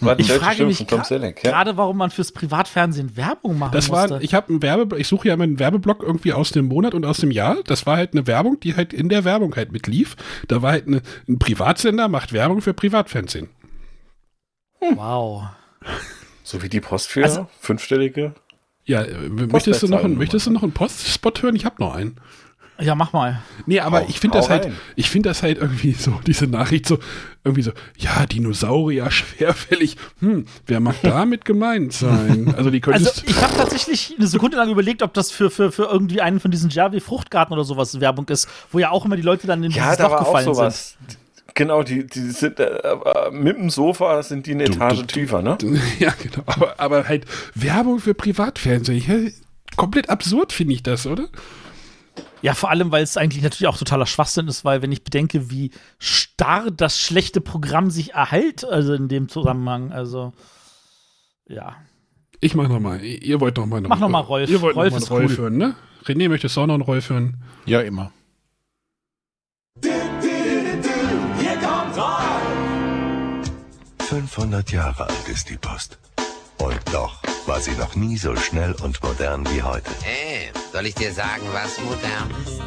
[0.00, 1.50] War ich frage Stimme mich Selleck, ja.
[1.50, 4.10] gerade, warum man fürs Privatfernsehen Werbung machen Das musste.
[4.10, 6.92] war, ich habe einen Werbe, ich suche ja immer einen Werbeblock irgendwie aus dem Monat
[6.92, 7.56] und aus dem Jahr.
[7.64, 10.16] Das war halt eine Werbung, die halt in der Werbung halt mitlief.
[10.48, 13.48] Da war halt eine, ein Privatsender, macht Werbung für Privatfernsehen.
[14.94, 15.44] wow.
[16.44, 18.34] So wie die Post für Also- fünfstellige.
[18.84, 21.56] Ja, äh, möchtest du noch, einen, Postleitzahlen- möchtest du noch einen Postspot hören?
[21.56, 22.16] Ich habe noch einen.
[22.80, 23.40] Ja, mach mal.
[23.66, 24.76] Nee, aber Hau- ich finde das halt, rein.
[24.96, 26.98] ich finde das halt irgendwie so, diese Nachricht so,
[27.44, 32.52] irgendwie so, ja, Dinosaurier, schwerfällig, hm, wer mag damit gemeint sein?
[32.58, 35.70] Also die Also könntest, ich habe tatsächlich eine Sekunde lang überlegt, ob das für, für,
[35.72, 39.16] für irgendwie einen von diesen Jervy Fruchtgarten oder sowas Werbung ist, wo ja auch immer
[39.16, 41.18] die Leute dann in Ja, dieses da Loch war auch gefallen sind.
[41.54, 45.06] Genau, die, die sind äh, äh, mit dem Sofa sind die eine Etage du, du.
[45.06, 45.56] tiefer, ne?
[46.00, 49.30] ja, genau, aber, aber halt Werbung für Privatfernsehen, ja,
[49.76, 51.28] komplett absurd finde ich das, oder?
[52.42, 55.50] Ja, vor allem, weil es eigentlich natürlich auch totaler Schwachsinn ist, weil wenn ich bedenke,
[55.50, 60.32] wie starr das schlechte Programm sich erhält, also in dem Zusammenhang, also
[61.46, 61.76] ja.
[62.40, 63.80] Ich mach noch mal, ihr wollt noch mal.
[63.80, 64.50] Mach noch mal Rolf.
[64.50, 65.38] Ihr wollt Rolf noch mal Rolf cool.
[65.38, 65.74] hören, ne?
[66.04, 67.36] René, möchtest du auch noch einen Rolf hören?
[67.64, 68.12] Ja, immer.
[74.14, 75.98] 500 Jahre alt ist die Post.
[76.58, 79.90] Und doch war sie noch nie so schnell und modern wie heute.
[80.02, 82.62] Hey, soll ich dir sagen, was modern ist?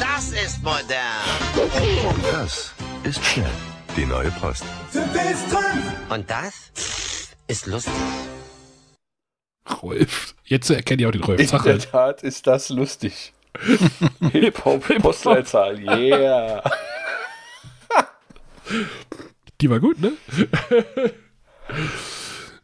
[0.00, 2.08] Das ist modern.
[2.08, 2.72] Und das
[3.04, 3.46] ist schnell.
[3.96, 4.64] Die neue Post.
[6.08, 6.54] Und das
[7.46, 7.92] ist lustig.
[9.82, 10.34] Rolf.
[10.44, 11.40] Jetzt erkenne ich auch den Rolf.
[11.40, 11.90] In Sag der halt.
[11.90, 13.32] Tat ist das lustig.
[14.32, 16.62] Hip-Hop, Postleitzahl, yeah.
[19.60, 20.12] Die war gut, ne?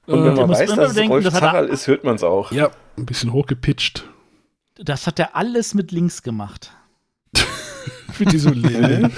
[0.07, 1.69] Und wenn Äh, man muss weiß, immer dass es bedenken, Rolf das hat er- Zarral
[1.69, 2.53] ist, hört man es auch.
[2.53, 4.05] Ja, ein bisschen hochgepitcht.
[4.77, 6.73] Das hat er alles mit links gemacht.
[8.19, 9.11] Mit diesem Lille.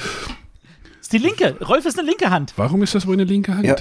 [1.00, 1.56] Ist die linke.
[1.62, 2.54] Rolf ist eine linke Hand.
[2.56, 3.66] Warum ist das wohl eine linke Hand?
[3.66, 3.76] Ja.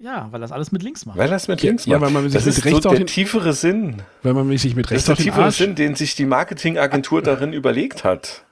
[0.00, 1.18] Ja, weil das alles mit links macht.
[1.18, 2.02] Weil das mit Ja, links ja, macht.
[2.06, 4.02] weil man sich das mit ist rechts so der den- tiefere Sinn.
[4.22, 5.50] Weil man sich mit Das rechts ist der tiefere.
[5.50, 8.44] Sinn, den sich die Marketingagentur darin überlegt hat.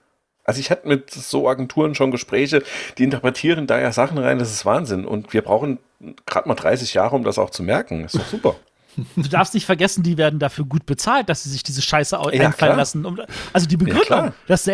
[0.45, 2.63] Also ich hatte mit so Agenturen schon Gespräche,
[2.99, 5.05] die interpretieren da ja Sachen rein, das ist Wahnsinn.
[5.05, 5.79] Und wir brauchen
[6.27, 8.05] gerade mal 30 Jahre, um das auch zu merken.
[8.05, 8.57] Ist doch super.
[9.15, 12.23] Du darfst nicht vergessen, die werden dafür gut bezahlt, dass sie sich diese Scheiße Ja,
[12.23, 12.77] einfallen klar.
[12.77, 13.05] lassen.
[13.05, 13.21] Um-
[13.53, 14.33] Also die Begründung, klar.
[14.47, 14.67] das,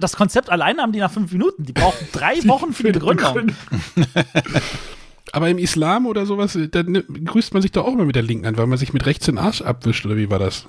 [0.00, 1.62] das Konzept alleine haben die nach fünf Minuten.
[1.62, 3.52] Die brauchen drei Wochen für die Begründung.
[5.32, 8.22] Aber im Islam oder sowas, dann ne- grüßt man sich doch auch immer mit der
[8.22, 10.68] linken Hand, weil man sich mit rechts den Arsch abwischt, oder wie war das?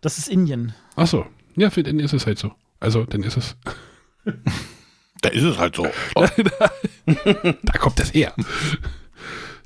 [0.00, 0.74] Das ist Indien.
[0.96, 1.26] Ach so.
[1.56, 2.52] Ja, für den ist es halt so.
[2.78, 3.56] Also, dann ist es.
[5.20, 5.86] Da ist es halt so.
[7.62, 8.32] Da kommt das her.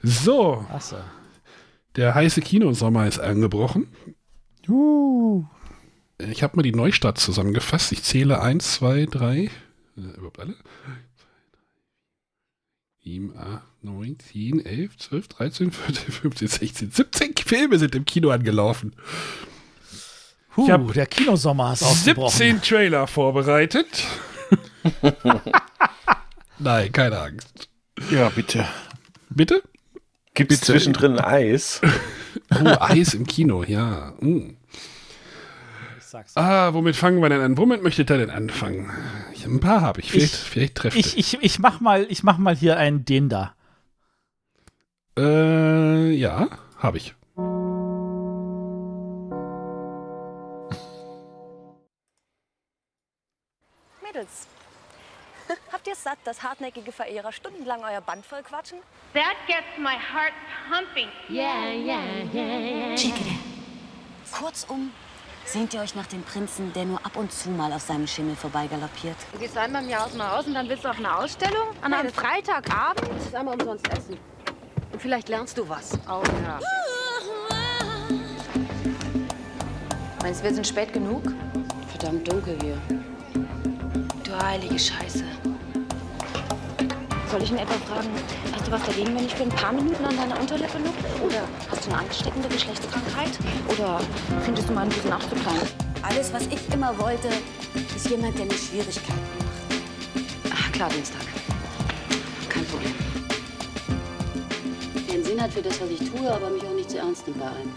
[0.02, 0.96] So, Achso.
[1.96, 3.86] der heiße Kinosommer ist angebrochen.
[6.18, 7.92] Ich habe mal die Neustarts zusammengefasst.
[7.92, 9.36] Ich zähle 1, 2, 3.
[9.38, 9.50] Äh,
[10.16, 10.54] überhaupt alle?
[13.04, 18.30] 7, 8, 9, 10, 11, 12, 13, 14, 15, 16, 17 Filme sind im Kino
[18.30, 18.94] angelaufen.
[20.56, 22.36] Huh, Ich hab der Kinosommer ist ausgebrochen.
[22.36, 23.86] 17 Trailer vorbereitet.
[26.58, 27.68] Nein, keine Angst.
[28.10, 28.64] Ja, bitte.
[29.30, 29.62] Bitte?
[30.34, 31.80] Gibt es zwischendrin Eis?
[32.50, 34.12] Oh, Eis im Kino, ja.
[34.20, 34.56] Mm.
[36.34, 37.56] Ah, womit fangen wir denn an?
[37.56, 38.90] Womit möchtet ihr denn anfangen?
[39.34, 40.10] Ich, ein paar habe ich.
[40.10, 43.28] Vielleicht, Ich- vielleicht trefft Ich, ich, ich mach mal, ich mach mal hier einen den
[43.28, 43.53] da.
[45.16, 46.48] Äh, ja,
[46.78, 47.14] habe ich.
[54.02, 54.48] Mädels,
[55.72, 58.78] habt ihr satt, dass hartnäckige Verehrer stundenlang euer Band voll quatschen?
[59.12, 60.32] That gets my heart
[60.68, 61.08] pumping.
[61.28, 62.02] Yeah, yeah,
[62.32, 63.14] yeah, yeah.
[64.32, 64.90] Kurzum,
[65.44, 68.34] sehnt ihr euch nach dem Prinzen, der nur ab und zu mal auf seinem Schimmel
[68.34, 69.16] vorbeigaloppiert?
[69.32, 71.68] Du gehst einmal im Jahr aus dem Haus und dann willst du auf eine Ausstellung?
[71.82, 73.08] An einem Freitagabend?
[73.16, 74.18] Das ist einmal umsonst essen.
[74.94, 75.98] Und vielleicht lernst du was.
[76.08, 76.60] Oh ja.
[80.22, 81.24] Meinst du, wir sind spät genug?
[81.88, 82.78] Verdammt dunkel hier.
[84.22, 85.24] Du heilige Scheiße.
[87.28, 88.08] Soll ich ihn etwa fragen,
[88.52, 91.24] hast du was dagegen, wenn ich für ein paar Minuten an deiner Unterlippe lupfe?
[91.24, 93.36] Oder hast du eine ansteckende Geschlechtskrankheit?
[93.66, 94.00] Oder
[94.44, 95.68] findest du meinen Busen auch zu klein?
[96.02, 97.30] Alles, was ich immer wollte,
[97.96, 100.54] ist jemand, der mir Schwierigkeiten macht.
[100.54, 101.43] Ach, klar, Dienstag.
[105.44, 107.44] Der hat für das, was ich tue, aber mich auch nicht zu ernst nimmt bei
[107.44, 107.70] allem.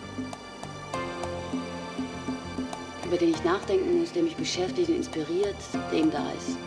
[3.06, 5.56] Über den ich nachdenken muss, der mich beschäftigt und inspiriert,
[5.92, 6.58] der ihm da ist.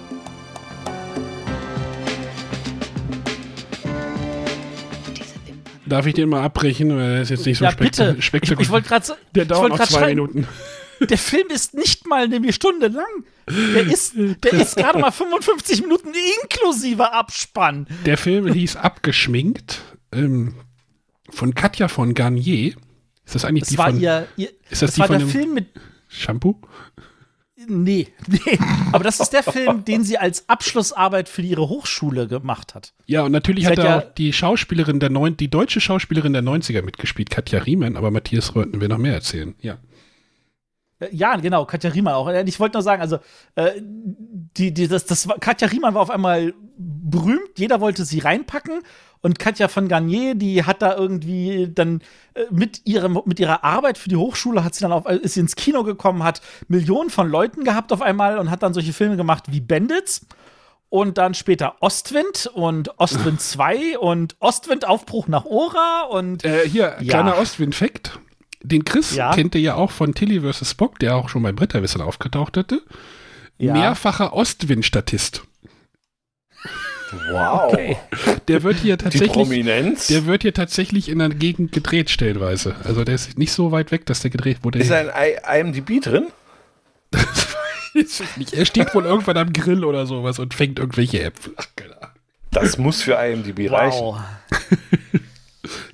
[5.87, 6.91] Darf ich den mal abbrechen?
[6.91, 8.17] Weil der ist jetzt nicht so Ja, spekt bitte.
[8.19, 8.61] Ich, spektakulär.
[8.63, 10.49] ich wollte gerade Der ich dauert noch zwei schreien, Minuten.
[11.01, 13.25] Der Film ist nicht mal eine Stunde lang.
[13.49, 16.11] Der ist, der ist gerade mal 55 Minuten
[16.43, 17.87] inklusive Abspann.
[18.05, 19.81] Der Film hieß Abgeschminkt
[20.13, 20.57] ähm,
[21.33, 22.75] von Katja von Garnier.
[23.25, 25.19] Ist das eigentlich Das die war von ihr, ihr Ist das das die war von
[25.19, 25.67] der dem- Film mit
[26.09, 26.61] Shampoo?
[27.69, 28.59] Nee, nee.
[28.93, 32.95] Aber das ist der Film, den sie als Abschlussarbeit für ihre Hochschule gemacht hat.
[33.07, 36.43] Ja, und natürlich hat da ja- auch die Schauspielerin der neun, die deutsche Schauspielerin der
[36.43, 39.55] 90er mitgespielt, Katja Riemann, aber Matthias Röntgen will noch mehr erzählen.
[39.61, 39.79] Ja.
[41.01, 42.29] Äh, Ja, genau, Katja Riemann auch.
[42.29, 43.19] Äh, Ich wollte nur sagen, also
[43.57, 48.81] äh, die, die, das, das Katja Riemann war auf einmal berühmt, jeder wollte sie reinpacken
[49.23, 52.01] und Katja von Garnier, die hat da irgendwie dann
[52.35, 55.41] äh, mit, ihrem, mit ihrer Arbeit für die Hochschule hat sie dann auf, ist sie
[55.41, 59.17] ins Kino gekommen, hat Millionen von Leuten gehabt auf einmal und hat dann solche Filme
[59.17, 60.27] gemacht wie Bandits
[60.89, 66.97] und dann später Ostwind und Ostwind 2 und Ostwind Aufbruch nach Ora und Äh, hier,
[67.01, 67.09] Ja.
[67.23, 68.19] kleiner Ostwind-Fact.
[68.63, 69.33] Den Chris Ja.
[69.33, 70.71] kennt ihr ja auch von Tilly vs.
[70.71, 72.83] Spock, der auch schon beim Bretterwisser aufgetaucht hatte.
[73.59, 73.73] Ja.
[73.75, 75.45] Mehrfacher Ostwind-Statist.
[77.31, 77.77] Wow.
[78.49, 79.33] Der wird hier Die tatsächlich.
[79.33, 80.07] Prominenz.
[80.09, 82.77] Der wird hier tatsächlich in der Gegend gedreht, stellenweise.
[82.85, 84.79] Also der ist nicht so weit weg, dass der gedreht wurde.
[84.79, 86.27] ist ein I IMDb drin?
[87.95, 88.53] Ist es nicht.
[88.53, 91.55] Er steht wohl irgendwann am Grill oder sowas und fängt irgendwelche Äpfel.
[91.57, 91.97] Ach, Ahnung.
[92.53, 94.01] Das muss für IMDb reichen.
[94.01, 94.21] wow.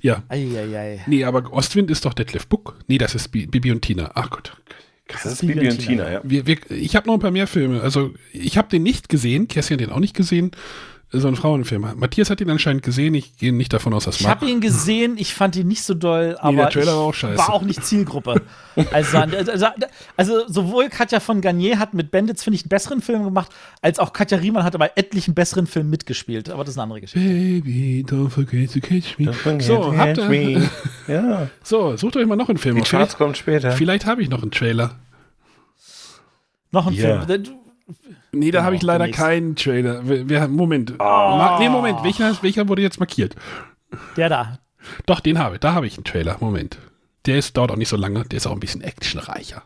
[0.01, 0.23] Ja.
[0.29, 1.03] Eieiei.
[1.07, 2.77] Nee, aber Ostwind ist doch Detlef Buck.
[2.87, 4.11] Nee, das ist Bi- Bibi und Tina.
[4.13, 4.55] Ach Gott.
[5.07, 6.21] Das ist Bibi und Tina, ja.
[6.23, 7.81] Wir, wir, ich habe noch ein paar mehr Filme.
[7.81, 9.47] Also ich habe den nicht gesehen.
[9.47, 10.51] Kerstin hat den auch nicht gesehen.
[11.09, 11.87] So ein Frauenfilm.
[11.95, 13.13] Matthias hat ihn anscheinend gesehen.
[13.15, 15.93] Ich gehe nicht davon aus, dass Ich habe ihn gesehen, ich fand ihn nicht so
[15.93, 17.37] doll, aber der Trailer war auch scheiße.
[17.37, 18.41] war auch nicht Zielgruppe.
[18.91, 19.65] Also, also,
[20.17, 23.49] also sowohl Katja von Garnier hat mit Bandits, finde ich, einen besseren Film gemacht,
[23.81, 26.49] als auch Katja Riemann hat bei etlichen besseren Filmen mitgespielt.
[26.51, 27.27] Aber das ist eine andere Geschichte.
[27.27, 29.33] Baby, don't forget to catch me.
[29.61, 30.69] So, habt ihr, me.
[31.07, 31.49] Ja.
[31.63, 32.75] so, sucht euch mal noch einen Film.
[32.75, 32.81] Die.
[32.81, 33.71] Charts Vielleicht, kommt später.
[33.71, 34.99] vielleicht habe ich noch einen Trailer.
[36.71, 37.25] Noch ein Ja.
[37.25, 37.43] Film.
[38.31, 40.07] Nee, da habe ich leider keinen Trailer.
[40.07, 40.97] Wir, wir, Moment.
[40.97, 42.03] Ma- Nee, Moment.
[42.03, 43.35] Welcher, welcher wurde jetzt markiert?
[44.15, 44.59] Der da.
[45.05, 45.59] Doch, den habe ich.
[45.61, 46.37] Da habe ich einen Trailer.
[46.39, 46.77] Moment.
[47.25, 48.23] Der ist, dauert auch nicht so lange.
[48.25, 49.63] Der ist auch ein bisschen actionreicher.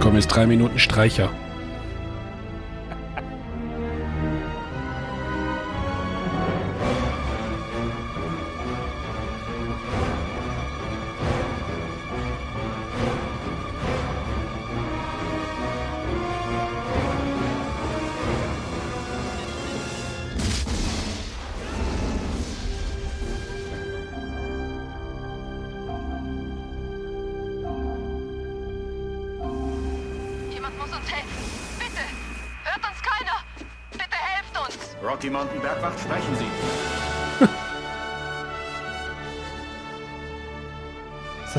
[0.00, 1.30] Komm, jetzt drei Minuten Streicher.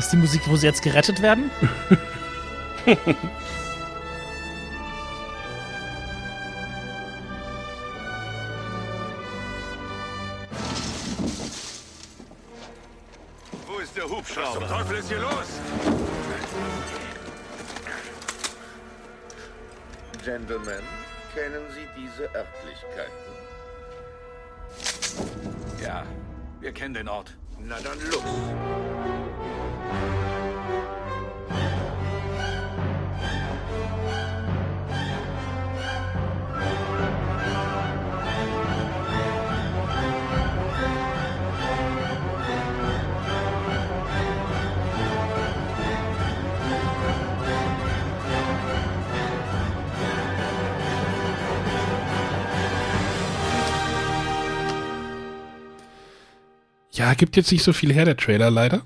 [0.06, 1.50] das die Musik, wo sie jetzt gerettet werden?
[13.66, 14.60] wo ist der Hubschrauber?
[14.60, 15.60] Was zum Teufel ist hier los?
[20.24, 20.82] Gentlemen,
[21.34, 23.32] kennen Sie diese Örtlichkeiten?
[25.82, 26.06] Ja,
[26.60, 27.36] wir kennen den Ort.
[27.58, 29.15] Na dann los.
[56.96, 58.82] Ja, gibt jetzt nicht so viel her, der Trailer leider.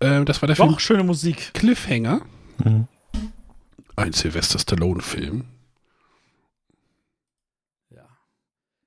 [0.00, 1.54] Ähm, das war der Doch, Film schöne Musik.
[1.54, 2.22] Cliffhanger.
[3.96, 5.44] Ein Sylvester Stallone-Film.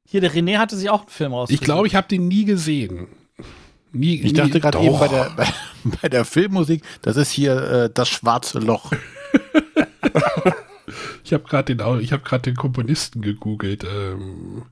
[0.07, 1.49] Hier, der René hatte sich auch einen Film raus.
[1.49, 3.07] Ich glaube, ich habe den nie gesehen.
[3.91, 5.47] Nie, Ich nie, dachte gerade eben bei der, bei,
[6.01, 8.91] bei der Filmmusik, das ist hier äh, das schwarze Loch.
[11.23, 13.83] Ich habe gerade den, ich hab grad den Komponisten gegoogelt.
[13.83, 14.65] Ähm,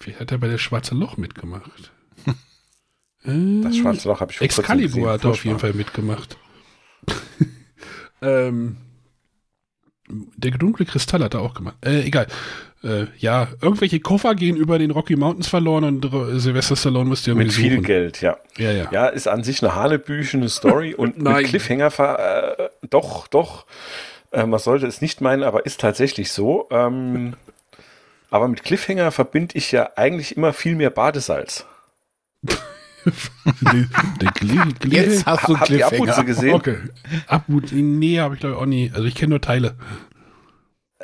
[0.00, 1.92] vielleicht hat er bei der Schwarze Loch mitgemacht.
[3.22, 6.36] Das Schwarze Loch habe ich vor Excalibur hat auf jeden Fall mitgemacht.
[8.22, 8.76] ähm,
[10.08, 11.76] der dunkle Kristall hat er auch gemacht.
[11.84, 12.26] Äh, egal.
[12.82, 17.30] Äh, ja, irgendwelche Koffer gehen über den Rocky Mountains verloren und äh, Sylvester Stallone musste
[17.32, 17.84] irgendwie Mit viel suchen.
[17.84, 18.38] Geld, ja.
[18.56, 18.88] Ja, ja.
[18.90, 21.36] Ja, ist an sich eine hanebüchene Story und Nein.
[21.42, 23.66] mit Cliffhanger, ver- äh, doch, doch.
[24.32, 26.68] Äh, man sollte es nicht meinen, aber ist tatsächlich so.
[26.70, 27.34] Ähm,
[28.30, 31.66] aber mit Cliffhanger verbinde ich ja eigentlich immer viel mehr Badesalz.
[34.22, 35.92] Der Gli- Gli- Jetzt hast du Cliffhanger.
[36.02, 36.54] Abruzze gesehen?
[36.54, 36.76] Okay.
[37.26, 38.90] Abruzze, nee, habe ich glaube ich auch nie.
[38.94, 39.74] Also ich kenne nur Teile.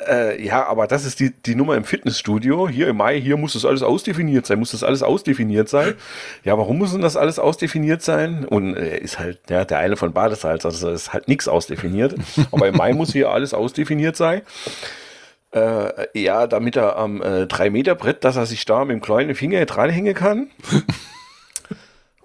[0.07, 2.69] Äh, ja, aber das ist die, die Nummer im Fitnessstudio.
[2.69, 5.95] Hier im Mai, hier muss das alles ausdefiniert sein, muss das alles ausdefiniert sein.
[6.43, 8.45] Ja, warum muss denn das alles ausdefiniert sein?
[8.45, 12.13] Und äh, ist halt ja, der eine von Badesalz, also ist halt nichts ausdefiniert.
[12.51, 14.43] Aber im Mai muss hier alles ausdefiniert sein.
[15.51, 19.65] Äh, ja, damit er am äh, 3-Meter-Brett, dass er sich da mit dem kleinen Finger
[19.65, 20.49] dranhängen kann.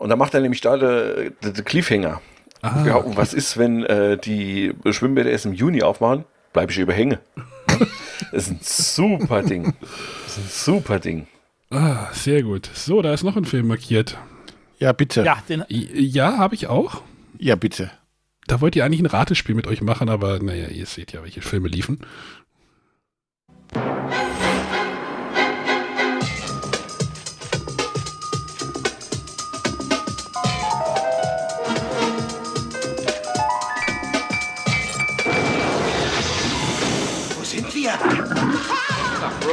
[0.02, 2.20] Und dann macht er nämlich da den de Cliffhanger.
[2.60, 2.84] Ah.
[2.84, 6.24] Ja, und was ist, wenn äh, die Schwimmbäder erst im Juni aufmachen?
[6.52, 7.20] Bleibe ich überhänge.
[8.30, 9.74] Das ist ein super Ding.
[10.24, 11.26] Das ist ein super Ding.
[11.70, 12.70] Ah, sehr gut.
[12.72, 14.16] So, da ist noch ein Film markiert.
[14.78, 15.22] Ja, bitte.
[15.22, 17.02] Ja, den, Ja, habe ich auch.
[17.38, 17.90] Ja, bitte.
[18.46, 21.42] Da wollt ihr eigentlich ein Ratespiel mit euch machen, aber naja, ihr seht ja, welche
[21.42, 22.00] Filme liefen.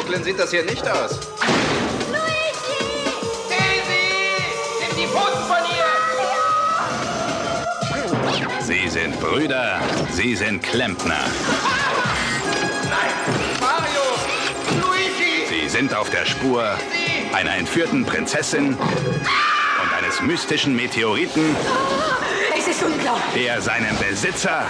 [0.09, 1.19] Brooklyn sieht das hier nicht aus.
[4.79, 5.85] Nimm die Pfoten von ihr!
[8.61, 9.79] Sie sind Brüder,
[10.11, 11.25] Sie sind Klempner.
[13.59, 14.01] Mario!
[14.81, 15.45] Luigi!
[15.47, 16.63] Sie sind auf der Spur
[17.31, 21.55] einer entführten Prinzessin und eines mystischen Meteoriten,
[22.57, 23.45] Es ist unglaublich.
[23.45, 24.65] der seinem Besitzer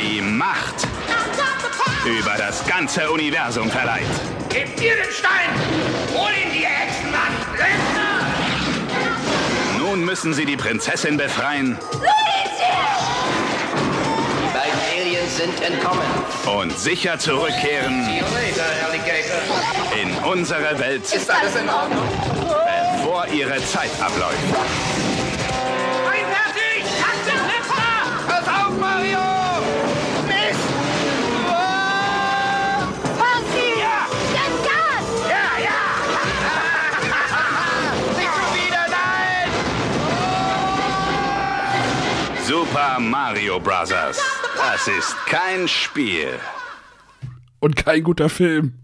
[0.00, 0.88] die Macht
[2.04, 4.06] über das ganze Universum verleiht.
[4.48, 5.50] Gebt ihr den Stein!
[6.14, 7.32] Hol ihn, ihr Hexenmann!
[9.78, 11.78] Nun müssen Sie die Prinzessin befreien
[14.40, 16.02] Die beiden Aliens sind entkommen.
[16.46, 18.08] und sicher zurückkehren
[20.00, 22.08] in unsere Welt, Ist alles in Ordnung?
[22.96, 24.36] bevor ihre Zeit abläuft.
[42.78, 43.88] Super Mario Bros.
[43.88, 46.28] Das ist kein Spiel.
[47.58, 48.74] Und kein guter Film.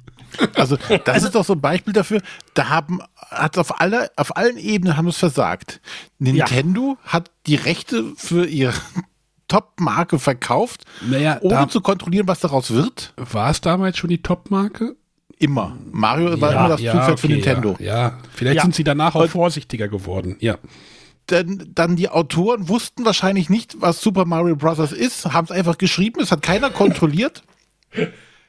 [0.56, 2.20] Also, das ist doch so ein Beispiel dafür,
[2.54, 2.98] da haben,
[3.30, 5.80] hat auf alle, auf allen Ebenen haben es versagt.
[6.18, 8.74] Nintendo hat die Rechte für ihre
[9.48, 13.12] Top-Marke verkauft, Naja, ohne zu kontrollieren, was daraus wird.
[13.16, 14.96] War es damals schon die Top-Marke?
[15.38, 15.76] Immer.
[15.92, 17.76] Mario war immer das Zugpferd für okay, Nintendo.
[17.78, 18.18] Ja, ja.
[18.34, 18.62] vielleicht Ja.
[18.62, 20.36] sind sie danach auch Und- vorsichtiger geworden.
[20.40, 20.56] Ja.
[21.26, 24.92] Dann, dann die Autoren wussten wahrscheinlich nicht, was Super Mario Bros.
[24.92, 27.42] ist, haben es einfach geschrieben, es hat keiner kontrolliert.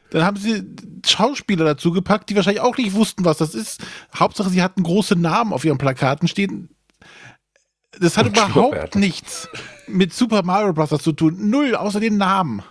[0.10, 0.64] Dann haben sie
[1.06, 3.82] Schauspieler dazu gepackt, die wahrscheinlich auch nicht wussten, was das ist.
[4.16, 6.70] Hauptsache, sie hatten große Namen auf ihren Plakaten stehen.
[8.00, 9.48] Das hat Und überhaupt nichts
[9.88, 10.90] mit Super Mario Bros.
[10.90, 11.50] zu tun.
[11.50, 12.62] Null, außer den Namen.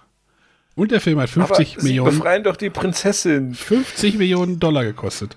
[0.74, 3.55] Und der Film hat 50 Aber sie Millionen, befreien doch die Prinzessin.
[3.55, 5.36] 50 Millionen Dollar gekostet.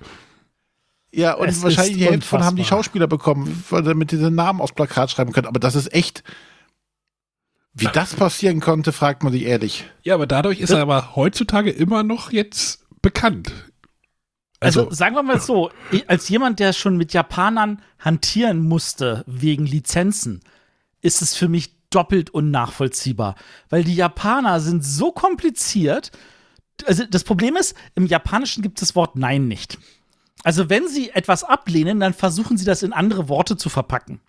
[1.11, 2.65] Ja, und Es wahrscheinlich die Hälfte von haben die.
[2.65, 5.47] Schauspieler bekommen, weil- damit sie den Namen aufs Plakat schreiben können.
[5.47, 6.23] Aber das ist echt.
[7.73, 9.85] Wie das passieren konnte, fragt man sich ehrlich.
[10.03, 13.51] Ja, aber dadurch ist er aber heutzutage immer noch jetzt bekannt.
[14.59, 15.69] Also, Also, sagen wir mal so,
[16.07, 20.41] als jemand, der schon mit Japanern hantieren musste wegen Lizenzen,
[21.01, 23.35] ist es für mich doppelt unnachvollziehbar.
[23.69, 26.11] Weil die Japaner sind so kompliziert.
[26.87, 29.77] Also das Problem ist, im Japanischen gibt es das Wort Nein nicht.
[30.47, 34.21] Also wenn sie etwas ablehnen, dann versuchen sie das in andere Worte zu verpacken.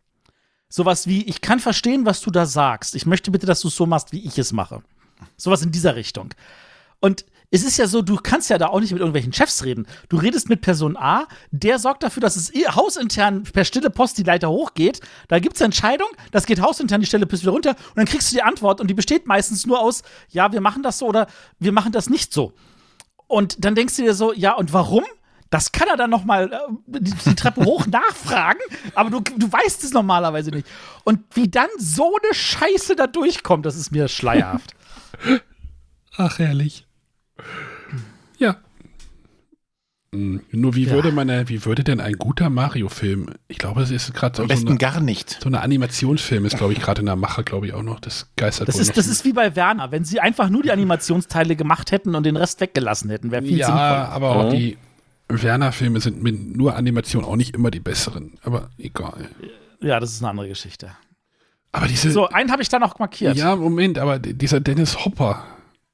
[0.69, 2.97] Sowas wie, ich kann verstehen, was du da sagst.
[2.97, 4.83] Ich möchte bitte, dass du es so machst, wie ich es mache.
[5.37, 6.35] Sowas in dieser Richtung.
[6.99, 9.87] Und es ist ja so, du kannst ja da auch nicht mit irgendwelchen Chefs reden.
[10.09, 14.19] Du redest mit Person A, der sorgt dafür, dass es eh hausintern per stille Post
[14.19, 15.01] die Leiter hochgeht.
[15.29, 18.33] Da gibt es Entscheidung, das geht hausintern die stille Post wieder runter und dann kriegst
[18.33, 21.29] du die Antwort und die besteht meistens nur aus, ja, wir machen das so oder
[21.61, 22.55] wir machen das nicht so.
[23.29, 25.05] Und dann denkst du dir so, ja, und warum?
[25.51, 26.59] Das kann er dann noch mal äh,
[27.01, 28.61] die, die Treppe hoch nachfragen,
[28.95, 30.67] aber du, du weißt es normalerweise nicht.
[31.05, 34.75] Und wie dann so eine Scheiße da durchkommt, das ist mir schleierhaft.
[36.17, 36.87] ach, herrlich.
[38.39, 38.57] Ja.
[40.11, 40.93] Nur wie Ja.
[40.93, 43.27] würde man, äh, wie würde denn ein guter Mario-Film?
[43.47, 45.39] Ich glaube, es ist gerade so, Am so besten eine, gar nicht.
[45.43, 48.01] so eine Animationsfilm ist, glaube ich, gerade in der Mache, glaube ich auch noch.
[48.01, 49.13] Das geistert Das wohl ist, noch das so.
[49.13, 49.91] ist wie bei Werner.
[49.91, 53.59] Wenn sie einfach nur die Animationsteile gemacht hätten und den Rest weggelassen hätten, wäre viel
[53.59, 54.09] ja, sinnvoller.
[54.09, 54.79] aber auch die
[55.29, 58.39] Werner-Filme sind mit nur Animation auch nicht immer die besseren.
[58.43, 59.29] Aber egal.
[59.81, 60.91] Ja, das ist eine andere Geschichte.
[61.73, 62.11] Aber diese.
[62.11, 63.37] So, einen habe ich da noch markiert.
[63.37, 65.45] Ja, Moment, aber dieser Dennis Hopper.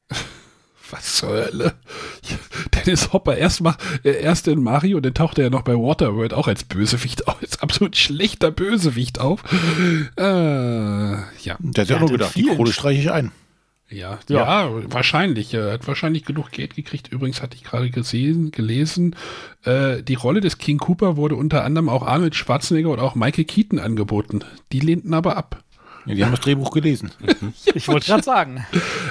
[0.91, 1.75] Was zur Hölle?
[2.75, 3.75] Dennis Hopper, erst, mal,
[4.05, 7.41] äh, erst in Mario, dann taucht er ja noch bei Waterworld auch als Bösewicht auf,
[7.41, 9.43] als absolut schlechter Bösewicht auf.
[10.17, 11.57] Äh, ja.
[11.59, 13.33] Der hat ja nur gedacht, die Kohle streiche ich ein.
[13.91, 15.53] Ja, ja, wahrscheinlich.
[15.55, 17.09] Er hat wahrscheinlich genug Geld gekriegt.
[17.13, 19.15] Übrigens hatte ich gerade gesehen, gelesen,
[19.65, 23.45] äh, die Rolle des King Cooper wurde unter anderem auch Arnold Schwarzenegger und auch Michael
[23.45, 24.41] Keaton angeboten.
[24.73, 25.63] Die lehnten aber ab.
[26.07, 27.11] Ja, die haben das Drehbuch gelesen.
[27.75, 28.67] Ich wollte gerade sagen,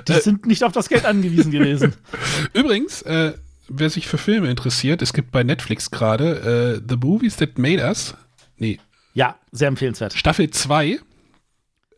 [0.08, 1.94] die sind nicht auf das Geld angewiesen gewesen.
[2.54, 3.34] Übrigens, äh,
[3.68, 7.84] wer sich für Filme interessiert, es gibt bei Netflix gerade äh, The Movies That Made
[7.84, 8.16] Us.
[8.58, 8.80] Nee.
[9.14, 10.14] Ja, sehr empfehlenswert.
[10.14, 11.00] Staffel 2.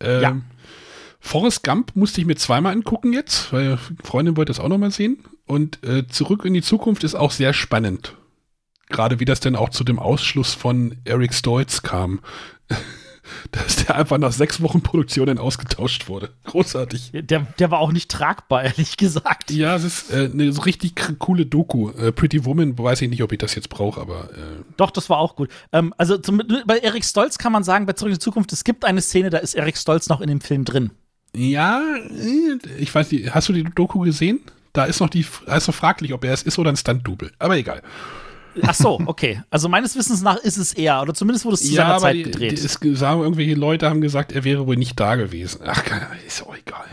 [0.02, 0.38] Ähm, Ja.
[1.26, 5.18] Forrest Gump musste ich mir zweimal angucken jetzt, weil Freundin wollte das auch nochmal sehen.
[5.48, 8.16] Und äh, Zurück in die Zukunft ist auch sehr spannend.
[8.90, 12.20] Gerade wie das denn auch zu dem Ausschluss von Eric Stoltz kam.
[13.52, 16.30] Dass der einfach nach sechs Wochen Produktion dann ausgetauscht wurde.
[16.44, 17.10] Großartig.
[17.12, 19.50] Der, der war auch nicht tragbar, ehrlich gesagt.
[19.50, 21.90] Ja, es ist äh, eine so richtig coole Doku.
[21.90, 25.10] Äh, Pretty Woman, weiß ich nicht, ob ich das jetzt brauche, aber äh, Doch, das
[25.10, 25.50] war auch gut.
[25.74, 28.64] Ähm, also zum, bei Erik Stolz kann man sagen, bei Zurück in die Zukunft, es
[28.64, 30.92] gibt eine Szene, da ist Erik Stolz noch in dem Film drin.
[31.36, 31.82] Ja,
[32.78, 34.40] ich weiß nicht, hast du die Doku gesehen?
[34.74, 37.32] Da ist noch die, da ist noch fraglich, ob er es ist oder ein Stunt-Double.
[37.40, 37.82] Aber egal.
[38.62, 39.42] Ach so, okay.
[39.50, 42.24] Also meines Wissens nach ist es er, oder zumindest wurde es zu seiner Zeit die,
[42.24, 42.52] gedreht.
[42.52, 45.62] Die, es sagen irgendwelche Leute haben gesagt, er wäre wohl nicht da gewesen.
[45.66, 46.86] Ach, keine Ahnung, ist auch egal.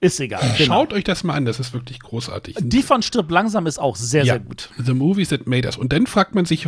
[0.00, 0.42] ist egal.
[0.58, 0.74] Genau.
[0.74, 2.56] Schaut euch das mal an, das ist wirklich großartig.
[2.60, 4.70] Die von Stirb langsam ist auch sehr, ja, sehr gut.
[4.78, 5.76] The Movies That Made Us.
[5.76, 6.66] Und dann fragt man sich,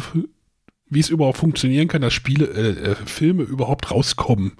[0.91, 4.53] wie es überhaupt funktionieren kann, dass Spiele, äh, äh, Filme überhaupt rauskommen.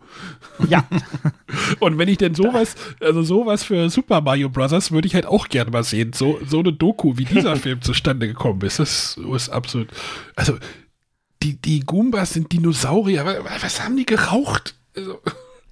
[0.69, 0.89] Ja.
[1.81, 5.49] Und wenn ich denn sowas, also sowas für Super Mario Brothers würde ich halt auch
[5.49, 6.13] gerne mal sehen.
[6.13, 8.79] So, so eine Doku, wie dieser Film zustande gekommen ist.
[8.79, 9.89] Das ist absolut.
[10.37, 10.57] Also,
[11.43, 13.25] die, die Goombas sind Dinosaurier.
[13.25, 14.77] Was, was haben die geraucht?
[14.97, 15.19] Also,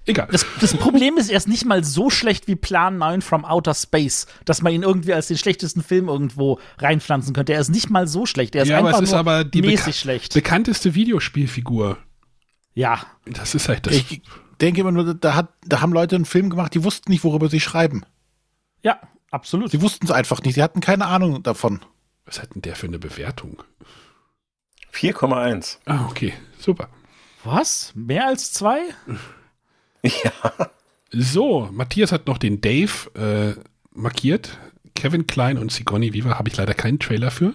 [0.05, 0.27] egal.
[0.31, 3.73] Das, das Problem ist, er ist nicht mal so schlecht wie Plan 9 from Outer
[3.73, 7.53] Space, dass man ihn irgendwie als den schlechtesten Film irgendwo reinpflanzen könnte.
[7.53, 8.55] Er ist nicht mal so schlecht.
[8.55, 10.33] Er ist ja, aber einfach es ist nur aber die mäßig beka schlecht.
[10.33, 11.97] bekannteste Videospielfigur.
[12.73, 13.01] Ja.
[13.25, 13.95] Das ist halt das.
[13.95, 14.21] Ich
[14.61, 17.49] denke immer nur, da, hat, da haben Leute einen Film gemacht, die wussten nicht, worüber
[17.49, 18.03] sie schreiben.
[18.81, 18.99] Ja,
[19.31, 19.71] absolut.
[19.71, 20.55] Sie wussten es einfach nicht.
[20.55, 21.81] Sie hatten keine Ahnung davon.
[22.25, 23.63] Was hat denn der für eine Bewertung?
[24.93, 25.77] 4,1.
[25.85, 26.33] Ah, okay.
[26.57, 26.89] Super.
[27.43, 27.91] Was?
[27.95, 28.79] Mehr als zwei?
[31.11, 33.59] So, Matthias hat noch den Dave äh,
[33.97, 34.57] markiert.
[34.95, 37.53] Kevin Klein und Sigourney Viva habe ich leider keinen Trailer für.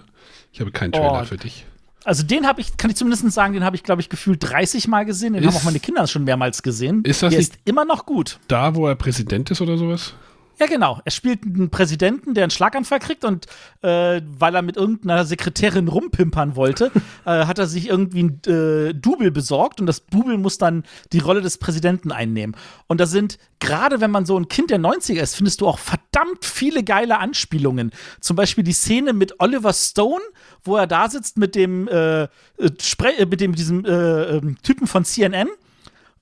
[0.51, 1.25] Ich habe keinen Trailer Oh.
[1.25, 1.65] für dich.
[2.03, 4.87] Also den habe ich, kann ich zumindest sagen, den habe ich, glaube ich, gefühlt 30
[4.87, 5.33] Mal gesehen.
[5.33, 7.03] Den Ist- haben auch meine Kinder schon mehrmals gesehen.
[7.03, 8.39] Ist das Der nicht- ist immer noch gut.
[8.47, 10.13] Da, wo er Präsident ist oder sowas?
[10.57, 11.01] Ja, genau.
[11.03, 13.45] Er spielt einen Präsidenten, der einen Schlaganfall kriegt und
[13.81, 16.91] äh, weil er mit irgendeiner Sekretärin rumpimpern wollte,
[17.25, 21.19] äh, hat er sich irgendwie ein äh, Double besorgt und das Double muss dann die
[21.19, 22.55] Rolle des Präsidenten einnehmen.
[22.87, 25.79] Und da sind, gerade wenn man so ein Kind der 90er ist, findest du auch
[25.79, 27.91] verdammt viele geile Anspielungen.
[28.21, 30.23] Zum Beispiel die Szene mit Oliver Stone,
[30.63, 32.27] wo er da sitzt mit dem, äh, äh,
[32.57, 35.49] äh, mit dem diesem äh, ähm, Typen von CNN.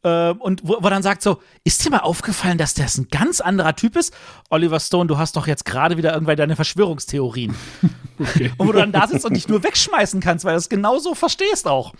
[0.04, 3.42] Äh, und wo, wo dann sagt so, ist dir mal aufgefallen, dass das ein ganz
[3.42, 4.14] anderer Typ ist?
[4.50, 7.56] Oliver Stone, du hast doch jetzt gerade wieder irgendwann deine Verschwörungstheorien.
[8.18, 11.16] Und wo du dann da sitzt und dich nur wegschmeißen kannst, weil du es genauso
[11.16, 11.94] verstehst auch.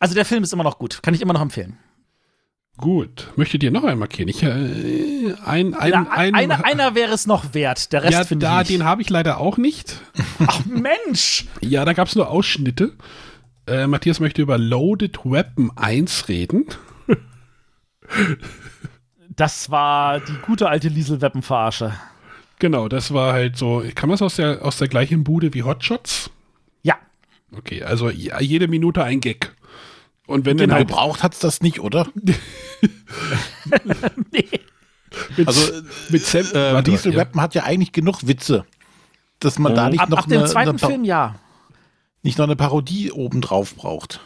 [0.00, 1.78] Also der Film ist immer noch gut, kann ich immer noch empfehlen.
[2.76, 4.28] Gut, möchtet ihr noch einen markieren?
[4.28, 4.48] Ich, äh,
[5.44, 8.62] ein, ein, Ja, ein, einer, einer wäre es noch wert, der Rest ja, finde da,
[8.62, 8.80] ich nicht.
[8.80, 10.00] den habe ich leider auch nicht.
[10.46, 11.46] Ach Mensch!
[11.60, 12.92] Ja, da gab es nur Ausschnitte.
[13.66, 16.66] Äh, Matthias möchte über Loaded Weapon 1 reden.
[19.30, 21.94] Das war die gute alte Liesel-Weppen-Verarsche.
[22.58, 23.82] Genau, das war halt so.
[23.94, 26.30] Kam das aus der, aus der gleichen Bude wie Hotshots?
[26.82, 26.96] Ja.
[27.56, 29.54] Okay, also ja, jede Minute ein Gag.
[30.26, 32.06] Und wenn Genau, halt, gebraucht hat's das nicht, oder?
[32.14, 32.38] mit,
[35.46, 37.18] Also, mit Sam, Äh, Diesel ja.
[37.20, 38.64] Rappen hat ja eigentlich genug Witze,
[39.40, 41.34] dass man da nicht Ab, noch ab dem eine, zweiten eine, Film ja.
[42.22, 44.20] nicht noch eine Parodie obendrauf braucht.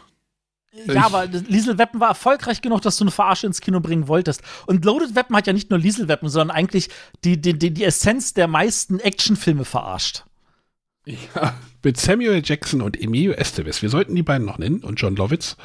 [0.87, 4.43] Ja, aber Liesel Weapon war erfolgreich genug, dass du eine Verarsche ins Kino bringen wolltest.
[4.67, 6.89] Und Loaded Weapon hat ja nicht nur Liesel Weapon, sondern eigentlich
[7.25, 10.25] die, die, die, die Essenz der meisten Actionfilme verarscht.
[11.05, 13.83] Ja, mit Samuel Jackson und Emilio Estevez.
[13.83, 15.57] Wir sollten die beiden noch nennen und John Lovitz.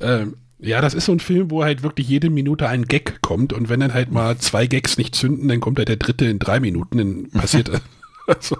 [0.00, 3.52] Ähm, ja, das ist so ein Film, wo halt wirklich jede Minute ein Gag kommt
[3.52, 6.38] und wenn dann halt mal zwei Gags nicht zünden, dann kommt halt der dritte in
[6.38, 7.70] drei Minuten, dann passiert
[8.26, 8.56] also,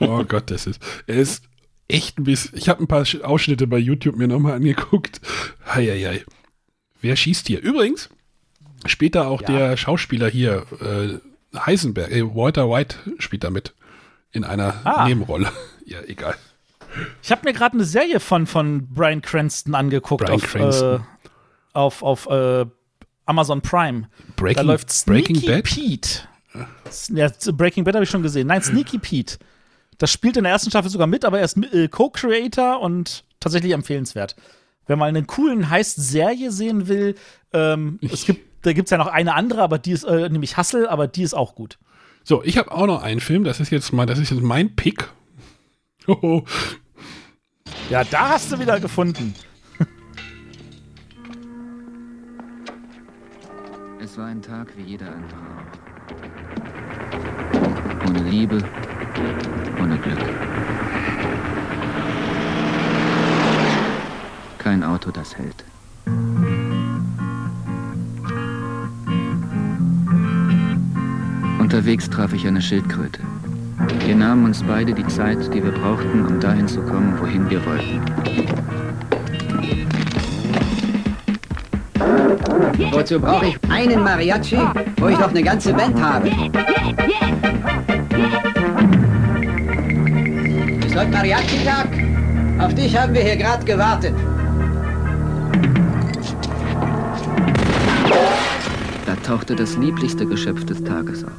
[0.00, 1.47] Oh Gott, das ist, er ist
[1.88, 5.20] echt ein bisschen, ich habe ein paar Sch- Ausschnitte bei YouTube mir nochmal angeguckt.
[5.66, 6.24] Heieiei.
[7.00, 7.60] Wer schießt hier?
[7.62, 8.08] Übrigens,
[8.86, 11.18] später auch der Schauspieler hier, äh,
[11.58, 13.74] Heisenberg, äh, Walter White spielt da mit.
[14.32, 15.06] In einer Ah.
[15.08, 15.50] Nebenrolle.
[15.86, 16.34] Ja, egal.
[17.22, 21.00] Ich habe mir gerade eine Serie von, von Brian Cranston angeguckt Bryan auf, Cranston.
[21.00, 21.28] äh,
[21.72, 22.66] auf, auf äh,
[23.24, 24.10] Amazon Prime.
[24.36, 25.64] Breaking- da läuft Sneaky Breaking Bad?
[25.64, 26.08] Pete.
[27.14, 28.48] Ja, Breaking Bad habe ich schon gesehen.
[28.48, 29.38] Nein, Sneaky Pete.
[29.98, 33.72] Das spielt in der ersten Staffel sogar mit, aber er ist äh, Co-Creator und tatsächlich
[33.72, 34.36] empfehlenswert.
[34.86, 37.16] Wer mal einen coolen Heist-Serie sehen will,
[37.52, 40.56] ähm, es gibt, da gibt es ja noch eine andere, aber die ist, äh, nämlich
[40.56, 41.78] Hustle, aber die ist auch gut.
[42.24, 44.74] So, ich habe auch noch einen Film, das ist jetzt mal, das ist jetzt mein
[44.76, 45.08] Pick.
[46.06, 46.44] Hoho.
[47.90, 49.34] Ja, da hast du wieder gefunden.
[54.00, 55.48] Es war ein Tag wie jeder andere.
[58.08, 58.56] Ohne Liebe,
[59.78, 60.18] ohne Glück.
[64.56, 65.62] Kein Auto, das hält.
[71.58, 73.20] Unterwegs traf ich eine Schildkröte.
[74.06, 77.60] Wir nahmen uns beide die Zeit, die wir brauchten, um dahin zu kommen, wohin wir
[77.66, 78.00] wollten.
[82.90, 84.60] Wozu brauche ich einen Mariachi,
[84.96, 86.30] wo ich noch eine ganze Band habe?
[90.98, 91.88] Heute Mariachi-Tag?
[92.58, 94.14] Auf dich haben wir hier gerade gewartet.
[99.06, 101.30] Da tauchte das lieblichste Geschöpf des Tages auf.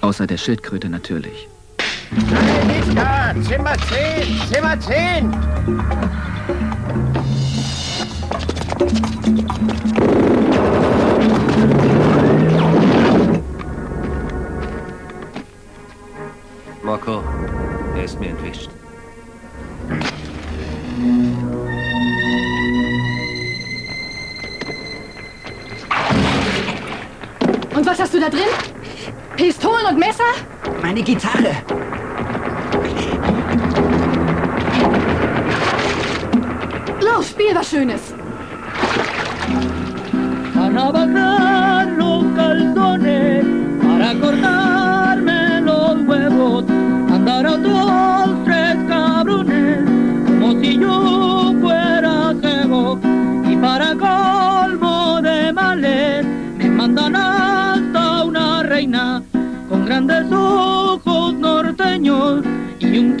[0.00, 1.48] Außer der Schildkröte natürlich.
[2.66, 5.32] Niska, Zimmer 10, Zimmer 10.
[18.04, 18.68] er ist mir entwischt.
[27.74, 28.40] Und was hast du da drin?
[29.36, 30.32] Pistolen und Messer?
[30.82, 31.56] Meine Gitarre.
[37.00, 38.14] Los, spiel was Schönes.
[40.92, 43.44] Bajar los calzones
[43.80, 44.53] para cortarme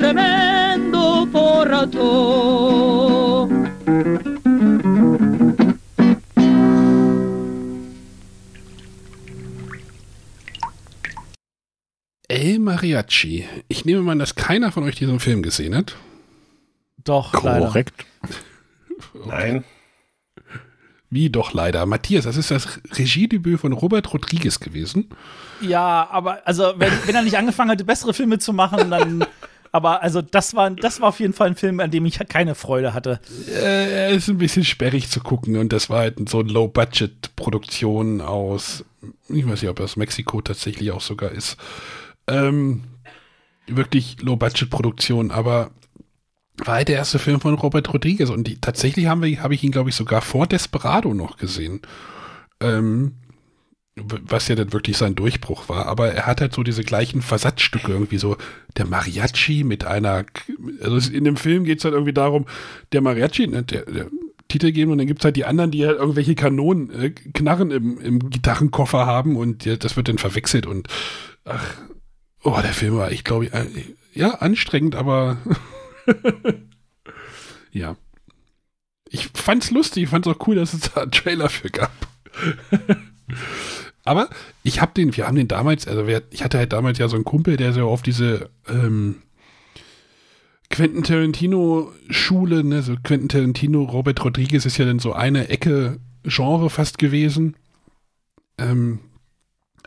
[0.04, 3.04] tremendo porrazo.
[12.28, 13.46] El Mariachi.
[13.68, 15.96] Ich nehme mal, dass keiner von euch diesen Film gesehen hat.
[17.04, 18.04] Doch, Korrekt.
[19.26, 19.64] Nein.
[21.10, 21.86] Wie doch leider.
[21.86, 25.10] Matthias, das ist das Regiedebüt von Robert Rodriguez gewesen.
[25.60, 29.24] Ja, aber also, wenn, wenn er nicht angefangen hatte, bessere Filme zu machen, dann.
[29.74, 32.54] aber also, das war, das war auf jeden Fall ein Film, an dem ich keine
[32.54, 33.18] Freude hatte.
[33.48, 38.20] Äh, er ist ein bisschen sperrig zu gucken und das war halt so eine Low-Budget-Produktion
[38.20, 38.84] aus,
[39.28, 41.56] ich weiß nicht, ob aus Mexiko tatsächlich auch sogar ist.
[42.28, 42.84] Ähm,
[43.66, 45.72] wirklich Low-Budget-Produktion, aber
[46.58, 49.90] war halt der erste Film von Robert Rodriguez und die, tatsächlich habe ich ihn, glaube
[49.90, 51.82] ich, sogar vor Desperado noch gesehen.
[52.60, 53.16] Ähm,
[53.96, 57.92] was ja dann wirklich sein Durchbruch war, aber er hat halt so diese gleichen Versatzstücke,
[57.92, 58.36] irgendwie so
[58.76, 60.24] der Mariachi mit einer,
[60.80, 62.46] also in dem Film geht es halt irgendwie darum,
[62.92, 64.08] der Mariachi, ne, der, der
[64.48, 67.70] Titel geben und dann gibt es halt die anderen, die halt irgendwelche Kanonen, äh, Knarren
[67.70, 70.88] im, im Gitarrenkoffer haben und ja, das wird dann verwechselt und
[71.44, 71.64] ach,
[72.42, 73.66] oh, der Film war, ich glaube, äh,
[74.12, 75.38] ja, anstrengend, aber
[77.70, 77.96] ja.
[79.08, 81.92] Ich fand's lustig, ich fand's auch cool, dass es da einen Trailer für gab.
[84.04, 84.28] aber
[84.62, 87.16] ich habe den, wir haben den damals, also wir, ich hatte halt damals ja so
[87.16, 89.22] einen Kumpel, der so auf diese ähm,
[90.70, 95.98] Quentin Tarantino Schule, ne, so Quentin Tarantino, Robert Rodriguez ist ja dann so eine Ecke
[96.24, 97.56] Genre fast gewesen,
[98.58, 99.00] ähm,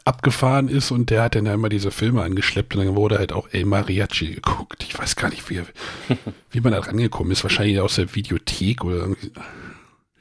[0.07, 3.49] abgefahren ist und der hat dann immer diese Filme angeschleppt und dann wurde halt auch
[3.51, 4.83] El Mariachi geguckt.
[4.83, 5.61] Ich weiß gar nicht, wie,
[6.51, 7.43] wie man da rangekommen ist.
[7.43, 9.31] Wahrscheinlich aus der Videothek oder irgendwie.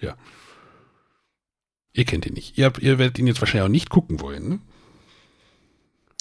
[0.00, 0.16] Ja.
[1.96, 2.58] Ihr kennt ihn nicht.
[2.58, 4.58] Ihr, habt, ihr werdet ihn jetzt wahrscheinlich auch nicht gucken wollen, ne?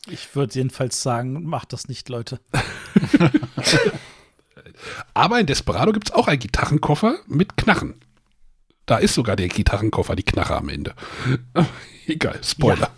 [0.07, 2.39] Ich würde jedenfalls sagen, macht das nicht, Leute.
[5.13, 7.95] Aber in Desperado gibt es auch einen Gitarrenkoffer mit Knarren.
[8.85, 10.93] Da ist sogar der Gitarrenkoffer, die Knarre am Ende.
[12.07, 12.91] Egal, Spoiler.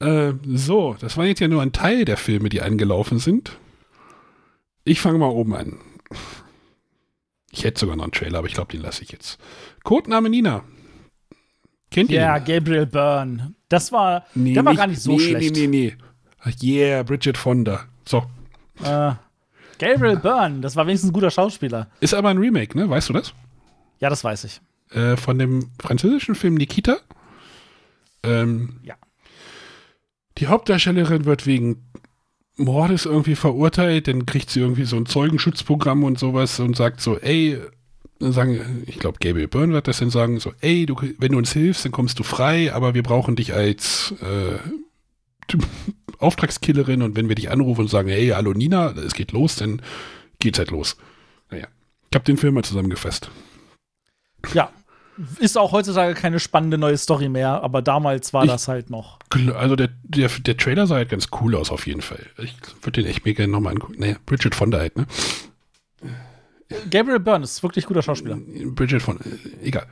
[0.00, 0.28] Ja.
[0.28, 3.58] Äh, so, das war jetzt ja nur ein Teil der Filme, die angelaufen sind.
[4.84, 5.80] Ich fange mal oben an.
[7.50, 9.40] Ich hätte sogar noch einen Trailer, aber ich glaube, den lasse ich jetzt.
[9.82, 10.62] Codename Nina.
[11.92, 12.20] Kennt ihr?
[12.20, 13.54] Ja, Gabriel Byrne.
[13.68, 15.54] Das war, nee, der war nicht, gar nicht so nee, schlecht.
[15.54, 15.94] Nee, nee,
[16.44, 16.56] nee.
[16.62, 17.84] Yeah, Bridget Fonda.
[18.04, 18.24] So.
[18.82, 19.12] Äh,
[19.78, 21.88] Gabriel Byrne, das war wenigstens ein guter Schauspieler.
[22.00, 22.88] Ist aber ein Remake, ne?
[22.88, 23.34] Weißt du das?
[24.00, 24.60] Ja, das weiß ich.
[24.90, 26.98] Äh, von dem französischen Film Nikita.
[28.22, 28.94] Ähm, ja.
[30.38, 31.84] Die Hauptdarstellerin wird wegen
[32.56, 37.18] Mordes irgendwie verurteilt, dann kriegt sie irgendwie so ein Zeugenschutzprogramm und sowas und sagt so,
[37.18, 37.58] ey,
[38.30, 41.52] sagen, ich glaube, Gabriel Byrne wird das dann sagen, so, ey, du, wenn du uns
[41.52, 44.58] hilfst, dann kommst du frei, aber wir brauchen dich als äh,
[46.18, 49.82] Auftragskillerin und wenn wir dich anrufen und sagen, hey, hallo Nina, es geht los, dann
[50.38, 50.96] geht's halt los.
[51.50, 51.66] Naja,
[52.10, 53.30] ich habe den Film mal zusammengefasst.
[54.54, 54.70] Ja,
[55.38, 59.18] ist auch heutzutage keine spannende neue Story mehr, aber damals war ich, das halt noch.
[59.54, 62.26] Also der, der, der Trailer sah halt ganz cool aus auf jeden Fall.
[62.38, 63.96] Ich würde den echt mir gerne nochmal angucken.
[63.98, 65.06] Naja, Bridget Fonda halt, ne?
[66.90, 68.36] Gabriel Byrne ist wirklich guter Schauspieler.
[68.36, 69.86] Bridget Fonda, äh, egal.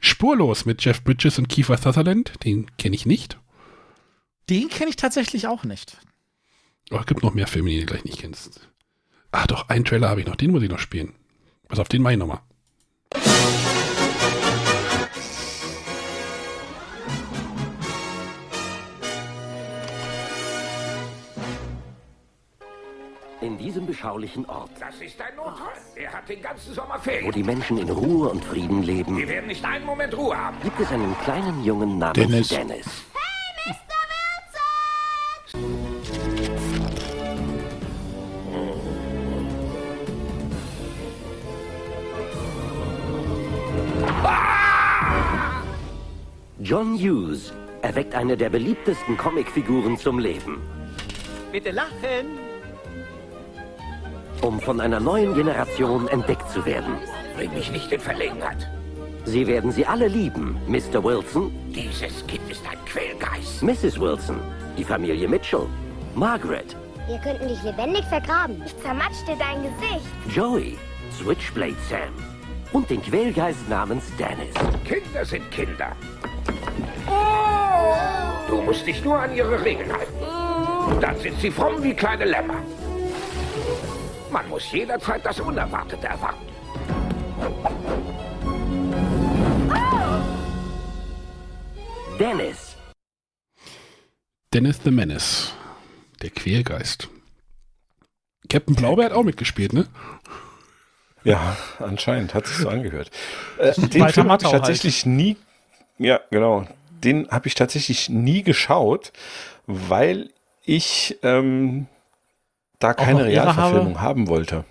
[0.00, 3.38] Spurlos mit Jeff Bridges und Kiefer Sutherland, den kenne ich nicht.
[4.48, 5.98] Den kenne ich tatsächlich auch nicht.
[6.90, 8.68] Oh, es gibt noch mehr Filme, die du gleich nicht kennst.
[9.30, 11.14] Ah, doch, einen Trailer habe ich noch, den muss ich noch spielen.
[11.68, 12.40] Pass auf, den mache ich nochmal.
[23.40, 24.70] In diesem beschaulichen Ort.
[24.78, 25.72] Das ist ein Notfall.
[25.96, 27.26] Er hat den ganzen Sommer Ferien.
[27.26, 29.16] Wo die Menschen in Ruhe und Frieden leben.
[29.16, 30.58] Wir werden nicht einen Moment Ruhe haben.
[30.62, 32.48] Gibt es einen kleinen Jungen namens Dennis.
[32.48, 32.86] Dennis.
[46.58, 50.60] John Hughes erweckt eine der beliebtesten Comicfiguren zum Leben.
[51.50, 52.49] Bitte lachen.
[54.42, 56.96] Um von einer neuen Generation entdeckt zu werden.
[57.36, 58.70] Bring mich nicht in Verlegenheit.
[59.24, 61.04] Sie werden sie alle lieben, Mr.
[61.04, 61.52] Wilson.
[61.68, 63.62] Dieses Kind ist ein Quälgeist.
[63.62, 64.00] Mrs.
[64.00, 64.40] Wilson,
[64.78, 65.66] die Familie Mitchell.
[66.14, 66.74] Margaret.
[67.06, 68.62] Wir könnten dich lebendig vergraben.
[68.64, 70.06] Ich zermatsch dir dein Gesicht.
[70.34, 70.78] Joey,
[71.18, 72.14] Switchblade Sam.
[72.72, 74.54] Und den Quälgeist namens Dennis.
[74.86, 75.92] Kinder sind Kinder.
[77.06, 78.48] Oh!
[78.48, 81.00] Du musst dich nur an ihre Regeln halten.
[81.00, 82.62] Dann sind sie fromm wie kleine Lämmer.
[84.30, 86.46] Man muss jederzeit das Unerwartete erwarten.
[92.18, 92.76] Dennis.
[94.52, 95.52] Dennis the Menace.
[96.22, 97.08] Der Quälgeist.
[98.48, 99.86] Captain Blaubeer hat auch mitgespielt, ne?
[101.24, 103.10] Ja, anscheinend hat sich so angehört.
[103.58, 104.62] Äh, den Film habe ich halt.
[104.62, 105.36] tatsächlich nie,
[105.98, 106.66] ja genau,
[107.04, 109.12] den habe ich tatsächlich nie geschaut,
[109.66, 110.30] weil
[110.64, 111.86] ich ähm,
[112.80, 114.00] da keine Realverfilmung habe?
[114.00, 114.64] haben wollte.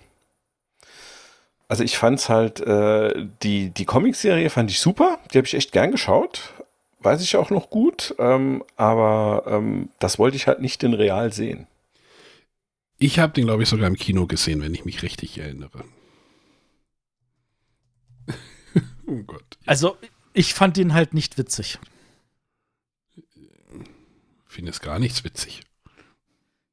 [1.68, 5.70] Also ich fand's halt, äh, die, die Comicserie fand ich super, die habe ich echt
[5.70, 6.52] gern geschaut,
[6.98, 11.32] weiß ich auch noch gut, ähm, aber ähm, das wollte ich halt nicht in real
[11.32, 11.68] sehen.
[12.98, 15.84] Ich habe den, glaube ich, sogar im Kino gesehen, wenn ich mich richtig erinnere.
[19.06, 19.56] oh Gott.
[19.64, 19.96] Also,
[20.34, 21.78] ich fand den halt nicht witzig.
[23.16, 23.24] Ich
[24.48, 25.62] finde es gar nichts witzig.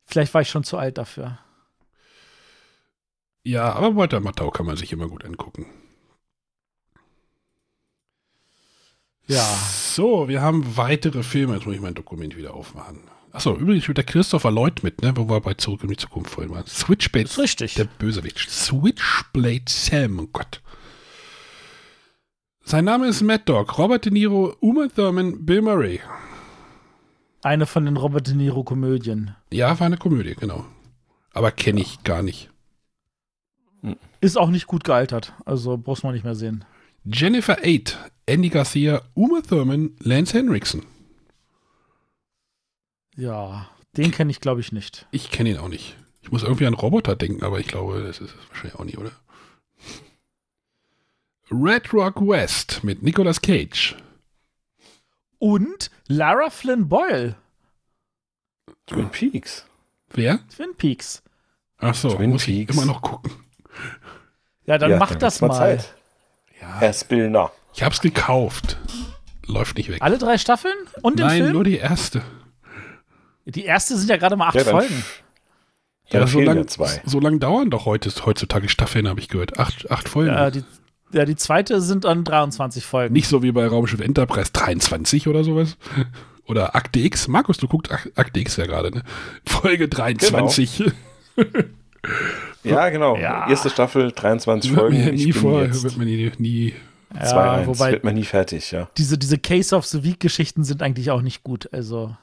[0.07, 1.37] Vielleicht war ich schon zu alt dafür.
[3.43, 5.67] Ja, aber Walter Matthau kann man sich immer gut angucken.
[9.27, 9.43] Ja.
[9.43, 11.55] So, wir haben weitere Filme.
[11.55, 13.01] Jetzt muss ich mein Dokument wieder aufmachen.
[13.33, 16.31] Achso, übrigens spielt der Christopher Lloyd mit, ne, wo wir bei Zurück in die Zukunft
[16.31, 16.65] vorhin waren.
[16.65, 17.25] Switchblade.
[17.25, 17.73] ist richtig.
[17.75, 18.49] Der Bösewicht.
[18.49, 20.61] Switchblade Sam, oh Gott.
[22.63, 23.77] Sein Name ist Mad Dog.
[23.77, 25.99] Robert De Niro, Uma Thurman, Bill Murray.
[27.47, 29.33] Eine von den Robert De Niro Komödien.
[29.53, 30.65] Ja, war eine Komödie, genau.
[31.31, 32.49] Aber kenne ich gar nicht.
[34.19, 35.31] Ist auch nicht gut gealtert.
[35.45, 36.65] Also brauchst man nicht mehr sehen.
[37.05, 40.83] Jennifer Eight, Andy Garcia, Uma Thurman, Lance Henriksen.
[43.15, 45.07] Ja, den kenne ich glaube ich nicht.
[45.11, 45.95] Ich kenne ihn auch nicht.
[46.23, 48.97] Ich muss irgendwie an Roboter denken, aber ich glaube, das ist es wahrscheinlich auch nicht,
[48.97, 49.11] oder?
[51.49, 53.95] Red Rock West mit Nicolas Cage.
[55.39, 57.35] Und Lara Flynn Boyle.
[58.87, 59.65] Twin Peaks.
[60.11, 60.39] Wer?
[60.55, 61.21] Twin Peaks.
[61.79, 62.71] Ach so, Twin muss Peaks.
[62.71, 63.31] ich immer noch gucken.
[64.65, 65.51] Ja, dann Ja, mach dann das mal.
[65.53, 65.93] Zeit.
[66.53, 67.51] Herr Spillner.
[67.73, 68.77] Ich hab's gekauft.
[69.45, 70.01] Läuft nicht weg.
[70.01, 71.53] Alle drei Staffeln und den Nein, Film?
[71.53, 72.21] nur die erste.
[73.45, 75.03] Die erste sind ja gerade mal acht Ja, Folgen.
[76.09, 77.01] Ja, da so fehlen lang, ja zwei.
[77.05, 79.59] so lang dauern doch heute, heutzutage Staffeln, habe ich gehört.
[79.59, 80.33] Acht, acht Folgen.
[80.33, 80.63] Ja, die,
[81.13, 83.13] ja, die zweite sind dann 23 Folgen.
[83.13, 85.77] Nicht so wie bei Raumschiff Enterprise 23 oder sowas.
[86.45, 87.27] Oder Akte X.
[87.27, 89.03] Markus, du guckst Ak- Akte X ja gerade, ne?
[89.45, 90.83] Folge 23.
[92.63, 93.17] Ja, genau.
[93.17, 93.49] Ja.
[93.49, 94.97] Erste Staffel, 23 Wird Folgen.
[94.97, 96.73] mir Ich nie bin vor, jetzt wird man nie, nie
[97.13, 97.65] 2-1.
[97.67, 98.89] wobei- Wird man nie fertig, ja.
[98.97, 101.69] diese, diese Case of the Week-Geschichten sind eigentlich auch nicht gut.
[101.73, 102.15] Also.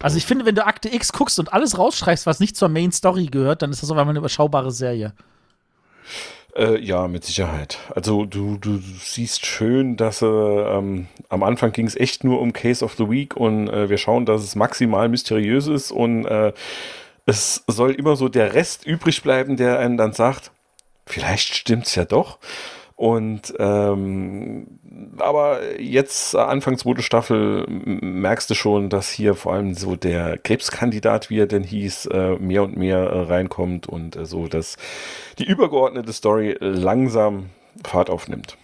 [0.00, 2.92] Also ich finde, wenn du Akte X guckst und alles rausstreichst, was nicht zur Main
[2.92, 5.12] Story gehört, dann ist das auf einmal eine überschaubare Serie.
[6.56, 7.78] Äh, ja, mit Sicherheit.
[7.94, 12.54] Also du, du siehst schön, dass äh, ähm, am Anfang ging es echt nur um
[12.54, 16.54] Case of the Week und äh, wir schauen, dass es maximal mysteriös ist und äh,
[17.26, 20.50] es soll immer so der Rest übrig bleiben, der einen dann sagt,
[21.04, 22.38] vielleicht stimmt's ja doch.
[22.96, 24.78] Und ähm,
[25.18, 30.38] aber jetzt äh, Anfang zweite Staffel merkst du schon, dass hier vor allem so der
[30.38, 34.76] Krebskandidat, wie er denn hieß, äh, mehr und mehr äh, reinkommt und äh, so, dass
[35.38, 37.50] die übergeordnete Story langsam
[37.84, 38.56] Fahrt aufnimmt.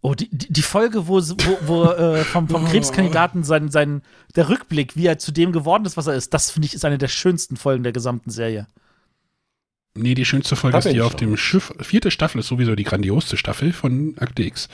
[0.00, 4.02] Oh, die, die, Folge, wo, wo, wo äh, vom, vom Krebskandidaten sein, sein,
[4.34, 6.86] der Rückblick, wie er zu dem geworden ist, was er ist, das finde ich ist
[6.86, 8.66] eine der schönsten Folgen der gesamten Serie.
[9.94, 11.70] Nee, die schönste Folge Da ist die auf dem Schiff.
[11.80, 14.68] Vierte Staffel ist sowieso die grandiosste Staffel von Akte X.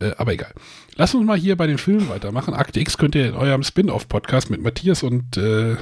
[0.00, 0.52] Äh, aber egal.
[0.94, 2.54] Lass uns mal hier bei den Filmen weitermachen.
[2.54, 5.76] Akte X könnt ihr in eurem Spin-off-Podcast mit Matthias und äh,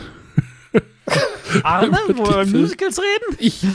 [1.62, 2.46] Arne, wo wir über.
[2.46, 3.36] Musicals reden?
[3.38, 3.60] ich.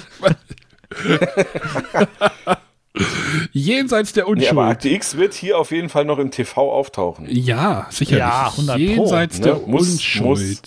[3.52, 4.52] Jenseits der Nee, Unschuld.
[4.52, 7.26] aber Akte X wird hier auf jeden Fall noch im TV auftauchen.
[7.30, 8.20] ja, sicherlich.
[8.20, 8.82] Ja, 100 Pro.
[8.82, 10.24] Jenseits Ne, der muss- Unschuld.
[10.24, 10.62] muss.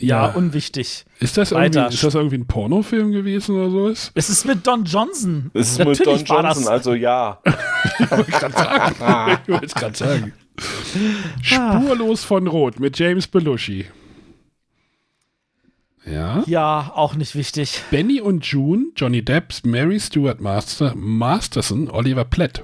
[0.00, 1.04] Ja, unwichtig.
[1.20, 4.10] Ist das, irgendwie, ist das irgendwie ein Pornofilm gewesen oder sowas?
[4.14, 5.50] Es ist mit Don Johnson.
[5.54, 6.72] Es ist mit Natürlich Don war Johnson, das.
[6.72, 7.40] also ja.
[8.00, 9.38] Ich wollte gerade sagen.
[9.44, 10.32] ich wollte es gerade sagen.
[11.42, 13.86] Spurlos von Rot mit James Belushi.
[16.06, 16.42] Ja.
[16.46, 17.82] Ja, auch nicht wichtig.
[17.90, 22.62] Benny und June, Johnny Depp, Mary Stuart Master, Masterson, Oliver Platt.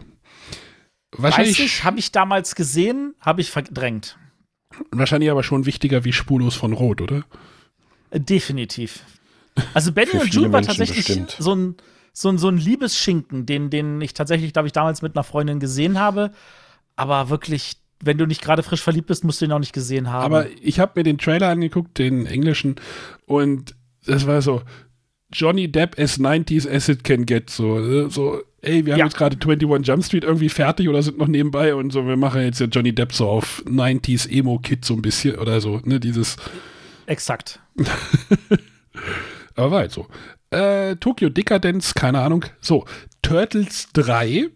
[1.13, 4.17] Weiß Wahrscheinlich, ich, habe ich damals gesehen, habe ich verdrängt.
[4.91, 7.25] Wahrscheinlich aber schon wichtiger wie Spurlos von Rot, oder?
[8.13, 9.01] Definitiv.
[9.75, 11.37] Also Benny und June war tatsächlich bestimmt.
[11.39, 11.77] so ein,
[12.13, 15.61] so, ein, so ein Liebesschinken, den, den ich tatsächlich, glaube ich, damals mit einer Freundin
[15.61, 16.33] gesehen habe.
[16.97, 20.11] Aber wirklich, wenn du nicht gerade frisch verliebt bist, musst du ihn auch nicht gesehen
[20.11, 20.25] haben.
[20.25, 22.77] Aber ich habe mir den Trailer angeguckt, den englischen,
[23.27, 23.75] und
[24.07, 24.63] das war so
[25.33, 27.51] Johnny Depp as 90s as it can get.
[27.51, 28.11] So, ne?
[28.11, 29.07] so ey, wir haben Ja.
[29.07, 32.43] jetzt gerade 21 Jump Street irgendwie fertig oder sind noch nebenbei und so, wir machen
[32.43, 36.37] jetzt ja Johnny Depp so auf 90s Emo-Kid so ein bisschen oder so, ne, dieses,
[37.07, 37.61] Exakt.
[39.57, 40.07] aber war halt so.
[40.51, 42.45] Äh, Tokyo Decadence, keine Ahnung.
[42.61, 42.85] So,
[43.23, 44.49] Turtles 3.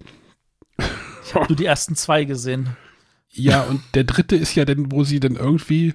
[1.24, 2.76] Ich habe nur die ersten zwei gesehen.
[3.31, 5.94] Ja, und der dritte ist ja dann, wo sie dann irgendwie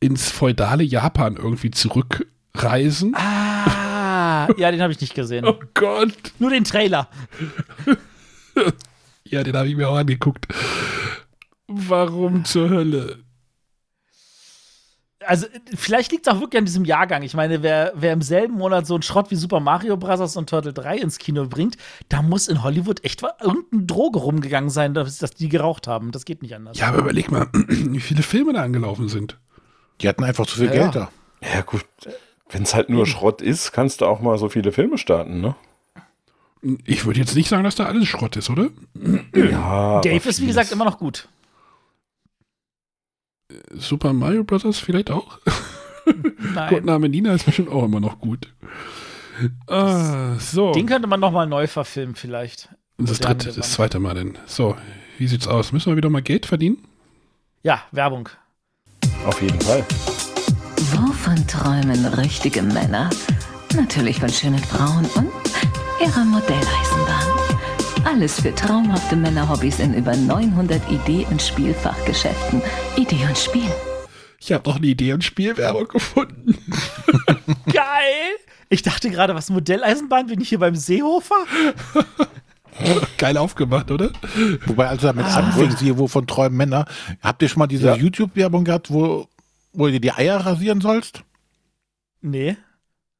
[0.00, 3.14] ins feudale Japan irgendwie zurückreisen.
[3.16, 3.49] Ah,
[4.56, 5.44] ja, den habe ich nicht gesehen.
[5.46, 6.12] Oh Gott.
[6.38, 7.08] Nur den Trailer.
[9.24, 10.48] Ja, den habe ich mir auch angeguckt.
[11.68, 13.20] Warum zur Hölle?
[15.24, 15.46] Also,
[15.76, 17.22] vielleicht liegt es auch wirklich an diesem Jahrgang.
[17.22, 20.36] Ich meine, wer, wer im selben Monat so einen Schrott wie Super Mario Bros.
[20.36, 21.76] und Turtle 3 ins Kino bringt,
[22.08, 26.10] da muss in Hollywood echt irgendeine Droge rumgegangen sein, dass, dass die geraucht haben.
[26.10, 26.78] Das geht nicht anders.
[26.78, 29.38] Ja, aber überleg mal, wie viele Filme da angelaufen sind.
[30.00, 31.10] Die hatten einfach zu viel Ja, Geld ja.
[31.42, 31.48] da.
[31.54, 31.84] Ja, gut.
[32.52, 35.54] Wenn es halt nur Schrott ist, kannst du auch mal so viele Filme starten, ne?
[36.84, 38.68] Ich würde jetzt nicht sagen, dass da alles Schrott ist, oder?
[39.34, 40.00] Ja.
[40.02, 41.28] Dave ist, wie gesagt, immer noch gut.
[43.72, 44.78] Super Mario Bros.
[44.78, 45.38] vielleicht auch?
[46.54, 46.68] Nein.
[46.68, 48.52] Codename Nina ist bestimmt auch immer noch gut.
[49.66, 50.72] Ah, so.
[50.72, 52.68] Den könnte man noch mal neu verfilmen, vielleicht.
[52.98, 54.38] das dritte, das zweite Mal denn.
[54.46, 54.76] So,
[55.18, 55.72] wie sieht's aus?
[55.72, 56.86] Müssen wir wieder mal Geld verdienen?
[57.62, 58.28] Ja, Werbung.
[59.24, 59.84] Auf jeden Fall.
[60.92, 63.10] Wovon träumen richtige Männer?
[63.74, 65.28] Natürlich von schönen Frauen und
[66.00, 67.26] ihrer Modelleisenbahn.
[68.04, 72.62] Alles für traumhafte Männerhobbys in über 900 Idee- und Spielfachgeschäften.
[72.96, 73.70] Idee und Spiel.
[74.40, 76.56] Ich habe noch eine Idee und Spielwerbung gefunden.
[77.72, 78.36] Geil!
[78.70, 80.28] Ich dachte gerade, was Modelleisenbahn?
[80.28, 81.34] Bin ich hier beim Seehofer?
[83.18, 84.10] Geil aufgemacht, oder?
[84.66, 85.36] Wobei, als er damit Ah.
[85.38, 86.86] anfing, hier, wo von träumen Männer,
[87.20, 87.94] habt ihr schon mal diese Ja.
[87.96, 89.28] YouTube-Werbung gehabt, wo,
[89.72, 91.24] wo du dir die Eier rasieren sollst?
[92.20, 92.56] Nee.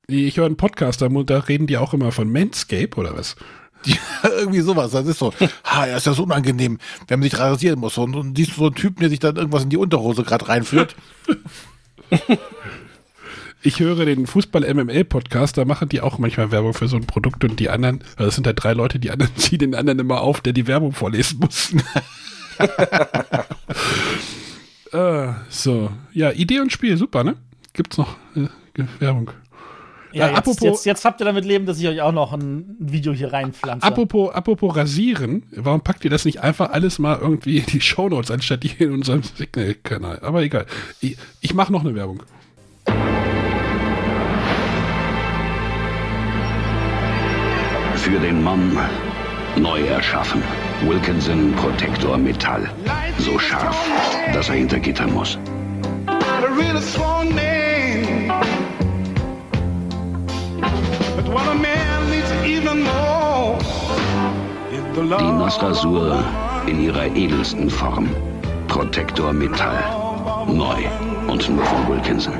[0.06, 3.36] Ich höre einen Podcast, da, da reden die auch immer von Manscape oder was?
[3.86, 3.96] Ja,
[4.36, 4.90] irgendwie sowas.
[4.90, 5.32] Das ist so,
[5.64, 6.76] ha, ja, ist das unangenehm,
[7.08, 7.96] wenn man sich rasieren muss.
[7.96, 10.48] Und, und siehst du so einen Typen, der sich dann irgendwas in die Unterhose gerade
[10.48, 10.96] reinführt.
[13.62, 17.60] Ich höre den Fußball-MML-Podcast, da machen die auch manchmal Werbung für so ein Produkt und
[17.60, 20.40] die anderen, also es sind halt drei Leute, die anderen ziehen den anderen immer auf,
[20.40, 21.74] der die Werbung vorlesen muss.
[24.92, 27.36] Äh, so, ja, Idee und Spiel, super, ne?
[27.72, 28.48] Gibt's noch äh,
[28.98, 29.30] Werbung?
[30.12, 32.32] Ja, Äh, jetzt, apropos- jetzt, jetzt habt ihr damit leben, dass ich euch auch noch
[32.32, 33.86] ein Video hier reinpflanze.
[33.86, 38.30] Apropos, apropos rasieren, warum packt ihr das nicht einfach alles mal irgendwie in die Shownotes,
[38.32, 40.18] anstatt hier in unserem Signal-Kanal?
[40.22, 40.66] Aber egal.
[41.00, 42.22] Ich, ich mache noch eine Werbung.
[47.96, 48.76] Für den Mann
[49.56, 50.42] neu erschaffen.
[50.86, 52.70] Wilkinson Protektor Metall.
[53.20, 53.76] So scharf,
[54.32, 55.38] dass er hinter Gitter muss.
[56.08, 58.28] a really strong name.
[61.16, 63.58] But what a man needs even more
[64.72, 65.38] is the Die love.
[65.38, 66.24] Nostasur
[66.66, 68.08] in ihrer edelsten Form.
[68.68, 69.78] Protektor Metall.
[70.48, 70.82] Neu
[71.28, 72.38] und nur von Wilkinson.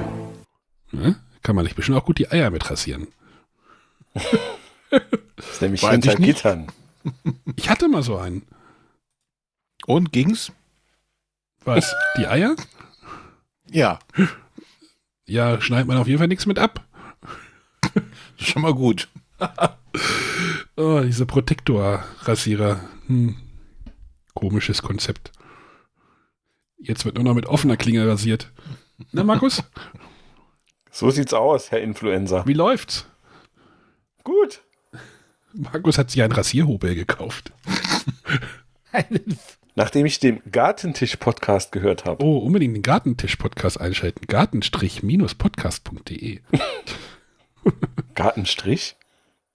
[0.93, 1.17] Ne?
[1.43, 3.09] Kann man nicht bestimmt auch gut die Eier mit rasieren.
[4.15, 6.15] Das ist nämlich hinter.
[6.17, 6.67] Gittern.
[7.57, 8.43] Ich hatte mal so einen.
[9.87, 10.53] Und ging's?
[11.65, 11.95] Was?
[12.17, 12.57] Die Eier?
[13.71, 13.99] Ja,
[15.27, 16.85] Ja, schneidet man auf jeden Fall nichts mit ab.
[18.39, 19.09] schon mal gut.
[20.77, 22.81] Oh, diese Protektor-Rasierer.
[23.07, 23.37] Hm.
[24.33, 25.31] Komisches Konzept.
[26.79, 28.51] Jetzt wird nur noch mit offener Klinge rasiert.
[29.13, 29.63] Na, Markus?
[30.91, 32.47] So sieht's aus, Herr Influencer.
[32.47, 33.05] Wie läuft's?
[34.25, 34.63] Gut.
[35.53, 37.53] Markus hat sich einen Rasierhobel gekauft.
[39.81, 42.23] Nachdem ich den Gartentisch-Podcast gehört habe.
[42.23, 44.27] Oh, unbedingt den Gartentisch-Podcast einschalten.
[44.27, 46.41] Gartenstrich-podcast.de.
[48.15, 48.97] Gartenstrich?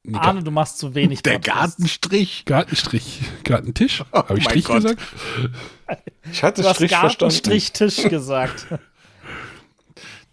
[0.01, 1.21] Nee, Arne, du machst zu wenig.
[1.21, 1.77] Der Podcasts.
[1.77, 2.45] Gartenstrich.
[2.45, 3.21] Gartenstrich.
[3.43, 4.03] Gartentisch?
[4.11, 4.77] Habe ich Strich Gott.
[4.77, 4.99] gesagt?
[6.31, 7.35] Ich hatte Du hast Strich verstanden.
[7.35, 8.65] Gartenstrichtisch gesagt.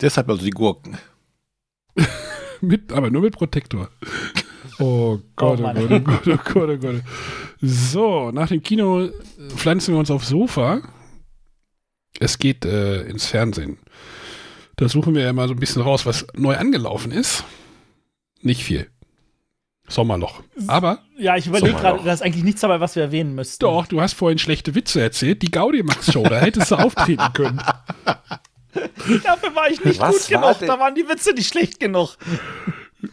[0.00, 0.96] Deshalb also die Gurken.
[2.62, 3.90] Mit, aber nur mit Protektor.
[4.82, 5.76] Oh Gott, oh, Mann.
[5.76, 7.02] Gott, oh Gott, oh Gott, oh Gott.
[7.60, 9.08] So, nach dem Kino
[9.56, 10.82] pflanzen wir uns aufs Sofa.
[12.18, 13.78] Es geht äh, ins Fernsehen.
[14.76, 17.44] Da suchen wir ja mal so ein bisschen raus, was neu angelaufen ist.
[18.40, 18.88] Nicht viel.
[19.88, 20.42] Sommerloch.
[20.68, 23.60] Aber Ja, ich überlege gerade, da ist eigentlich nichts dabei, was wir erwähnen müssten.
[23.64, 25.42] doch, du hast vorhin schlechte Witze erzählt.
[25.42, 27.58] Die Gaudimax-Show, da hättest du auftreten können.
[29.22, 30.58] Dafür war ich nicht Was gut genug.
[30.58, 32.16] denn- Da waren die Witze nicht schlecht genug.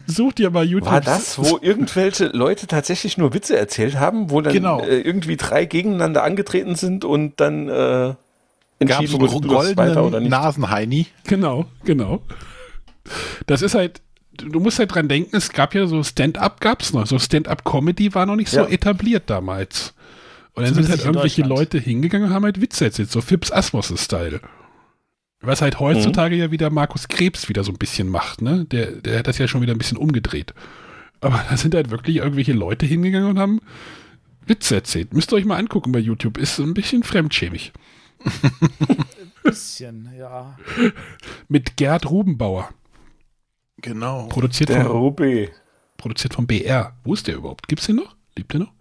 [0.06, 0.90] Such dir mal YouTube.
[0.92, 4.80] War das, wo irgendwelche Leute tatsächlich nur Witze erzählt haben, wo dann Genau.
[4.82, 8.16] äh, irgendwie drei gegeneinander angetreten sind und dann äh, Gab
[8.78, 10.30] entschieden so wurde, einen du darfst weiter oder goldenen nicht.
[10.30, 11.06] Nasenheini.
[11.24, 12.22] Genau, genau.
[13.46, 14.00] Das ist halt,
[14.32, 17.06] du musst halt dran denken, es gab ja so Stand-up, gab's noch.
[17.06, 18.66] So Stand-up-Comedy war noch nicht so Ja.
[18.68, 19.92] etabliert damals.
[20.54, 21.62] Und dann sind Zumindest halt nicht in irgendwelche.
[21.62, 24.40] Leute hingegangen und haben halt Witze erzählt, so Fips Asmus-Style.
[25.42, 28.66] Was halt heutzutage ja wieder Markus Krebs wieder so ein bisschen macht, ne?
[28.66, 30.52] Der, der hat das ja schon wieder ein bisschen umgedreht.
[31.22, 33.60] Aber da sind halt wirklich irgendwelche Leute hingegangen und haben
[34.46, 35.14] Witze erzählt.
[35.14, 36.36] Müsst ihr euch mal angucken bei YouTube.
[36.38, 37.72] Ist so ein bisschen fremdschämig.
[39.42, 40.58] Bisschen, ja.
[41.48, 42.68] Mit Gerd Rubenbauer.
[43.78, 44.26] Genau.
[44.28, 45.48] Produziert Der von, Ruby.
[45.96, 46.94] produziert vom BR.
[47.04, 47.66] Wo ist der überhaupt?
[47.66, 48.14] Gibt's den noch?
[48.36, 48.72] Lebt der noch?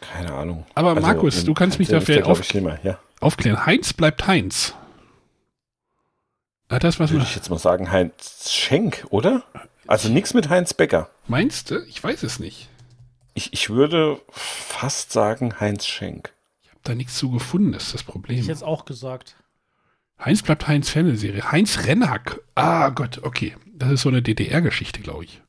[0.00, 0.64] Keine Ahnung.
[0.74, 2.98] Aber Markus, Also, in du kannst mich dafür auf- ich, schlimmer, ja.
[3.20, 3.66] Aufklären.
[3.66, 4.74] Heinz bleibt Heinz.
[6.70, 9.42] Hat das was Würde ich jetzt mal sagen, Heinz Schenk, oder?
[9.86, 11.08] Also nichts mit Heinz Becker.
[11.26, 11.82] Meinst du?
[11.86, 12.68] Ich weiß es nicht.
[13.34, 16.32] Ich, ich würde fast sagen Heinz Schenk.
[16.62, 18.38] Ich habe da nichts zu gefunden, ist das Problem.
[18.38, 19.36] Ich jetzt auch gesagt.
[20.22, 21.50] Heinz bleibt Heinz Fernsehserie.
[21.50, 22.40] Heinz Rennack.
[22.54, 23.56] Ah Gott, okay.
[23.66, 25.40] Das ist so eine DDR-Geschichte, glaube ich.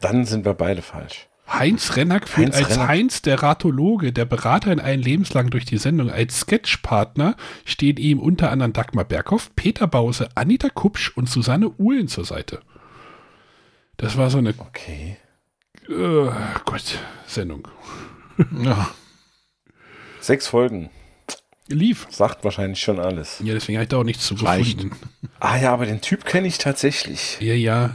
[0.00, 1.29] Dann sind wir beide falsch.
[1.52, 2.88] Heinz Rennack führt Heinz als Rennack.
[2.88, 6.10] Heinz der Ratologe, der Berater in einen lebenslang durch die Sendung.
[6.10, 12.08] Als Sketchpartner stehen ihm unter anderem Dagmar Berghoff, Peter Bause, Anita Kupsch und Susanne Uhlen
[12.08, 12.60] zur Seite.
[13.96, 15.16] Das war so eine Okay.
[15.88, 16.30] äh,
[16.64, 17.68] Gott, Sendung.
[18.62, 18.90] Ja.
[20.20, 20.88] Sechs Folgen.
[21.68, 22.06] Lief.
[22.10, 23.40] Sagt wahrscheinlich schon alles.
[23.44, 24.78] Ja, deswegen habe ich da auch nichts zu Reicht.
[24.78, 24.96] gefunden.
[25.38, 27.38] Ah ja, aber den Typ kenne ich tatsächlich.
[27.40, 27.90] Ja, ja.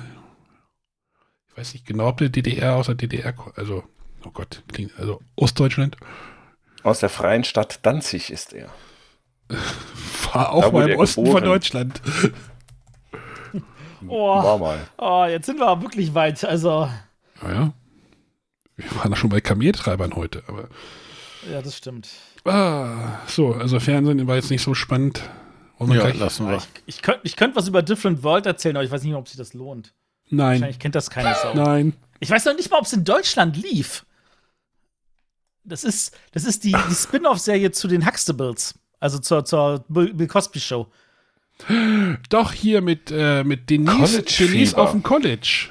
[1.56, 3.84] Ich weiß nicht genau, ob der DDR aus der DDR, also,
[4.26, 5.96] oh Gott, klingt, also Ostdeutschland,
[6.84, 8.70] Aus der freien Stadt Danzig ist er.
[10.34, 11.44] war auch Da mal im Osten geboren.
[11.44, 12.02] von Deutschland.
[14.08, 14.80] Oh, War mal.
[14.98, 16.44] oh, jetzt sind wir aber wirklich weit.
[16.44, 16.90] Also,
[17.42, 17.72] Naja,
[18.76, 20.68] wir waren ja schon bei Kameltreibern heute, aber
[21.50, 22.10] ja, das stimmt.
[22.44, 25.22] ah, so, also Fernsehen war jetzt nicht so spannend.
[25.80, 26.58] Wir Ja, gleich- lassen wir.
[26.58, 26.68] Ich,
[26.98, 29.28] ich könnte ich könnt was über Different World erzählen, aber ich weiß nicht mehr, ob
[29.30, 29.94] sich das lohnt.
[30.30, 31.54] Nein, Wahrscheinlich kennt das keine Sau.
[31.54, 31.94] nein.
[32.20, 34.06] Ich weiß noch nicht mal, ob es in Deutschland lief.
[35.64, 38.76] Das ist, das ist die, die Spin-off-Serie zu den Huxtables.
[39.00, 40.88] Also zur, zur Bill Cosby Show.
[42.30, 45.70] Doch hier mit, äh, mit Denise, College Denise auf dem College.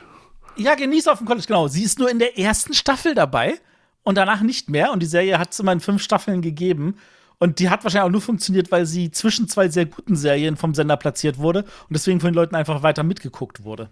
[0.57, 1.69] Ja, genieß auf dem College, genau.
[1.69, 3.59] Sie ist nur in der ersten Staffel dabei
[4.03, 4.93] und danach nicht mehr.
[4.93, 6.97] Und die Serie hat es immer in fünf Staffeln gegeben.
[7.39, 10.75] Und die hat wahrscheinlich auch nur funktioniert, weil sie zwischen zwei sehr guten Serien vom
[10.75, 13.91] Sender platziert wurde und deswegen von den Leuten einfach weiter mitgeguckt wurde.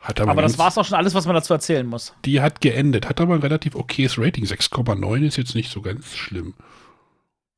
[0.00, 2.14] Hat aber, Aber das ganz- war's auch schon alles, was man dazu erzählen muss.
[2.24, 4.44] Die hat geendet, hat aber ein relativ okayes Rating.
[4.46, 6.54] 6,9 ist jetzt nicht so ganz schlimm.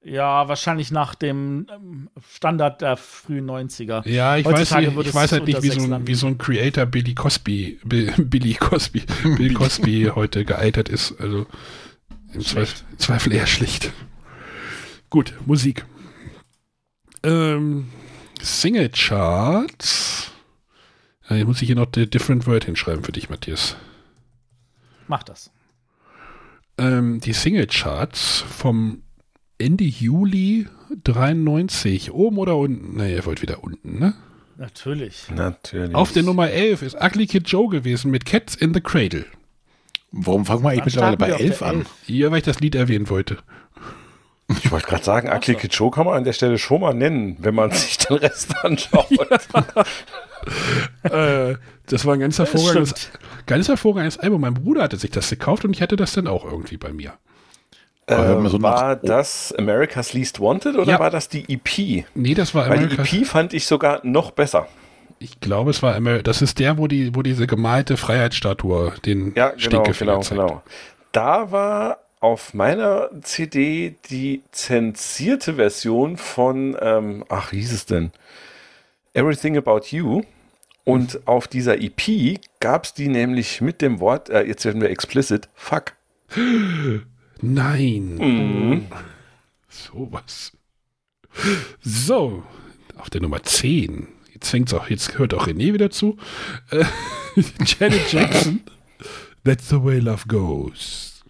[0.05, 4.09] Ja, wahrscheinlich nach dem ähm, Standard der frühen 90er.
[4.09, 6.15] Ja, ich weiß, Heutzutage nicht, würde ich es weiß halt nicht, wie so, ein, wie
[6.15, 9.05] so ein Creator Billy Cosby, Bill, Billy Cosby,
[9.37, 11.15] Bill Cosby heute gealtert ist.
[11.21, 11.47] Also
[12.33, 13.93] im Zweifel, Zweifel eher schlicht.
[15.09, 15.85] Gut, Musik.
[17.23, 17.89] Ähm,
[18.41, 20.32] Single Charts.
[21.33, 23.77] Ja, hier muss ich hier noch die Different Word hinschreiben für dich, Matthias.
[25.09, 25.51] Mach das.
[26.77, 29.03] Ähm, die Single Charts vom
[29.57, 30.67] Ende Juli
[31.05, 32.13] 93.
[32.13, 32.99] Oben oder unten?
[32.99, 34.13] Ne, ihr wollt wieder unten, ne?
[34.59, 35.31] Natürlich.
[35.35, 35.95] Natürlich.
[35.95, 39.25] Auf der Nummer 11 ist Ugly Kid Joe gewesen mit Cats in the Cradle.
[40.11, 41.87] Warum fangen wir eigentlich mittlerweile bei starten wir auf 11 der an?
[42.09, 43.39] Ja, weil ich das Lied erwähnen wollte.
[44.63, 47.39] Ich wollte gerade sagen, Ugly Kid Joe kann man an der Stelle schon mal nennen,
[47.39, 49.09] wenn man sich den Rest anschaut.
[51.05, 51.55] äh,
[51.87, 53.11] das war ein ganz hervorragendes,
[53.47, 54.41] ganz hervorragendes Album.
[54.41, 57.15] Mein Bruder hatte sich das gekauft und ich hatte das dann auch irgendwie bei mir.
[58.07, 60.99] Aber wenn man Äh, so war nach- das America's Least Wanted oder Ja.
[61.01, 62.05] war das die EP?
[62.15, 62.97] Nee, das war Weil die.
[63.21, 64.67] EP fand ich sogar noch besser.
[65.19, 66.25] Ich glaube, es war America.
[66.25, 70.41] Das ist der, wo, die, wo diese gemalte Freiheitsstatue den Ja, genau, Stinkefinger genau, zeigt.
[70.41, 70.63] genau.
[71.13, 78.11] Da war auf meiner CD die zensierte Version von, ähm, ach, wie hieß es denn?
[79.15, 80.23] Everything About You.
[80.85, 84.91] Und auf dieser EP gab es die nämlich mit dem Wort, äh, jetzt werden wir
[84.91, 85.95] explicit, fuck.
[87.41, 88.15] Nein.
[88.17, 88.87] Mhm.
[89.69, 90.53] Sowas.
[91.81, 92.43] So,
[92.97, 94.09] auf der Nummer 10.
[94.33, 96.17] Jetzt fängt's auch, jetzt hört auch René wieder zu.
[96.71, 96.85] Äh,
[97.65, 98.61] Janet Jackson.
[99.45, 101.23] That's the way love goes.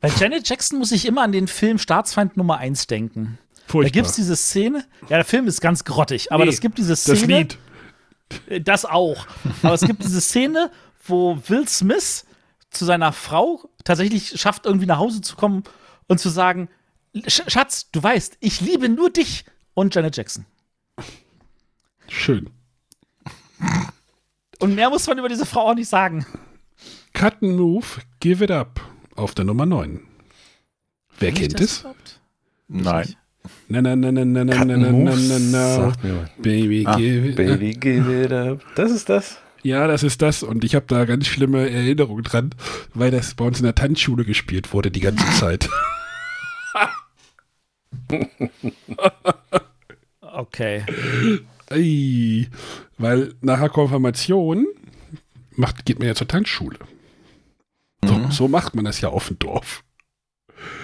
[0.00, 3.38] Bei Janet Jackson muss ich immer an den Film Staatsfeind Nummer 1 denken.
[3.72, 3.90] Furchtbar.
[3.90, 4.84] Da gibt es diese Szene.
[5.02, 7.18] Ja, der Film ist ganz grottig, aber Nee, es gibt diese Szene.
[7.18, 7.58] Das Lied.
[8.48, 9.26] Äh, Das auch.
[9.62, 10.70] Aber es gibt diese Szene,
[11.06, 12.26] wo Will Smith
[12.70, 15.64] zu seiner Frau tatsächlich schafft, irgendwie nach Hause zu kommen
[16.06, 16.68] und zu sagen:
[17.26, 19.44] Sch Schatz, du weißt, ich liebe nur dich
[19.74, 20.44] und Janet Jackson.
[22.08, 22.50] Schön.
[24.58, 26.26] Und mehr muss man über diese Frau auch nicht sagen.
[27.14, 27.86] Cut and Move,
[28.20, 28.80] Give It Up.
[29.16, 30.06] Auf der Nummer 9.
[31.18, 31.80] Wer kennt es?
[31.80, 32.20] überhaupt?
[32.68, 33.14] Nein.
[33.68, 35.86] Na, na, na, na, na, na, na, na, na, na.
[35.88, 35.96] was.
[36.38, 37.36] Baby, Ah, give it up.
[37.36, 38.60] Baby, give it up.
[38.76, 39.38] Das ist das.
[39.62, 40.42] Ja, das ist das.
[40.42, 42.50] Und ich habe da ganz schlimme Erinnerungen dran,
[42.94, 45.68] weil das bei uns in der Tanzschule gespielt wurde die ganze Zeit.
[50.20, 50.84] Okay.
[51.70, 52.48] Ey,
[52.98, 54.66] weil nach der Konfirmation
[55.56, 56.78] macht, geht man ja zur Tanzschule.
[58.04, 58.30] So, Mhm.
[58.32, 59.84] so macht man das ja auf dem Dorf.